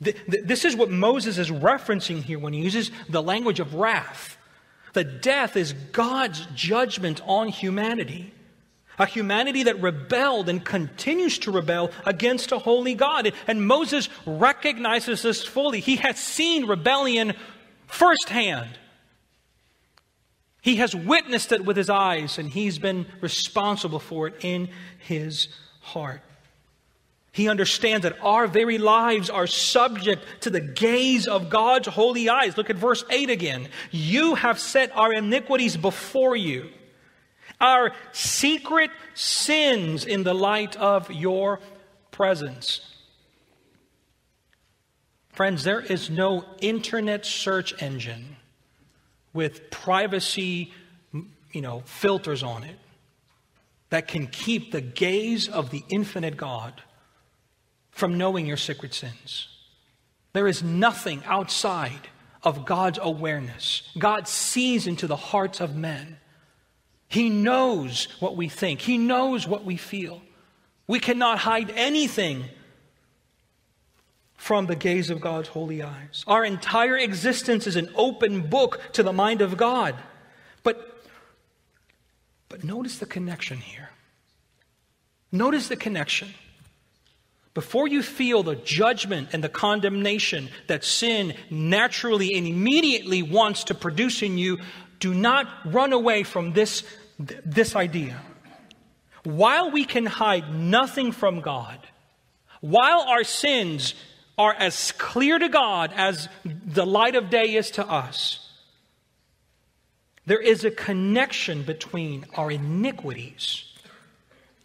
This 0.00 0.64
is 0.64 0.76
what 0.76 0.90
Moses 0.90 1.38
is 1.38 1.50
referencing 1.50 2.22
here 2.22 2.38
when 2.38 2.52
he 2.52 2.60
uses 2.60 2.92
the 3.08 3.22
language 3.22 3.58
of 3.58 3.74
wrath. 3.74 4.36
That 4.92 5.22
death 5.22 5.56
is 5.56 5.72
God's 5.72 6.46
judgment 6.54 7.20
on 7.24 7.48
humanity. 7.48 8.32
A 8.98 9.06
humanity 9.06 9.64
that 9.64 9.80
rebelled 9.80 10.48
and 10.48 10.64
continues 10.64 11.38
to 11.38 11.50
rebel 11.50 11.90
against 12.04 12.52
a 12.52 12.58
holy 12.58 12.94
God. 12.94 13.32
And 13.46 13.66
Moses 13.66 14.08
recognizes 14.26 15.22
this 15.22 15.44
fully. 15.44 15.80
He 15.80 15.96
has 15.96 16.18
seen 16.18 16.66
rebellion 16.66 17.34
firsthand. 17.86 18.78
He 20.62 20.76
has 20.76 20.94
witnessed 20.94 21.52
it 21.52 21.64
with 21.64 21.76
his 21.76 21.90
eyes, 21.90 22.38
and 22.38 22.48
he's 22.48 22.78
been 22.78 23.04
responsible 23.20 23.98
for 23.98 24.28
it 24.28 24.36
in 24.44 24.70
his 24.98 25.48
heart. 25.80 26.22
He 27.32 27.48
understands 27.48 28.04
that 28.04 28.16
our 28.22 28.46
very 28.46 28.78
lives 28.78 29.28
are 29.28 29.46
subject 29.46 30.24
to 30.42 30.50
the 30.50 30.60
gaze 30.60 31.26
of 31.26 31.50
God's 31.50 31.88
holy 31.88 32.28
eyes. 32.28 32.56
Look 32.56 32.70
at 32.70 32.76
verse 32.76 33.04
8 33.10 33.28
again. 33.28 33.68
You 33.90 34.36
have 34.36 34.58
set 34.58 34.96
our 34.96 35.12
iniquities 35.12 35.76
before 35.76 36.36
you 36.36 36.70
our 37.60 37.92
secret 38.10 38.90
sins 39.14 40.04
in 40.04 40.24
the 40.24 40.34
light 40.34 40.76
of 40.76 41.10
your 41.10 41.60
presence. 42.10 42.80
Friends, 45.30 45.64
there 45.64 45.80
is 45.80 46.10
no 46.10 46.44
internet 46.60 47.24
search 47.24 47.80
engine 47.80 48.36
with 49.32 49.70
privacy, 49.70 50.72
you 51.52 51.60
know, 51.60 51.82
filters 51.86 52.42
on 52.42 52.64
it 52.64 52.76
that 53.90 54.08
can 54.08 54.26
keep 54.26 54.72
the 54.72 54.80
gaze 54.80 55.48
of 55.48 55.70
the 55.70 55.84
infinite 55.88 56.36
God 56.36 56.82
from 57.90 58.16
knowing 58.16 58.46
your 58.46 58.56
secret 58.56 58.94
sins. 58.94 59.48
There 60.32 60.48
is 60.48 60.62
nothing 60.62 61.22
outside 61.26 62.08
of 62.42 62.64
God's 62.64 62.98
awareness. 63.00 63.82
God 63.98 64.26
sees 64.26 64.86
into 64.86 65.06
the 65.06 65.16
hearts 65.16 65.60
of 65.60 65.76
men. 65.76 66.16
He 67.08 67.28
knows 67.28 68.08
what 68.20 68.36
we 68.36 68.48
think, 68.48 68.80
He 68.80 68.98
knows 68.98 69.46
what 69.46 69.64
we 69.64 69.76
feel. 69.76 70.22
We 70.86 70.98
cannot 70.98 71.38
hide 71.38 71.70
anything 71.76 72.44
from 74.42 74.66
the 74.66 74.74
gaze 74.74 75.08
of 75.08 75.20
God's 75.20 75.46
holy 75.46 75.84
eyes. 75.84 76.24
Our 76.26 76.44
entire 76.44 76.96
existence 76.96 77.68
is 77.68 77.76
an 77.76 77.88
open 77.94 78.48
book 78.48 78.80
to 78.94 79.04
the 79.04 79.12
mind 79.12 79.40
of 79.40 79.56
God. 79.56 79.94
But, 80.64 81.00
but 82.48 82.64
notice 82.64 82.98
the 82.98 83.06
connection 83.06 83.58
here. 83.58 83.90
Notice 85.30 85.68
the 85.68 85.76
connection. 85.76 86.34
Before 87.54 87.86
you 87.86 88.02
feel 88.02 88.42
the 88.42 88.56
judgment 88.56 89.28
and 89.32 89.44
the 89.44 89.48
condemnation 89.48 90.48
that 90.66 90.82
sin 90.82 91.34
naturally 91.48 92.34
and 92.34 92.44
immediately 92.44 93.22
wants 93.22 93.62
to 93.64 93.76
produce 93.76 94.22
in 94.22 94.38
you, 94.38 94.58
do 94.98 95.14
not 95.14 95.46
run 95.64 95.92
away 95.92 96.24
from 96.24 96.52
this, 96.52 96.82
this 97.20 97.76
idea. 97.76 98.20
While 99.22 99.70
we 99.70 99.84
can 99.84 100.04
hide 100.04 100.52
nothing 100.52 101.12
from 101.12 101.42
God, 101.42 101.78
while 102.60 103.02
our 103.02 103.22
sins 103.22 103.94
are 104.38 104.54
as 104.54 104.92
clear 104.92 105.38
to 105.38 105.48
God 105.48 105.92
as 105.94 106.28
the 106.44 106.86
light 106.86 107.14
of 107.14 107.30
day 107.30 107.54
is 107.54 107.70
to 107.72 107.86
us, 107.86 108.48
there 110.26 110.40
is 110.40 110.64
a 110.64 110.70
connection 110.70 111.62
between 111.62 112.24
our 112.34 112.50
iniquities 112.50 113.64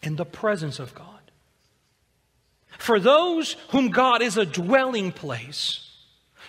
and 0.03 0.18
the 0.18 0.26
presence 0.26 0.80
of 0.80 0.93
God. 0.93 1.05
For 2.78 2.99
those 2.99 3.53
whom 3.70 3.89
God 3.89 4.22
is 4.22 4.38
a 4.38 4.45
dwelling 4.45 5.11
place, 5.11 5.84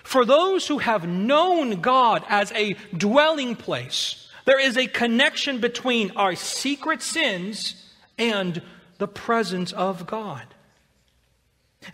for 0.03 0.25
those 0.25 0.67
who 0.67 0.77
have 0.77 1.07
known 1.07 1.81
God 1.81 2.23
as 2.29 2.51
a 2.51 2.73
dwelling 2.95 3.55
place, 3.55 4.27
there 4.45 4.59
is 4.59 4.77
a 4.77 4.87
connection 4.87 5.59
between 5.59 6.11
our 6.15 6.35
secret 6.35 7.01
sins 7.01 7.75
and 8.17 8.61
the 8.97 9.07
presence 9.07 9.71
of 9.71 10.05
God. 10.05 10.45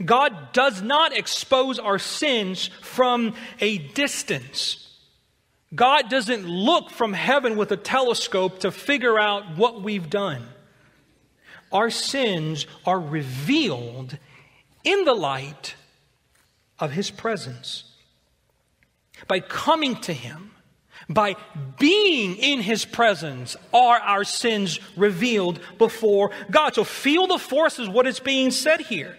God 0.03 0.51
does 0.51 0.81
not 0.81 1.15
expose 1.15 1.79
our 1.79 1.99
sins 1.99 2.69
from 2.81 3.35
a 3.59 3.77
distance. 3.77 4.81
God 5.73 6.09
doesn't 6.09 6.47
look 6.47 6.89
from 6.89 7.13
heaven 7.13 7.57
with 7.57 7.71
a 7.71 7.77
telescope 7.77 8.59
to 8.59 8.71
figure 8.71 9.19
out 9.19 9.57
what 9.57 9.81
we've 9.81 10.09
done. 10.09 10.47
Our 11.71 11.89
sins 11.89 12.67
are 12.85 12.99
revealed 12.99 14.17
in 14.83 15.03
the 15.05 15.13
light 15.13 15.75
of 16.79 16.91
His 16.91 17.11
presence. 17.11 17.83
By 19.27 19.39
coming 19.39 19.95
to 20.01 20.13
Him, 20.13 20.51
by 21.09 21.35
being 21.77 22.35
in 22.37 22.61
His 22.61 22.85
presence, 22.85 23.55
are 23.73 23.99
our 23.99 24.23
sins 24.23 24.79
revealed 24.95 25.59
before 25.77 26.31
God. 26.49 26.75
So 26.75 26.83
feel 26.83 27.27
the 27.27 27.37
force 27.37 27.75
forces, 27.75 27.89
what 27.89 28.07
is 28.07 28.19
being 28.19 28.51
said 28.51 28.81
here. 28.81 29.17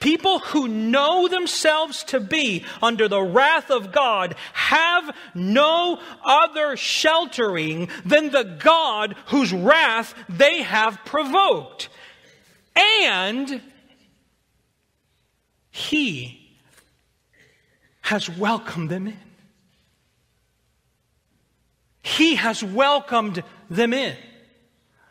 People 0.00 0.40
who 0.40 0.68
know 0.68 1.28
themselves 1.28 2.04
to 2.04 2.20
be 2.20 2.64
under 2.82 3.08
the 3.08 3.22
wrath 3.22 3.70
of 3.70 3.92
God 3.92 4.34
have 4.52 5.14
no 5.34 6.00
other 6.24 6.76
sheltering 6.76 7.88
than 8.04 8.30
the 8.30 8.44
God 8.44 9.14
whose 9.26 9.52
wrath 9.52 10.14
they 10.28 10.62
have 10.62 11.04
provoked. 11.04 11.88
And 12.76 13.60
he 15.70 16.56
has 18.02 18.28
welcomed 18.28 18.90
them 18.90 19.06
in. 19.06 19.16
He 22.02 22.36
has 22.36 22.64
welcomed 22.64 23.42
them 23.70 23.92
in. 23.92 24.16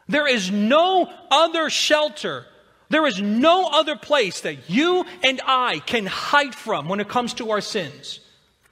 There 0.07 0.27
is 0.27 0.51
no 0.51 1.09
other 1.29 1.69
shelter. 1.69 2.45
There 2.89 3.05
is 3.05 3.21
no 3.21 3.67
other 3.67 3.95
place 3.95 4.41
that 4.41 4.69
you 4.69 5.05
and 5.23 5.41
I 5.45 5.79
can 5.79 6.05
hide 6.05 6.55
from 6.55 6.87
when 6.87 6.99
it 6.99 7.09
comes 7.09 7.33
to 7.35 7.51
our 7.51 7.61
sins. 7.61 8.21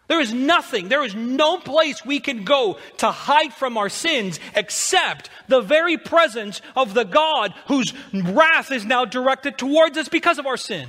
There 0.08 0.22
is 0.22 0.32
nothing, 0.32 0.88
there 0.88 1.04
is 1.04 1.16
no 1.16 1.58
place 1.58 2.06
we 2.06 2.20
can 2.20 2.44
go 2.44 2.78
to 2.98 3.12
hide 3.12 3.54
from 3.54 3.76
our 3.76 3.90
sins 3.90 4.40
except 4.56 5.30
the 5.48 5.62
very 5.62 5.98
presence 5.98 6.62
of 6.76 6.94
the 6.94 7.06
God 7.06 7.54
whose 7.68 7.92
wrath 8.14 8.72
is 8.72 8.86
now 8.86 9.04
directed 9.06 9.58
towards 9.58 9.98
us 9.98 10.08
because 10.08 10.38
of 10.38 10.46
our 10.46 10.58
sin. 10.58 10.88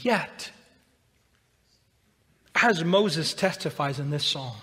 Yet, 0.00 0.50
as 2.56 2.82
Moses 2.84 3.34
testifies 3.34 4.00
in 4.00 4.10
this 4.10 4.24
psalm, 4.24 4.56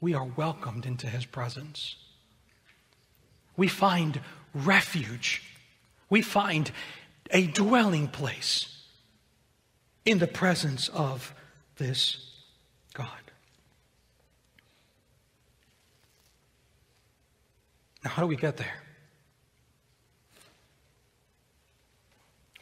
we 0.00 0.12
are 0.12 0.28
welcomed 0.36 0.84
into 0.84 1.06
his 1.06 1.24
presence. 1.24 1.96
We 3.56 3.68
find 3.68 4.20
refuge. 4.64 5.42
We 6.08 6.22
find 6.22 6.70
a 7.30 7.46
dwelling 7.46 8.08
place 8.08 8.84
in 10.04 10.18
the 10.18 10.26
presence 10.26 10.88
of 10.88 11.34
this 11.76 12.30
God. 12.94 13.08
Now, 18.04 18.10
how 18.10 18.22
do 18.22 18.28
we 18.28 18.36
get 18.36 18.56
there? 18.56 18.82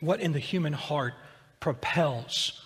What 0.01 0.21
in 0.21 0.33
the 0.33 0.39
human 0.39 0.73
heart 0.73 1.15
propels 1.61 2.61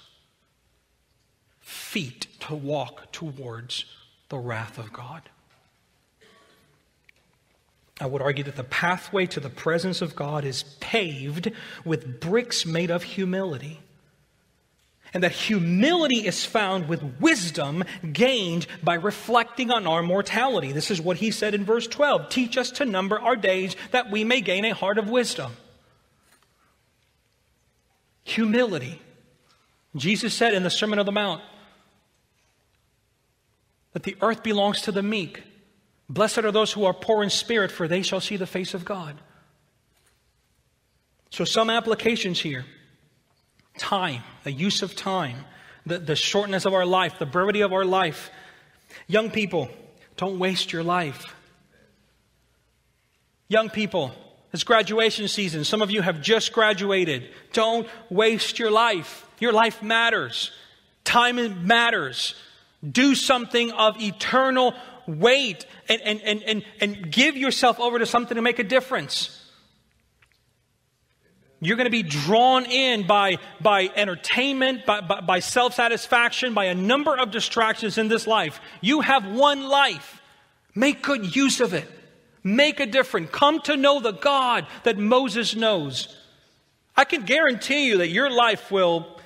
feet 1.60 2.26
to 2.40 2.54
walk 2.54 3.12
towards 3.12 3.84
the 4.28 4.38
wrath 4.38 4.78
of 4.78 4.92
God. 4.92 5.22
I 8.00 8.06
would 8.06 8.22
argue 8.22 8.44
that 8.44 8.56
the 8.56 8.64
pathway 8.64 9.26
to 9.26 9.40
the 9.40 9.50
presence 9.50 10.02
of 10.02 10.14
God 10.14 10.44
is 10.44 10.62
paved 10.80 11.50
with 11.84 12.20
bricks 12.20 12.64
made 12.64 12.90
of 12.90 13.02
humility. 13.02 13.80
And 15.14 15.22
that 15.22 15.32
humility 15.32 16.26
is 16.26 16.44
found 16.44 16.86
with 16.88 17.02
wisdom 17.18 17.82
gained 18.12 18.66
by 18.84 18.94
reflecting 18.94 19.70
on 19.70 19.86
our 19.86 20.02
mortality. 20.02 20.70
This 20.70 20.90
is 20.90 21.00
what 21.00 21.16
he 21.16 21.30
said 21.30 21.54
in 21.54 21.64
verse 21.64 21.86
12 21.86 22.28
Teach 22.28 22.56
us 22.56 22.70
to 22.72 22.84
number 22.84 23.18
our 23.18 23.36
days 23.36 23.74
that 23.90 24.10
we 24.10 24.22
may 24.22 24.42
gain 24.42 24.64
a 24.64 24.74
heart 24.74 24.98
of 24.98 25.08
wisdom 25.08 25.52
humility. 28.28 29.00
Jesus 29.96 30.34
said 30.34 30.54
in 30.54 30.62
the 30.62 30.70
Sermon 30.70 30.98
on 30.98 31.06
the 31.06 31.12
Mount 31.12 31.42
that 33.92 34.02
the 34.02 34.16
earth 34.20 34.42
belongs 34.42 34.82
to 34.82 34.92
the 34.92 35.02
meek. 35.02 35.42
Blessed 36.08 36.38
are 36.38 36.52
those 36.52 36.72
who 36.72 36.84
are 36.84 36.94
poor 36.94 37.22
in 37.22 37.30
spirit, 37.30 37.70
for 37.70 37.86
they 37.86 38.02
shall 38.02 38.20
see 38.20 38.36
the 38.36 38.46
face 38.46 38.74
of 38.74 38.84
God. 38.84 39.20
So, 41.30 41.44
some 41.44 41.68
applications 41.68 42.40
here 42.40 42.64
time, 43.76 44.22
the 44.44 44.52
use 44.52 44.82
of 44.82 44.96
time, 44.96 45.44
the, 45.86 45.98
the 45.98 46.16
shortness 46.16 46.64
of 46.64 46.74
our 46.74 46.86
life, 46.86 47.18
the 47.18 47.26
brevity 47.26 47.60
of 47.60 47.72
our 47.72 47.84
life. 47.84 48.30
Young 49.06 49.30
people, 49.30 49.68
don't 50.16 50.38
waste 50.38 50.72
your 50.72 50.82
life. 50.82 51.34
Young 53.48 53.70
people, 53.70 54.12
it's 54.52 54.64
graduation 54.64 55.28
season. 55.28 55.64
Some 55.64 55.82
of 55.82 55.90
you 55.90 56.02
have 56.02 56.20
just 56.20 56.52
graduated. 56.52 57.28
Don't 57.52 57.86
waste 58.10 58.58
your 58.58 58.70
life. 58.70 59.26
Your 59.38 59.52
life 59.52 59.82
matters. 59.82 60.50
Time 61.04 61.66
matters. 61.66 62.34
Do 62.88 63.14
something 63.14 63.70
of 63.72 64.00
eternal 64.00 64.74
weight 65.08 65.66
and, 65.88 66.00
and, 66.02 66.20
and, 66.22 66.42
and, 66.42 66.64
and 66.80 67.10
give 67.10 67.36
yourself 67.36 67.80
over 67.80 67.98
to 67.98 68.06
something 68.06 68.36
to 68.36 68.42
make 68.42 68.58
a 68.58 68.64
difference. 68.64 69.34
You're 71.60 71.76
going 71.76 71.86
to 71.86 71.90
be 71.90 72.04
drawn 72.04 72.66
in 72.66 73.06
by, 73.06 73.38
by 73.60 73.90
entertainment, 73.96 74.86
by, 74.86 75.00
by, 75.00 75.20
by 75.20 75.40
self 75.40 75.74
satisfaction, 75.74 76.54
by 76.54 76.66
a 76.66 76.74
number 76.74 77.16
of 77.16 77.32
distractions 77.32 77.98
in 77.98 78.06
this 78.06 78.26
life. 78.26 78.60
You 78.80 79.00
have 79.00 79.26
one 79.26 79.68
life. 79.68 80.22
Make 80.74 81.02
good 81.02 81.34
use 81.34 81.60
of 81.60 81.74
it. 81.74 81.90
Make 82.44 82.78
a 82.78 82.86
difference. 82.86 83.30
Come 83.32 83.60
to 83.62 83.76
know 83.76 83.98
the 83.98 84.12
God 84.12 84.68
that 84.84 84.96
Moses 84.96 85.56
knows. 85.56 86.14
I 86.96 87.04
can 87.04 87.22
guarantee 87.22 87.86
you 87.86 87.98
that 87.98 88.10
your 88.10 88.30
life 88.30 88.70
will 88.70 89.18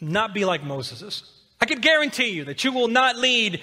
not 0.00 0.32
be 0.32 0.46
like 0.46 0.62
Moses's. 0.62 1.22
I 1.60 1.66
can 1.66 1.80
guarantee 1.80 2.30
you 2.30 2.44
that 2.44 2.64
you 2.64 2.72
will 2.72 2.88
not 2.88 3.16
lead 3.16 3.60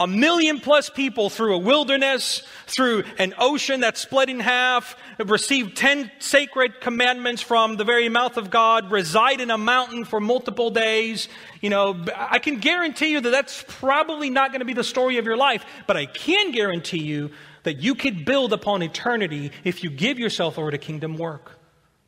a 0.00 0.06
million 0.06 0.58
plus 0.58 0.88
people 0.88 1.28
through 1.28 1.54
a 1.54 1.58
wilderness, 1.58 2.42
through 2.66 3.04
an 3.18 3.34
ocean 3.38 3.80
that's 3.80 4.00
split 4.00 4.30
in 4.30 4.40
half, 4.40 4.96
received 5.18 5.76
10 5.76 6.10
sacred 6.18 6.80
commandments 6.80 7.42
from 7.42 7.76
the 7.76 7.84
very 7.84 8.08
mouth 8.08 8.38
of 8.38 8.50
God, 8.50 8.90
reside 8.90 9.42
in 9.42 9.50
a 9.50 9.58
mountain 9.58 10.06
for 10.06 10.18
multiple 10.18 10.70
days. 10.70 11.28
You 11.60 11.68
know, 11.68 12.02
I 12.16 12.38
can 12.38 12.56
guarantee 12.60 13.12
you 13.12 13.20
that 13.20 13.30
that's 13.30 13.62
probably 13.68 14.30
not 14.30 14.52
going 14.52 14.60
to 14.60 14.64
be 14.64 14.72
the 14.72 14.82
story 14.82 15.18
of 15.18 15.26
your 15.26 15.36
life, 15.36 15.66
but 15.86 15.98
I 15.98 16.06
can 16.06 16.50
guarantee 16.50 17.02
you 17.02 17.30
that 17.64 17.80
you 17.80 17.94
could 17.94 18.24
build 18.24 18.54
upon 18.54 18.82
eternity 18.82 19.52
if 19.64 19.84
you 19.84 19.90
give 19.90 20.18
yourself 20.18 20.58
over 20.58 20.70
to 20.70 20.78
kingdom 20.78 21.18
work. 21.18 21.58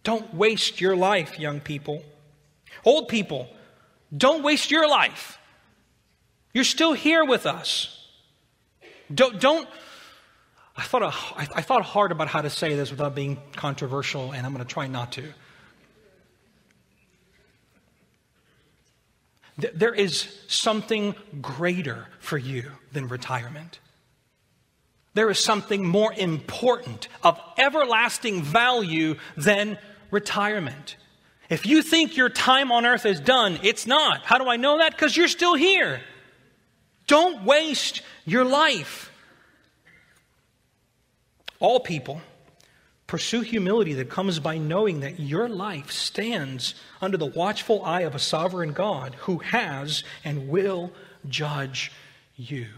Don't 0.03 0.32
waste 0.34 0.80
your 0.80 0.97
life, 0.97 1.38
young 1.38 1.61
people. 1.61 2.03
Old 2.86 3.09
people, 3.09 3.49
don't 4.16 4.43
waste 4.43 4.70
your 4.70 4.88
life. 4.88 5.38
You're 6.53 6.64
still 6.64 6.92
here 6.92 7.24
with 7.24 7.46
us. 7.46 7.98
Don't, 9.12 9.40
don't 9.40 9.68
I, 10.76 10.82
thought, 10.82 11.03
I 11.36 11.62
thought 11.62 11.82
hard 11.82 12.12
about 12.12 12.28
how 12.28 12.40
to 12.40 12.50
say 12.50 12.74
this 12.74 12.90
without 12.90 13.14
being 13.14 13.38
controversial, 13.57 14.32
and 14.32 14.46
I'm 14.46 14.53
going 14.53 14.64
to 14.64 14.72
try 14.72 14.86
not 14.86 15.12
to. 15.12 15.24
There 19.74 19.94
is 19.94 20.44
something 20.48 21.14
greater 21.42 22.07
for 22.20 22.38
you 22.38 22.70
than 22.90 23.09
retirement. 23.09 23.80
There 25.14 25.28
is 25.30 25.38
something 25.38 25.86
more 25.86 26.12
important 26.14 27.09
of 27.22 27.38
everlasting 27.59 28.42
value 28.42 29.16
than 29.36 29.76
retirement. 30.11 30.96
If 31.50 31.66
you 31.66 31.82
think 31.82 32.16
your 32.16 32.30
time 32.30 32.72
on 32.72 32.86
earth 32.86 33.05
is 33.05 33.20
done, 33.20 33.59
it's 33.62 33.86
not. 33.86 34.24
How 34.24 34.38
do 34.38 34.48
I 34.48 34.57
know 34.57 34.78
that? 34.78 34.92
Because 34.92 35.14
you're 35.14 35.28
still 35.28 35.55
here. 35.55 36.00
Don't 37.07 37.44
waste 37.44 38.03
your 38.24 38.44
life. 38.44 39.11
All 41.61 41.80
people 41.80 42.20
pursue 43.07 43.42
humility 43.42 43.92
that 43.92 44.09
comes 44.09 44.38
by 44.38 44.57
knowing 44.57 45.00
that 45.00 45.20
your 45.20 45.48
life 45.48 45.90
stands 45.90 46.74
under 47.00 47.18
the 47.18 47.26
watchful 47.26 47.84
eye 47.84 48.00
of 48.00 48.14
a 48.14 48.18
sovereign 48.18 48.72
God 48.72 49.14
who 49.20 49.38
has 49.38 50.03
and 50.24 50.48
will 50.48 50.92
judge 51.28 51.92
you. 52.36 52.68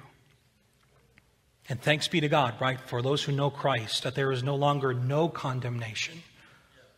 And 1.69 1.81
thanks 1.81 2.09
be 2.09 2.21
to 2.21 2.29
God, 2.29 2.61
right, 2.61 2.81
for 2.81 3.01
those 3.01 3.23
who 3.23 3.33
know 3.33 3.49
Christ, 3.49 4.03
that 4.03 4.15
there 4.15 4.33
is 4.33 4.43
no 4.43 4.55
longer 4.55 4.93
no 4.93 5.29
condemnation. 5.29 6.23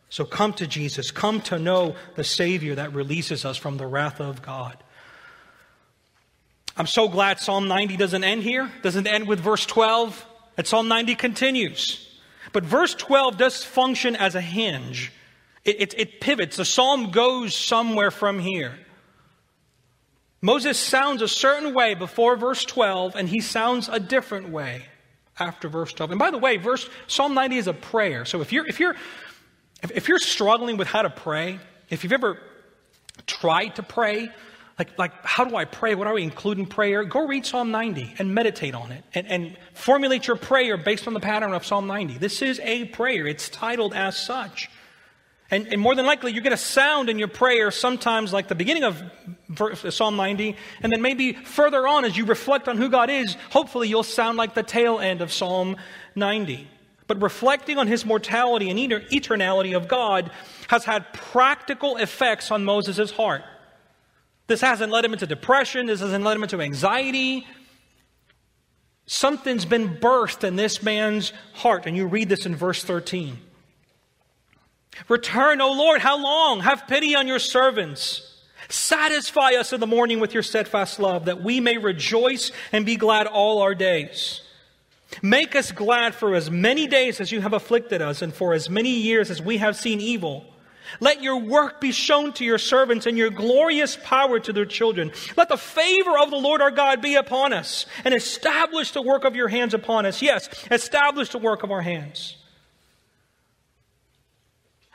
So 0.09 0.25
come 0.25 0.53
to 0.53 0.67
Jesus. 0.67 1.11
Come 1.11 1.41
to 1.41 1.59
know 1.59 1.95
the 2.15 2.23
Savior 2.23 2.75
that 2.75 2.93
releases 2.93 3.45
us 3.45 3.57
from 3.57 3.77
the 3.77 3.87
wrath 3.87 4.19
of 4.19 4.41
God. 4.41 4.77
I'm 6.77 6.87
so 6.87 7.09
glad 7.09 7.39
Psalm 7.39 7.67
90 7.67 7.97
doesn't 7.97 8.23
end 8.23 8.43
here, 8.43 8.71
doesn't 8.83 9.07
end 9.07 9.27
with 9.27 9.39
verse 9.39 9.65
12. 9.65 10.25
And 10.57 10.65
Psalm 10.65 10.87
90 10.87 11.15
continues. 11.15 12.07
But 12.53 12.63
verse 12.63 12.93
12 12.93 13.37
does 13.37 13.63
function 13.63 14.15
as 14.15 14.35
a 14.35 14.41
hinge. 14.41 15.11
It, 15.65 15.81
it, 15.81 15.93
it 15.97 16.21
pivots. 16.21 16.57
The 16.57 16.65
psalm 16.65 17.11
goes 17.11 17.55
somewhere 17.55 18.11
from 18.11 18.39
here. 18.39 18.77
Moses 20.41 20.79
sounds 20.79 21.21
a 21.21 21.27
certain 21.27 21.73
way 21.73 21.95
before 21.95 22.35
verse 22.35 22.63
12, 22.63 23.15
and 23.15 23.27
he 23.27 23.41
sounds 23.41 23.89
a 23.89 23.99
different 23.99 24.49
way 24.49 24.85
after 25.39 25.67
verse 25.67 25.93
12. 25.93 26.11
And 26.11 26.19
by 26.19 26.31
the 26.31 26.37
way, 26.37 26.57
verse 26.57 26.87
Psalm 27.07 27.33
90 27.33 27.57
is 27.57 27.67
a 27.67 27.73
prayer. 27.73 28.23
So 28.25 28.41
if 28.41 28.53
you're 28.53 28.67
if 28.67 28.79
you're 28.79 28.95
if, 29.83 29.91
if 29.91 30.07
you're 30.07 30.19
struggling 30.19 30.77
with 30.77 30.87
how 30.87 31.01
to 31.01 31.09
pray, 31.09 31.59
if 31.89 32.03
you've 32.03 32.13
ever 32.13 32.39
tried 33.25 33.75
to 33.75 33.83
pray, 33.83 34.29
like, 34.77 34.97
like 34.97 35.25
how 35.25 35.43
do 35.43 35.55
I 35.55 35.65
pray? 35.65 35.95
What 35.95 36.07
do 36.07 36.17
I 36.17 36.19
include 36.19 36.59
in 36.59 36.65
prayer? 36.65 37.03
Go 37.03 37.25
read 37.25 37.45
Psalm 37.45 37.71
90 37.71 38.15
and 38.19 38.33
meditate 38.33 38.75
on 38.75 38.91
it 38.91 39.03
and, 39.13 39.27
and 39.27 39.57
formulate 39.73 40.27
your 40.27 40.35
prayer 40.35 40.77
based 40.77 41.07
on 41.07 41.13
the 41.13 41.19
pattern 41.19 41.53
of 41.53 41.65
Psalm 41.65 41.87
90. 41.87 42.17
This 42.17 42.41
is 42.41 42.59
a 42.59 42.85
prayer. 42.85 43.25
It's 43.25 43.49
titled 43.49 43.93
as 43.93 44.17
such. 44.17 44.69
And, 45.49 45.67
and, 45.67 45.79
more 45.79 45.95
than 45.95 46.05
likely, 46.05 46.33
you 46.33 46.41
get 46.41 46.51
a 46.51 46.57
sound 46.57 47.09
in 47.09 47.17
your 47.17 47.29
prayer 47.29 47.71
sometimes 47.71 48.33
like 48.33 48.49
the 48.49 48.55
beginning 48.55 48.83
of 48.83 49.01
Psalm 49.89 50.17
90, 50.17 50.57
and 50.81 50.91
then 50.91 51.01
maybe 51.01 51.33
further 51.33 51.87
on 51.87 52.03
as 52.03 52.17
you 52.17 52.25
reflect 52.25 52.67
on 52.67 52.77
who 52.77 52.89
God 52.89 53.09
is, 53.09 53.37
hopefully 53.49 53.87
you'll 53.87 54.03
sound 54.03 54.37
like 54.37 54.55
the 54.55 54.63
tail 54.63 54.99
end 54.99 55.21
of 55.21 55.31
Psalm 55.31 55.77
90. 56.15 56.67
But 57.07 57.21
reflecting 57.21 57.77
on 57.77 57.87
his 57.87 58.05
mortality 58.05 58.69
and 58.69 58.77
eternality 58.77 59.73
of 59.73 59.87
God 59.87 60.31
has 60.67 60.83
had 60.83 61.13
practical 61.13 61.95
effects 61.95 62.51
on 62.51 62.65
Moses' 62.65 63.11
heart. 63.11 63.43
This 64.47 64.61
hasn't 64.61 64.91
led 64.91 65.05
him 65.05 65.13
into 65.13 65.27
depression, 65.27 65.85
this 65.85 65.99
hasn't 65.99 66.23
led 66.23 66.37
him 66.37 66.43
into 66.43 66.61
anxiety. 66.61 67.45
Something's 69.05 69.65
been 69.65 69.97
birthed 69.97 70.43
in 70.43 70.55
this 70.55 70.83
man's 70.83 71.31
heart, 71.53 71.85
and 71.85 71.95
you 71.95 72.07
read 72.07 72.29
this 72.29 72.45
in 72.45 72.55
verse 72.55 72.83
13. 72.83 73.37
Return, 75.07 75.61
O 75.61 75.71
Lord, 75.71 76.01
how 76.01 76.21
long? 76.21 76.61
Have 76.61 76.87
pity 76.87 77.15
on 77.15 77.27
your 77.27 77.39
servants. 77.39 78.43
Satisfy 78.69 79.51
us 79.51 79.71
in 79.71 79.79
the 79.79 79.87
morning 79.87 80.19
with 80.19 80.33
your 80.33 80.43
steadfast 80.43 80.99
love, 80.99 81.25
that 81.25 81.41
we 81.41 81.59
may 81.59 81.77
rejoice 81.77 82.51
and 82.71 82.85
be 82.85 82.97
glad 82.97 83.27
all 83.27 83.61
our 83.61 83.75
days. 83.75 84.41
Make 85.21 85.55
us 85.55 85.71
glad 85.71 86.13
for 86.13 86.35
as 86.35 86.51
many 86.51 86.85
days 86.87 87.21
as 87.21 87.31
you 87.31 87.39
have 87.41 87.53
afflicted 87.53 88.01
us, 88.01 88.21
and 88.21 88.33
for 88.33 88.53
as 88.53 88.69
many 88.69 88.89
years 88.89 89.29
as 89.29 89.41
we 89.41 89.57
have 89.57 89.77
seen 89.77 90.01
evil. 90.01 90.45
Let 90.99 91.21
your 91.21 91.37
work 91.37 91.81
be 91.81 91.91
shown 91.91 92.33
to 92.33 92.45
your 92.45 92.57
servants 92.57 93.05
and 93.05 93.17
your 93.17 93.29
glorious 93.29 93.97
power 94.03 94.39
to 94.39 94.53
their 94.53 94.65
children. 94.65 95.11
Let 95.35 95.49
the 95.49 95.57
favor 95.57 96.17
of 96.17 96.29
the 96.29 96.37
Lord 96.37 96.61
our 96.61 96.71
God 96.71 97.01
be 97.01 97.15
upon 97.15 97.53
us 97.53 97.85
and 98.05 98.13
establish 98.13 98.91
the 98.91 99.01
work 99.01 99.23
of 99.23 99.35
your 99.35 99.47
hands 99.47 99.73
upon 99.73 100.05
us. 100.05 100.21
Yes, 100.21 100.49
establish 100.71 101.29
the 101.29 101.39
work 101.39 101.63
of 101.63 101.71
our 101.71 101.81
hands. 101.81 102.37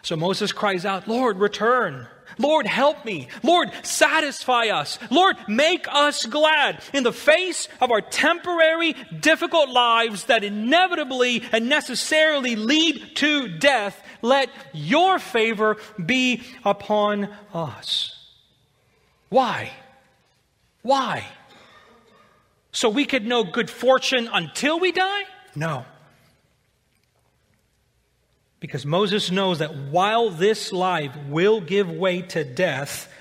So 0.03 0.17
Moses 0.17 0.51
cries 0.51 0.85
out, 0.85 1.07
Lord, 1.07 1.39
return. 1.39 2.09
Lord, 2.39 2.67
help 2.67 3.05
me. 3.05 3.29
Lord, 3.43 3.71
satisfy 3.83 4.67
us. 4.67 4.99
Lord, 5.11 5.37
make 5.49 5.87
us 5.89 6.27
glad 6.27 6.83
in 6.93 7.05
the 7.05 7.13
face 7.13 7.69
of 7.81 7.91
our 7.91 8.01
temporary, 8.01 8.95
difficult 9.21 9.69
lives 9.69 10.25
that 10.25 10.45
inevitably 10.45 11.43
and 11.53 11.69
necessarily 11.69 12.57
lead 12.57 13.17
to 13.17 13.49
death. 13.49 14.03
Let 14.23 14.49
your 14.73 15.19
favor 15.19 15.77
be 16.05 16.43
upon 16.65 17.29
us. 17.53 18.19
Why? 19.29 19.73
Why? 20.83 21.27
So 22.71 22.89
we 22.89 23.05
could 23.05 23.27
know 23.27 23.45
good 23.45 23.69
fortune 23.69 24.29
until 24.33 24.81
we 24.81 24.93
die? 24.93 25.23
No. 25.55 25.85
Because 28.61 28.87
Moses 28.87 29.31
knows 29.31 29.59
that 29.59 29.75
while 29.75 30.31
this 30.31 30.73
life 30.73 31.15
will 31.29 31.61
give 31.61 31.91
way 31.91 32.23
to 32.23 32.45
death, 32.45 33.13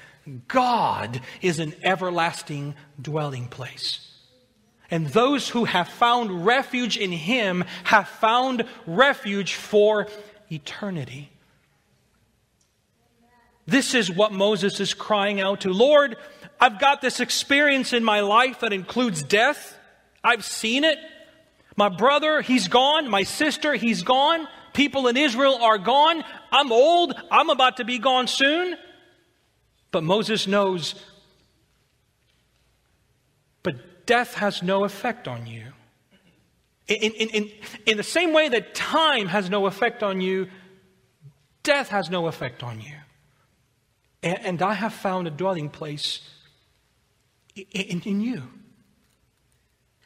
God 0.48 1.20
is 1.42 1.60
an 1.60 1.74
everlasting 1.84 2.76
dwelling 3.02 3.48
place. 3.48 4.08
And 4.92 5.08
those 5.08 5.50
who 5.50 5.66
have 5.66 5.88
found 5.88 6.46
refuge 6.46 6.98
in 6.98 7.12
Him 7.12 7.64
have 7.86 8.08
found 8.08 8.66
refuge 8.86 9.56
for 9.56 10.08
eternity. 10.52 11.32
This 13.66 13.94
is 13.94 14.12
what 14.12 14.34
Moses 14.34 14.80
is 14.80 14.94
crying 14.94 15.40
out 15.40 15.62
to. 15.62 15.72
Lord, 15.72 16.18
I've 16.60 16.80
got 16.80 17.02
this 17.02 17.20
experience 17.20 17.94
in 17.94 18.04
my 18.04 18.20
life 18.20 18.60
that 18.60 18.74
includes 18.74 19.24
death. 19.24 19.78
I've 20.24 20.44
seen 20.44 20.84
it. 20.84 20.98
My 21.76 21.90
brother, 21.90 22.42
he's 22.42 22.68
gone. 22.68 23.10
My 23.10 23.24
sister, 23.24 23.74
he's 23.76 24.04
gone. 24.04 24.48
People 24.74 25.08
in 25.08 25.18
Israel 25.18 25.58
are 25.62 25.78
gone. 25.78 26.24
I'm 26.52 26.72
old. 26.72 27.14
I'm 27.32 27.50
about 27.50 27.78
to 27.78 27.86
be 27.86 27.98
gone 27.98 28.28
soon. 28.28 28.76
But 29.92 30.04
Moses 30.04 30.48
knows, 30.48 30.96
but 33.62 34.06
death 34.06 34.36
has 34.36 34.64
no 34.64 34.86
effect 34.86 35.28
on 35.28 35.48
you. 35.48 35.74
In, 36.88 37.12
in, 37.14 37.30
in, 37.30 37.52
in 37.86 37.98
the 37.98 38.04
same 38.04 38.34
way 38.34 38.50
that 38.50 38.76
time 38.76 39.28
has 39.28 39.50
no 39.50 39.66
effect 39.66 40.04
on 40.04 40.22
you, 40.22 40.50
death 41.64 41.90
has 41.90 42.10
no 42.10 42.28
effect 42.28 42.64
on 42.64 42.82
you. 42.82 42.96
And, 44.24 44.40
and 44.46 44.62
I 44.62 44.74
have 44.74 44.94
found 44.94 45.28
a 45.28 45.32
dwelling 45.32 45.70
place 45.70 46.22
in, 47.56 48.02
in 48.02 48.22
you. 48.22 48.44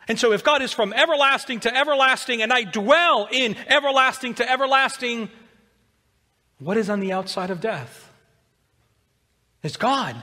And 0.07 0.19
so, 0.19 0.33
if 0.33 0.43
God 0.43 0.61
is 0.61 0.71
from 0.71 0.93
everlasting 0.93 1.61
to 1.61 1.75
everlasting, 1.75 2.43
and 2.43 2.53
I 2.53 2.63
dwell 2.63 3.27
in 3.31 3.55
everlasting 3.67 4.35
to 4.35 4.49
everlasting, 4.49 5.29
what 6.59 6.77
is 6.77 6.89
on 6.91 6.99
the 6.99 7.11
outside 7.11 7.49
of 7.49 7.59
death? 7.59 8.11
It's 9.63 9.77
God. 9.77 10.15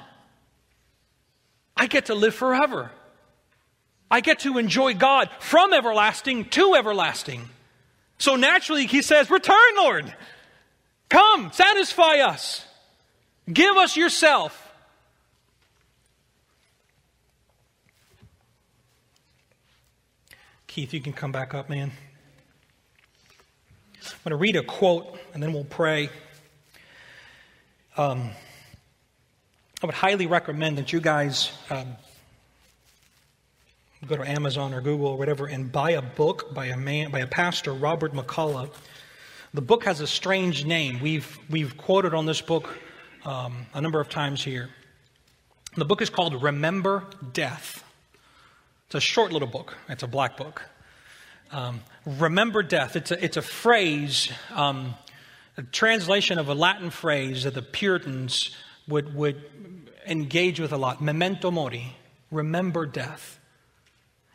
I 1.76 1.88
get 1.88 2.07
to 2.07 2.14
live 2.14 2.34
forever. 2.34 2.92
I 4.12 4.20
get 4.20 4.40
to 4.40 4.58
enjoy 4.58 4.92
God 4.92 5.30
from 5.40 5.72
everlasting 5.72 6.44
to 6.50 6.74
everlasting. 6.74 7.48
So 8.18 8.36
naturally, 8.36 8.86
he 8.86 9.00
says, 9.00 9.30
Return, 9.30 9.56
Lord. 9.76 10.14
Come, 11.08 11.50
satisfy 11.50 12.18
us. 12.18 12.62
Give 13.50 13.74
us 13.78 13.96
yourself. 13.96 14.70
Keith, 20.66 20.92
you 20.92 21.00
can 21.00 21.14
come 21.14 21.32
back 21.32 21.54
up, 21.54 21.70
man. 21.70 21.90
I'm 24.04 24.10
going 24.24 24.30
to 24.30 24.36
read 24.36 24.56
a 24.56 24.62
quote 24.62 25.18
and 25.32 25.42
then 25.42 25.54
we'll 25.54 25.64
pray. 25.64 26.10
Um, 27.96 28.30
I 29.82 29.86
would 29.86 29.94
highly 29.94 30.26
recommend 30.26 30.76
that 30.76 30.92
you 30.92 31.00
guys 31.00 31.50
um, 31.70 31.96
go 34.07 34.16
to 34.16 34.28
Amazon 34.28 34.74
or 34.74 34.80
Google 34.80 35.09
or 35.09 35.18
whatever 35.18 35.46
and 35.46 35.70
buy 35.70 35.92
a 35.92 36.03
book 36.03 36.53
by 36.53 36.66
a 36.66 36.76
man, 36.76 37.11
by 37.11 37.20
a 37.20 37.26
pastor, 37.26 37.72
Robert 37.72 38.12
McCullough. 38.12 38.70
The 39.55 39.62
book 39.62 39.84
has 39.84 40.00
a 40.00 40.07
strange 40.07 40.64
name. 40.64 41.00
We've 41.00 41.38
we've 41.48 41.76
quoted 41.76 42.14
on 42.14 42.26
this 42.26 42.40
book 42.40 42.78
um, 43.24 43.66
a 43.74 43.80
number 43.80 44.00
of 44.00 44.09
times 44.09 44.42
here. 44.42 44.70
The 45.76 45.84
book 45.84 46.03
is 46.03 46.11
called 46.11 46.42
Remember 46.42 47.05
Death. 47.32 47.84
It's 48.86 48.94
a 48.96 49.00
short 49.00 49.32
little 49.32 49.48
book, 49.48 49.76
it's 49.88 50.03
a 50.03 50.09
black 50.09 50.36
book. 50.36 50.68
Um, 51.50 51.80
remember 52.07 52.62
death. 52.62 52.96
It's 52.96 53.11
a, 53.11 53.22
it's 53.22 53.36
a 53.36 53.42
phrase, 53.42 54.32
um, 54.55 54.94
a 55.59 55.62
translation 55.62 56.38
of 56.38 56.48
a 56.48 56.55
Latin 56.55 56.88
phrase 56.88 57.44
that 57.44 57.53
the 57.53 57.61
Puritans 57.61 58.57
would, 58.88 59.14
would 59.14 59.42
engage 60.07 60.61
with 60.61 60.72
a 60.72 60.78
lot 60.78 61.03
memento 61.03 61.50
mori, 61.50 61.94
remember 62.30 62.86
death. 62.86 63.38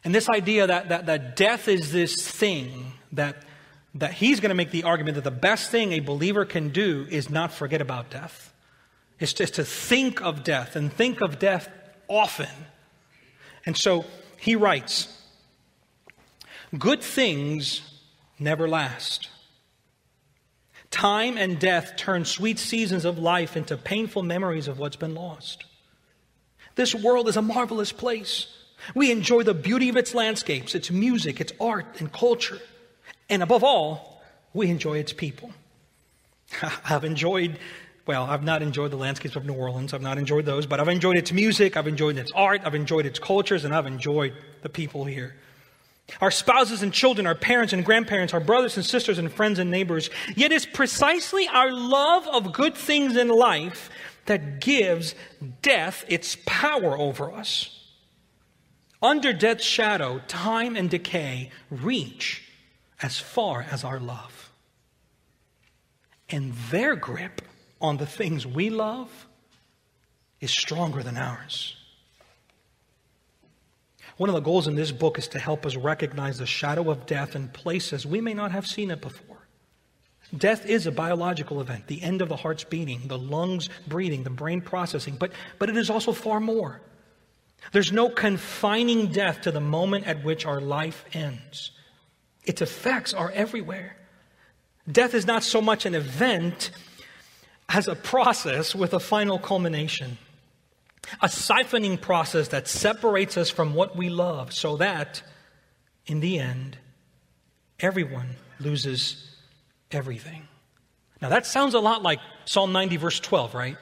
And 0.07 0.15
this 0.15 0.29
idea 0.29 0.65
that, 0.67 0.87
that, 0.87 1.07
that 1.07 1.35
death 1.35 1.67
is 1.67 1.91
this 1.91 2.25
thing 2.25 2.93
that, 3.11 3.43
that 3.93 4.13
he's 4.13 4.39
going 4.39 4.51
to 4.51 4.55
make 4.55 4.71
the 4.71 4.83
argument 4.83 5.15
that 5.15 5.25
the 5.25 5.31
best 5.31 5.69
thing 5.69 5.91
a 5.91 5.99
believer 5.99 6.45
can 6.45 6.69
do 6.69 7.05
is 7.09 7.29
not 7.29 7.51
forget 7.51 7.81
about 7.81 8.09
death. 8.09 8.53
It's 9.19 9.33
just 9.33 9.55
to 9.55 9.65
think 9.65 10.21
of 10.21 10.45
death 10.45 10.77
and 10.77 10.93
think 10.93 11.19
of 11.19 11.39
death 11.39 11.67
often. 12.07 12.47
And 13.65 13.75
so 13.75 14.05
he 14.37 14.55
writes 14.55 15.13
Good 16.77 17.01
things 17.01 17.81
never 18.39 18.65
last. 18.65 19.27
Time 20.89 21.37
and 21.37 21.59
death 21.59 21.97
turn 21.97 22.23
sweet 22.23 22.59
seasons 22.59 23.03
of 23.03 23.19
life 23.19 23.57
into 23.57 23.75
painful 23.75 24.23
memories 24.23 24.69
of 24.69 24.79
what's 24.79 24.95
been 24.95 25.15
lost. 25.15 25.65
This 26.75 26.95
world 26.95 27.27
is 27.27 27.35
a 27.35 27.41
marvelous 27.41 27.91
place. 27.91 28.56
We 28.95 29.11
enjoy 29.11 29.43
the 29.43 29.53
beauty 29.53 29.89
of 29.89 29.97
its 29.97 30.13
landscapes, 30.13 30.75
its 30.75 30.91
music, 30.91 31.41
its 31.41 31.53
art 31.59 31.85
and 31.99 32.11
culture. 32.11 32.59
And 33.29 33.43
above 33.43 33.63
all, 33.63 34.21
we 34.53 34.69
enjoy 34.69 34.97
its 34.97 35.13
people. 35.13 35.51
I've 36.89 37.03
enjoyed, 37.03 37.59
well, 38.05 38.23
I've 38.23 38.43
not 38.43 38.61
enjoyed 38.61 38.91
the 38.91 38.97
landscapes 38.97 39.35
of 39.35 39.45
New 39.45 39.53
Orleans. 39.53 39.93
I've 39.93 40.01
not 40.01 40.17
enjoyed 40.17 40.45
those, 40.45 40.65
but 40.65 40.79
I've 40.79 40.87
enjoyed 40.87 41.17
its 41.17 41.31
music, 41.31 41.77
I've 41.77 41.87
enjoyed 41.87 42.17
its 42.17 42.31
art, 42.33 42.61
I've 42.63 42.75
enjoyed 42.75 43.05
its 43.05 43.19
cultures, 43.19 43.65
and 43.65 43.75
I've 43.75 43.85
enjoyed 43.85 44.33
the 44.61 44.69
people 44.69 45.05
here. 45.05 45.35
Our 46.21 46.31
spouses 46.31 46.83
and 46.83 46.93
children, 46.93 47.27
our 47.27 47.35
parents 47.35 47.73
and 47.73 47.83
grandparents, 47.83 48.33
our 48.33 48.39
brothers 48.39 48.77
and 48.77 48.85
sisters 48.85 49.17
and 49.17 49.31
friends 49.31 49.59
and 49.59 49.69
neighbors. 49.69 50.09
Yet 50.35 50.53
it's 50.53 50.65
precisely 50.65 51.47
our 51.49 51.71
love 51.71 52.27
of 52.27 52.53
good 52.53 52.75
things 52.75 53.17
in 53.17 53.27
life 53.27 53.89
that 54.25 54.61
gives 54.61 55.15
death 55.61 56.05
its 56.07 56.37
power 56.45 56.97
over 56.97 57.31
us. 57.31 57.76
Under 59.01 59.31
death's 59.31 59.63
shadow, 59.63 60.21
time 60.27 60.75
and 60.75 60.89
decay 60.89 61.51
reach 61.69 62.43
as 63.01 63.19
far 63.19 63.65
as 63.69 63.83
our 63.83 63.99
love. 63.99 64.51
And 66.29 66.53
their 66.71 66.95
grip 66.95 67.41
on 67.79 67.97
the 67.97 68.05
things 68.05 68.45
we 68.45 68.69
love 68.69 69.27
is 70.41 70.51
stronger 70.51 71.03
than 71.03 71.17
ours. 71.17 71.75
One 74.17 74.29
of 74.29 74.35
the 74.35 74.41
goals 74.41 74.67
in 74.67 74.75
this 74.75 74.91
book 74.91 75.19
is 75.19 75.27
to 75.29 75.39
help 75.39 75.65
us 75.65 75.75
recognize 75.75 76.39
the 76.39 76.47
shadow 76.47 76.89
of 76.89 77.05
death 77.05 77.35
in 77.35 77.49
places 77.49 78.05
we 78.05 78.19
may 78.19 78.33
not 78.33 78.51
have 78.51 78.65
seen 78.65 78.89
it 78.89 78.99
before. 78.99 79.47
Death 80.35 80.65
is 80.65 80.87
a 80.87 80.91
biological 80.91 81.61
event, 81.61 81.87
the 81.87 82.01
end 82.01 82.21
of 82.21 82.27
the 82.27 82.35
heart's 82.35 82.63
beating, 82.63 83.07
the 83.07 83.17
lungs 83.17 83.69
breathing, 83.87 84.23
the 84.23 84.29
brain 84.29 84.59
processing, 84.59 85.15
but, 85.15 85.31
but 85.59 85.69
it 85.69 85.77
is 85.77 85.89
also 85.89 86.11
far 86.11 86.39
more. 86.39 86.81
There's 87.71 87.91
no 87.91 88.09
confining 88.09 89.07
death 89.07 89.41
to 89.41 89.51
the 89.51 89.59
moment 89.59 90.07
at 90.07 90.23
which 90.23 90.45
our 90.45 90.61
life 90.61 91.05
ends. 91.13 91.71
Its 92.43 92.61
effects 92.61 93.13
are 93.13 93.31
everywhere. 93.31 93.97
Death 94.89 95.13
is 95.13 95.25
not 95.25 95.43
so 95.43 95.61
much 95.61 95.85
an 95.85 95.95
event 95.95 96.71
as 97.69 97.87
a 97.87 97.95
process 97.95 98.73
with 98.73 98.93
a 98.93 98.99
final 98.99 99.37
culmination, 99.37 100.17
a 101.21 101.27
siphoning 101.27 101.99
process 101.99 102.49
that 102.49 102.67
separates 102.67 103.37
us 103.37 103.49
from 103.49 103.73
what 103.73 103.97
we 103.97 104.09
love 104.09 104.53
so 104.53 104.77
that, 104.77 105.21
in 106.05 106.21
the 106.21 106.39
end, 106.39 106.77
everyone 107.79 108.29
loses 108.59 109.29
everything. 109.91 110.47
Now, 111.21 111.29
that 111.29 111.45
sounds 111.45 111.73
a 111.73 111.79
lot 111.79 112.03
like 112.03 112.19
Psalm 112.45 112.71
90, 112.71 112.97
verse 112.97 113.19
12, 113.19 113.53
right? 113.53 113.77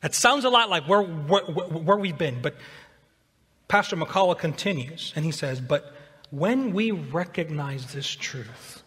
That 0.00 0.14
sounds 0.14 0.44
a 0.44 0.50
lot 0.50 0.68
like 0.68 0.88
where, 0.88 1.02
where, 1.02 1.44
where 1.44 1.96
we've 1.96 2.18
been, 2.18 2.42
but 2.42 2.56
Pastor 3.72 3.96
McCullough 3.96 4.36
continues, 4.36 5.14
and 5.16 5.24
he 5.24 5.30
says, 5.30 5.58
But 5.58 5.94
when 6.28 6.74
we 6.74 6.90
recognize 6.90 7.94
this 7.94 8.06
truth, 8.06 8.82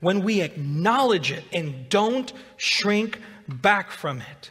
when 0.00 0.22
we 0.22 0.42
acknowledge 0.42 1.32
it 1.32 1.44
and 1.50 1.88
don't 1.88 2.30
shrink 2.58 3.18
back 3.48 3.90
from 3.90 4.20
it, 4.20 4.50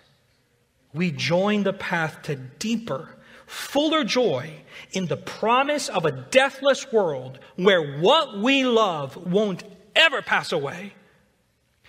we 0.95 1.11
join 1.11 1.61
the 1.61 1.73
path 1.73 2.23
to 2.23 2.35
deeper, 2.35 3.09
fuller 3.45 4.03
joy 4.03 4.51
in 4.93 5.05
the 5.05 5.17
promise 5.17 5.89
of 5.89 6.05
a 6.05 6.11
deathless 6.11 6.91
world 6.91 7.37
where 7.55 7.99
what 7.99 8.39
we 8.39 8.65
love 8.65 9.15
won't 9.31 9.63
ever 9.95 10.23
pass 10.23 10.51
away. 10.53 10.93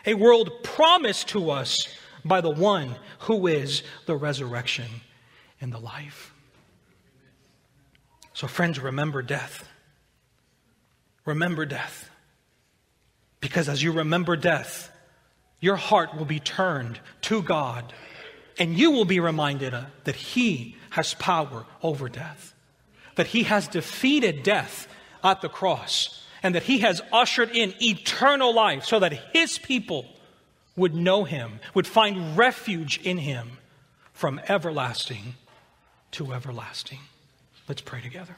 A 0.04 0.12
world 0.12 0.50
promised 0.62 1.28
to 1.28 1.50
us 1.50 1.88
by 2.22 2.42
the 2.42 2.50
one 2.50 2.96
who 3.20 3.46
is 3.46 3.82
the 4.04 4.14
resurrection 4.14 4.90
and 5.58 5.72
the 5.72 5.80
life. 5.80 6.34
So, 8.36 8.46
friends, 8.46 8.78
remember 8.78 9.22
death. 9.22 9.66
Remember 11.24 11.64
death. 11.64 12.10
Because 13.40 13.66
as 13.66 13.82
you 13.82 13.92
remember 13.92 14.36
death, 14.36 14.90
your 15.58 15.76
heart 15.76 16.14
will 16.14 16.26
be 16.26 16.38
turned 16.38 17.00
to 17.22 17.40
God, 17.40 17.94
and 18.58 18.76
you 18.76 18.90
will 18.90 19.06
be 19.06 19.20
reminded 19.20 19.74
that 20.04 20.16
He 20.16 20.76
has 20.90 21.14
power 21.14 21.64
over 21.82 22.10
death, 22.10 22.54
that 23.14 23.28
He 23.28 23.44
has 23.44 23.68
defeated 23.68 24.42
death 24.42 24.86
at 25.24 25.40
the 25.40 25.48
cross, 25.48 26.22
and 26.42 26.54
that 26.54 26.64
He 26.64 26.80
has 26.80 27.00
ushered 27.14 27.56
in 27.56 27.72
eternal 27.80 28.54
life 28.54 28.84
so 28.84 28.98
that 28.98 29.14
His 29.32 29.56
people 29.56 30.04
would 30.76 30.94
know 30.94 31.24
Him, 31.24 31.58
would 31.72 31.86
find 31.86 32.36
refuge 32.36 33.00
in 33.02 33.16
Him 33.16 33.56
from 34.12 34.42
everlasting 34.46 35.36
to 36.10 36.34
everlasting. 36.34 37.00
Let's 37.68 37.80
pray 37.80 38.00
together. 38.00 38.36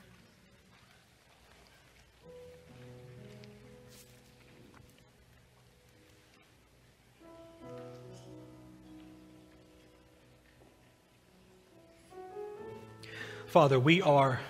Father, 13.49 13.79
we 13.79 14.01
are 14.01 14.41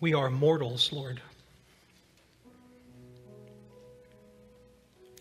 we 0.00 0.14
are 0.14 0.30
mortals, 0.30 0.92
Lord. 0.92 1.20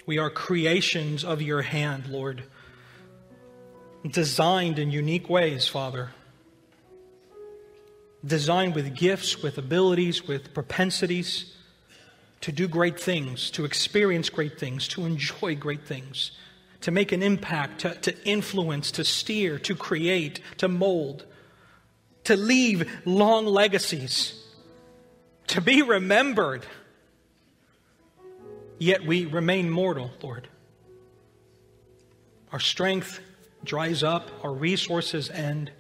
We 0.08 0.18
are 0.18 0.32
creations 0.32 1.24
of 1.24 1.42
your 1.42 1.62
hand, 1.62 2.08
Lord 2.08 2.44
designed 4.10 4.80
in 4.80 4.92
unique 4.92 5.30
ways, 5.30 5.68
Father. 5.68 6.12
Designed 8.26 8.76
with 8.76 8.96
gifts, 8.96 9.42
with 9.42 9.58
abilities, 9.58 10.28
with 10.28 10.54
propensities 10.54 11.54
to 12.42 12.52
do 12.52 12.68
great 12.68 13.00
things, 13.00 13.50
to 13.52 13.64
experience 13.64 14.30
great 14.30 14.60
things, 14.60 14.88
to 14.90 15.06
enjoy 15.06 15.56
great 15.56 15.86
things, 15.86 16.32
to 16.82 16.92
make 16.92 17.14
an 17.14 17.24
impact, 17.24 17.82
to, 17.82 17.96
to 17.96 18.24
influence, 18.26 18.92
to 18.92 19.06
steer, 19.06 19.58
to 19.60 19.76
create, 19.76 20.42
to 20.58 20.68
mold, 20.68 21.26
to 22.26 22.36
leave 22.36 22.90
long 23.06 23.46
legacies, 23.46 24.46
to 25.48 25.62
be 25.62 25.82
remembered. 25.82 26.66
Yet 28.78 29.06
we 29.06 29.26
remain 29.26 29.70
mortal, 29.70 30.12
Lord. 30.22 30.50
Our 32.52 32.60
strength 32.60 33.22
dries 33.64 34.04
up, 34.04 34.30
our 34.44 34.54
resources 34.54 35.30
end, 35.30 35.72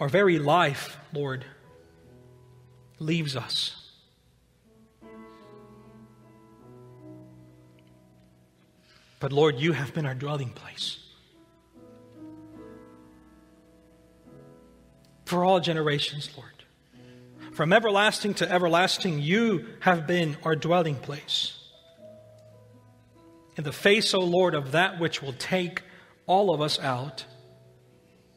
our 0.00 0.08
very 0.08 0.38
life, 0.38 0.98
Lord, 1.12 1.44
leaves 2.98 3.36
us. 3.36 3.78
But 9.20 9.32
Lord, 9.32 9.60
you 9.60 9.72
have 9.72 9.94
been 9.94 10.04
our 10.04 10.14
dwelling 10.14 10.50
place. 10.50 10.98
For 15.26 15.44
all 15.44 15.60
generations, 15.60 16.28
Lord. 16.36 16.48
From 17.52 17.72
everlasting 17.72 18.34
to 18.34 18.50
everlasting, 18.50 19.20
you 19.20 19.66
have 19.80 20.06
been 20.06 20.36
our 20.42 20.56
dwelling 20.56 20.96
place. 20.96 21.56
In 23.56 23.64
the 23.64 23.72
face, 23.72 24.14
O 24.14 24.20
Lord, 24.20 24.54
of 24.54 24.72
that 24.72 24.98
which 24.98 25.22
will 25.22 25.34
take 25.34 25.82
all 26.26 26.52
of 26.52 26.60
us 26.60 26.78
out, 26.78 27.24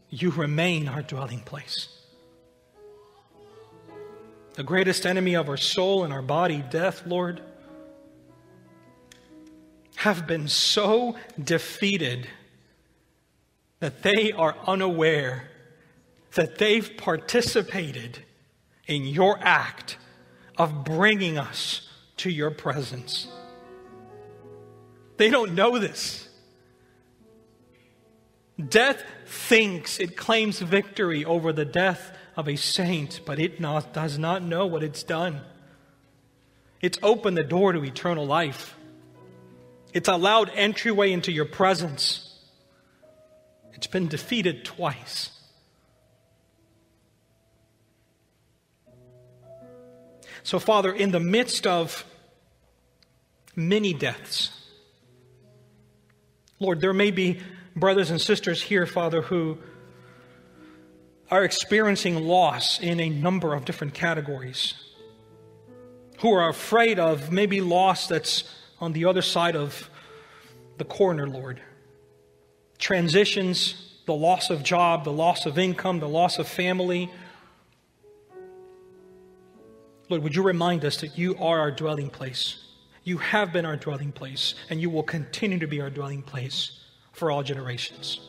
you 0.10 0.32
remain 0.32 0.88
our 0.88 1.02
dwelling 1.02 1.40
place. 1.40 1.90
The 4.54 4.64
greatest 4.64 5.06
enemy 5.06 5.36
of 5.36 5.50
our 5.50 5.58
soul 5.58 6.04
and 6.04 6.14
our 6.14 6.22
body, 6.22 6.64
death, 6.70 7.06
Lord, 7.06 7.42
have 9.96 10.28
been 10.28 10.48
so 10.48 11.18
defeated 11.42 12.28
that 13.80 14.02
they 14.04 14.32
are 14.32 14.56
unaware 14.66 15.50
that 16.36 16.58
they've 16.58 16.96
participated 16.98 18.20
in 18.88 19.06
your 19.06 19.38
act 19.42 19.98
of 20.58 20.84
bringing 20.84 21.38
us 21.38 21.90
to 22.18 22.30
your 22.30 22.52
presence. 22.52 23.28
They 25.18 25.30
don't 25.30 25.56
know 25.56 25.80
this. 25.80 26.25
Death 28.58 29.04
thinks 29.26 30.00
it 30.00 30.16
claims 30.16 30.60
victory 30.60 31.26
over 31.26 31.52
the 31.52 31.66
death 31.66 32.16
of 32.38 32.48
a 32.48 32.56
saint, 32.56 33.22
but 33.26 33.40
it 33.40 33.60
not, 33.60 33.94
does 33.94 34.18
not 34.18 34.42
know 34.44 34.66
what 34.66 34.84
it's 34.84 35.04
done. 35.04 35.42
It's 36.82 37.00
opened 37.04 37.38
the 37.38 37.44
door 37.44 37.74
to 37.74 37.84
eternal 37.84 38.26
life. 38.26 38.76
It's 39.94 40.08
allowed 40.08 40.50
entryway 40.54 41.12
into 41.12 41.32
your 41.32 41.46
presence. 41.46 42.38
It's 43.74 43.88
been 43.88 44.08
defeated 44.08 44.64
twice. 44.64 45.32
So, 50.44 50.60
Father, 50.60 50.94
in 50.94 51.12
the 51.12 51.20
midst 51.20 51.66
of 51.66 52.06
many 53.56 53.94
deaths, 53.94 54.52
Lord, 56.60 56.82
there 56.82 56.94
may 56.94 57.12
be 57.12 57.40
brothers 57.76 58.10
and 58.12 58.22
sisters 58.22 58.62
here, 58.62 58.86
Father, 58.86 59.22
who 59.22 59.58
are 61.30 61.44
experiencing 61.44 62.24
loss 62.24 62.80
in 62.80 63.00
a 63.00 63.10
number 63.10 63.54
of 63.54 63.66
different 63.66 63.94
categories, 63.94 64.74
who 66.20 66.32
are 66.32 66.50
afraid 66.50 67.00
of 67.00 67.32
maybe 67.32 67.62
loss 67.62 68.08
that's 68.08 68.44
on 68.80 68.94
the 68.94 69.06
other 69.06 69.22
side 69.22 69.56
of 69.56 69.90
the 70.78 70.86
corner, 70.86 71.28
Lord. 71.28 71.62
Transitions, 72.78 74.02
the 74.06 74.14
loss 74.14 74.50
of 74.50 74.64
job, 74.64 75.04
the 75.04 75.12
loss 75.12 75.46
of 75.46 75.58
income, 75.58 76.00
the 76.00 76.10
loss 76.10 76.38
of 76.38 76.48
family 76.48 77.12
Lord, 80.08 80.22
would 80.22 80.36
you 80.36 80.44
remind 80.44 80.86
us 80.86 80.98
that 80.98 81.18
you 81.18 81.36
are 81.38 81.60
our 81.60 81.72
dwelling 81.72 82.10
place? 82.10 82.64
You 83.04 83.18
have 83.18 83.52
been 83.52 83.66
our 83.66 83.76
dwelling 83.76 84.12
place, 84.12 84.54
and 84.70 84.80
you 84.80 84.90
will 84.90 85.04
continue 85.04 85.58
to 85.60 85.68
be 85.68 85.82
our 85.82 85.90
dwelling 85.90 86.22
place 86.22 86.80
for 87.16 87.32
all 87.32 87.44
generations. 87.44 88.20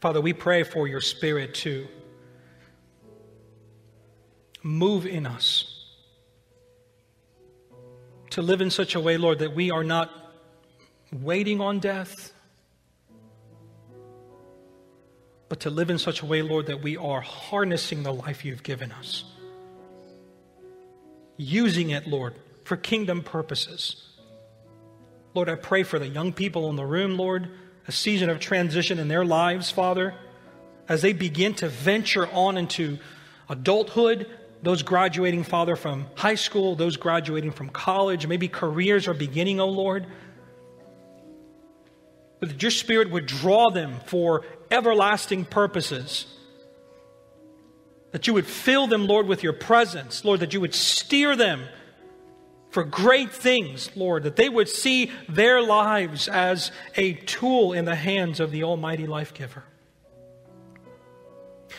Father, 0.00 0.20
we 0.20 0.32
pray 0.32 0.62
for 0.62 0.86
your 0.86 1.00
Spirit 1.00 1.54
to 1.54 1.88
move 4.62 5.06
in 5.06 5.26
us, 5.26 5.86
to 8.30 8.42
live 8.42 8.60
in 8.60 8.70
such 8.70 8.94
a 8.94 9.00
way, 9.00 9.16
Lord, 9.16 9.40
that 9.40 9.54
we 9.54 9.70
are 9.72 9.82
not 9.82 10.10
waiting 11.12 11.60
on 11.60 11.80
death 11.80 12.32
but 15.48 15.60
to 15.60 15.70
live 15.70 15.90
in 15.90 15.98
such 15.98 16.22
a 16.22 16.26
way, 16.26 16.42
Lord, 16.42 16.66
that 16.66 16.82
we 16.82 16.96
are 16.96 17.20
harnessing 17.20 18.02
the 18.02 18.12
life 18.12 18.44
you've 18.44 18.62
given 18.62 18.92
us. 18.92 19.24
Using 21.38 21.90
it, 21.90 22.06
Lord, 22.06 22.34
for 22.64 22.76
kingdom 22.76 23.22
purposes. 23.22 24.04
Lord, 25.34 25.48
I 25.48 25.54
pray 25.54 25.84
for 25.84 25.98
the 25.98 26.08
young 26.08 26.32
people 26.32 26.68
in 26.68 26.76
the 26.76 26.84
room, 26.84 27.16
Lord, 27.16 27.48
a 27.86 27.92
season 27.92 28.28
of 28.28 28.40
transition 28.40 28.98
in 28.98 29.06
their 29.08 29.24
lives, 29.24 29.70
Father, 29.70 30.14
as 30.88 31.00
they 31.00 31.12
begin 31.12 31.54
to 31.54 31.68
venture 31.68 32.26
on 32.32 32.58
into 32.58 32.98
adulthood, 33.48 34.26
those 34.62 34.82
graduating, 34.82 35.44
Father, 35.44 35.76
from 35.76 36.06
high 36.16 36.34
school, 36.34 36.74
those 36.74 36.96
graduating 36.96 37.52
from 37.52 37.68
college, 37.68 38.26
maybe 38.26 38.48
careers 38.48 39.06
are 39.06 39.14
beginning, 39.14 39.60
oh 39.60 39.68
Lord. 39.68 40.06
But 42.40 42.48
that 42.48 42.60
your 42.60 42.72
Spirit 42.72 43.10
would 43.10 43.26
draw 43.26 43.70
them 43.70 44.00
for 44.06 44.44
everlasting 44.70 45.44
purposes. 45.44 46.26
That 48.12 48.26
you 48.26 48.34
would 48.34 48.46
fill 48.46 48.86
them, 48.86 49.06
Lord, 49.06 49.26
with 49.26 49.42
your 49.42 49.52
presence. 49.52 50.24
Lord, 50.24 50.40
that 50.40 50.54
you 50.54 50.60
would 50.60 50.74
steer 50.74 51.36
them 51.36 51.64
for 52.70 52.84
great 52.84 53.32
things, 53.32 53.90
Lord, 53.96 54.24
that 54.24 54.36
they 54.36 54.48
would 54.48 54.68
see 54.68 55.10
their 55.28 55.62
lives 55.62 56.28
as 56.28 56.70
a 56.96 57.14
tool 57.14 57.72
in 57.72 57.84
the 57.86 57.94
hands 57.94 58.40
of 58.40 58.50
the 58.50 58.64
Almighty 58.64 59.06
Life 59.06 59.32
Giver. 59.32 59.64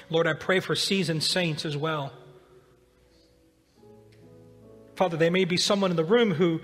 Lord, 0.10 0.28
I 0.28 0.34
pray 0.34 0.60
for 0.60 0.76
seasoned 0.76 1.24
saints 1.24 1.66
as 1.66 1.78
well. 1.78 2.12
Father, 4.96 5.18
there 5.18 5.32
may 5.32 5.46
be 5.46 5.58
someone 5.58 5.92
in 5.92 5.98
the 5.98 6.04
room 6.04 6.32
who 6.32 6.60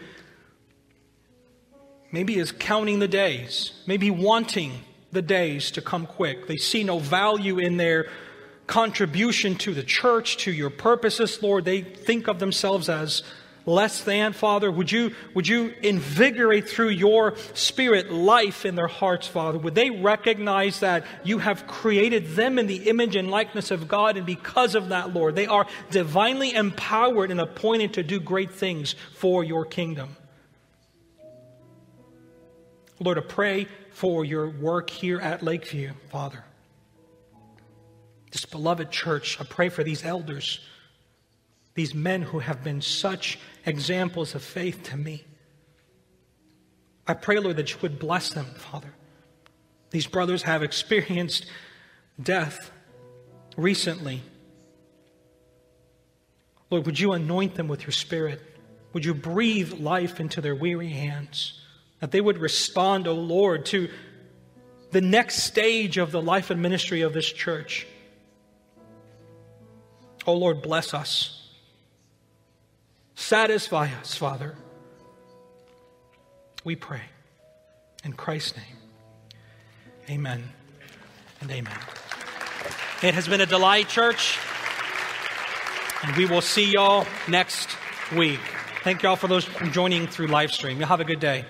maybe 2.11 2.37
is 2.37 2.51
counting 2.51 2.99
the 2.99 3.07
days, 3.07 3.71
maybe 3.85 4.09
wanting 4.09 4.73
the 5.11 5.21
days 5.21 5.71
to 5.71 5.81
come 5.81 6.05
quick. 6.05 6.47
They 6.47 6.57
see 6.57 6.83
no 6.83 6.99
value 6.99 7.59
in 7.59 7.77
their 7.77 8.09
contribution 8.67 9.55
to 9.55 9.73
the 9.73 9.83
church, 9.83 10.37
to 10.37 10.51
your 10.51 10.69
purposes, 10.69 11.41
Lord. 11.41 11.65
They 11.65 11.81
think 11.81 12.27
of 12.27 12.39
themselves 12.39 12.89
as 12.89 13.23
less 13.65 14.03
than, 14.03 14.33
Father. 14.33 14.71
Would 14.71 14.91
you, 14.91 15.13
would 15.33 15.47
you 15.47 15.73
invigorate 15.81 16.69
through 16.69 16.89
your 16.89 17.35
spirit 17.53 18.11
life 18.11 18.65
in 18.65 18.75
their 18.75 18.87
hearts, 18.87 19.27
Father? 19.27 19.57
Would 19.57 19.75
they 19.75 19.89
recognize 19.89 20.79
that 20.81 21.05
you 21.23 21.39
have 21.39 21.67
created 21.67 22.35
them 22.35 22.59
in 22.59 22.67
the 22.67 22.89
image 22.89 23.15
and 23.15 23.29
likeness 23.29 23.71
of 23.71 23.87
God, 23.87 24.17
and 24.17 24.25
because 24.25 24.75
of 24.75 24.89
that, 24.89 25.13
Lord, 25.13 25.35
they 25.35 25.47
are 25.47 25.65
divinely 25.89 26.53
empowered 26.53 27.31
and 27.31 27.41
appointed 27.41 27.93
to 27.95 28.03
do 28.03 28.19
great 28.19 28.51
things 28.51 28.95
for 29.15 29.43
your 29.43 29.65
kingdom? 29.65 30.15
Lord, 32.99 33.17
I 33.17 33.21
pray 33.21 33.67
for 33.91 34.23
your 34.23 34.49
work 34.49 34.89
here 34.89 35.19
at 35.19 35.43
Lakeview, 35.43 35.93
Father. 36.09 36.45
This 38.35 38.43
beloved 38.43 38.91
church, 38.91 39.39
I 39.39 39.45
pray 39.45 39.69
for 39.69 39.81
these 39.81 40.03
elders, 40.03 40.59
these 41.73 41.95
men 41.95 42.21
who 42.21 42.39
have 42.39 42.65
been 42.65 42.81
such 42.81 43.39
examples 43.65 44.35
of 44.35 44.43
faith 44.43 44.83
to 44.83 44.97
me. 44.97 45.23
I 47.07 47.13
pray, 47.13 47.39
Lord, 47.39 47.55
that 47.55 47.71
you 47.71 47.77
would 47.81 47.97
bless 47.97 48.31
them, 48.31 48.43
Father. 48.43 48.93
These 49.91 50.07
brothers 50.07 50.43
have 50.43 50.63
experienced 50.63 51.45
death 52.21 52.71
recently. 53.55 54.21
Lord, 56.69 56.87
would 56.87 56.99
you 56.99 57.13
anoint 57.13 57.55
them 57.55 57.69
with 57.69 57.83
your 57.83 57.93
spirit? 57.93 58.41
Would 58.91 59.05
you 59.05 59.13
breathe 59.13 59.79
life 59.79 60.19
into 60.19 60.41
their 60.41 60.55
weary 60.55 60.89
hands? 60.89 61.61
That 62.01 62.11
they 62.11 62.19
would 62.19 62.39
respond, 62.39 63.07
O 63.07 63.11
oh 63.11 63.15
Lord, 63.15 63.65
to 63.67 63.89
the 64.91 64.99
next 64.99 65.43
stage 65.43 65.97
of 65.97 66.11
the 66.11 66.21
life 66.21 66.49
and 66.49 66.61
ministry 66.61 66.99
of 66.99 67.13
this 67.13 67.31
church. 67.31 67.87
Oh 70.27 70.33
Lord, 70.33 70.61
bless 70.61 70.93
us. 70.93 71.49
Satisfy 73.15 73.89
us, 73.99 74.15
Father. 74.15 74.55
We 76.63 76.75
pray. 76.75 77.01
In 78.03 78.13
Christ's 78.13 78.57
name. 78.57 78.77
Amen 80.09 80.43
and 81.41 81.49
amen. 81.49 81.77
It 83.01 83.13
has 83.13 83.27
been 83.27 83.41
a 83.41 83.45
delight, 83.45 83.89
church. 83.89 84.37
And 86.03 86.15
we 86.15 86.25
will 86.25 86.41
see 86.41 86.71
y'all 86.71 87.07
next 87.27 87.69
week. 88.15 88.39
Thank 88.83 89.01
y'all 89.01 89.15
for 89.15 89.27
those 89.27 89.47
joining 89.71 90.05
through 90.05 90.27
live 90.27 90.51
stream. 90.51 90.77
You'll 90.77 90.87
have 90.87 90.99
a 90.99 91.05
good 91.05 91.19
day. 91.19 91.45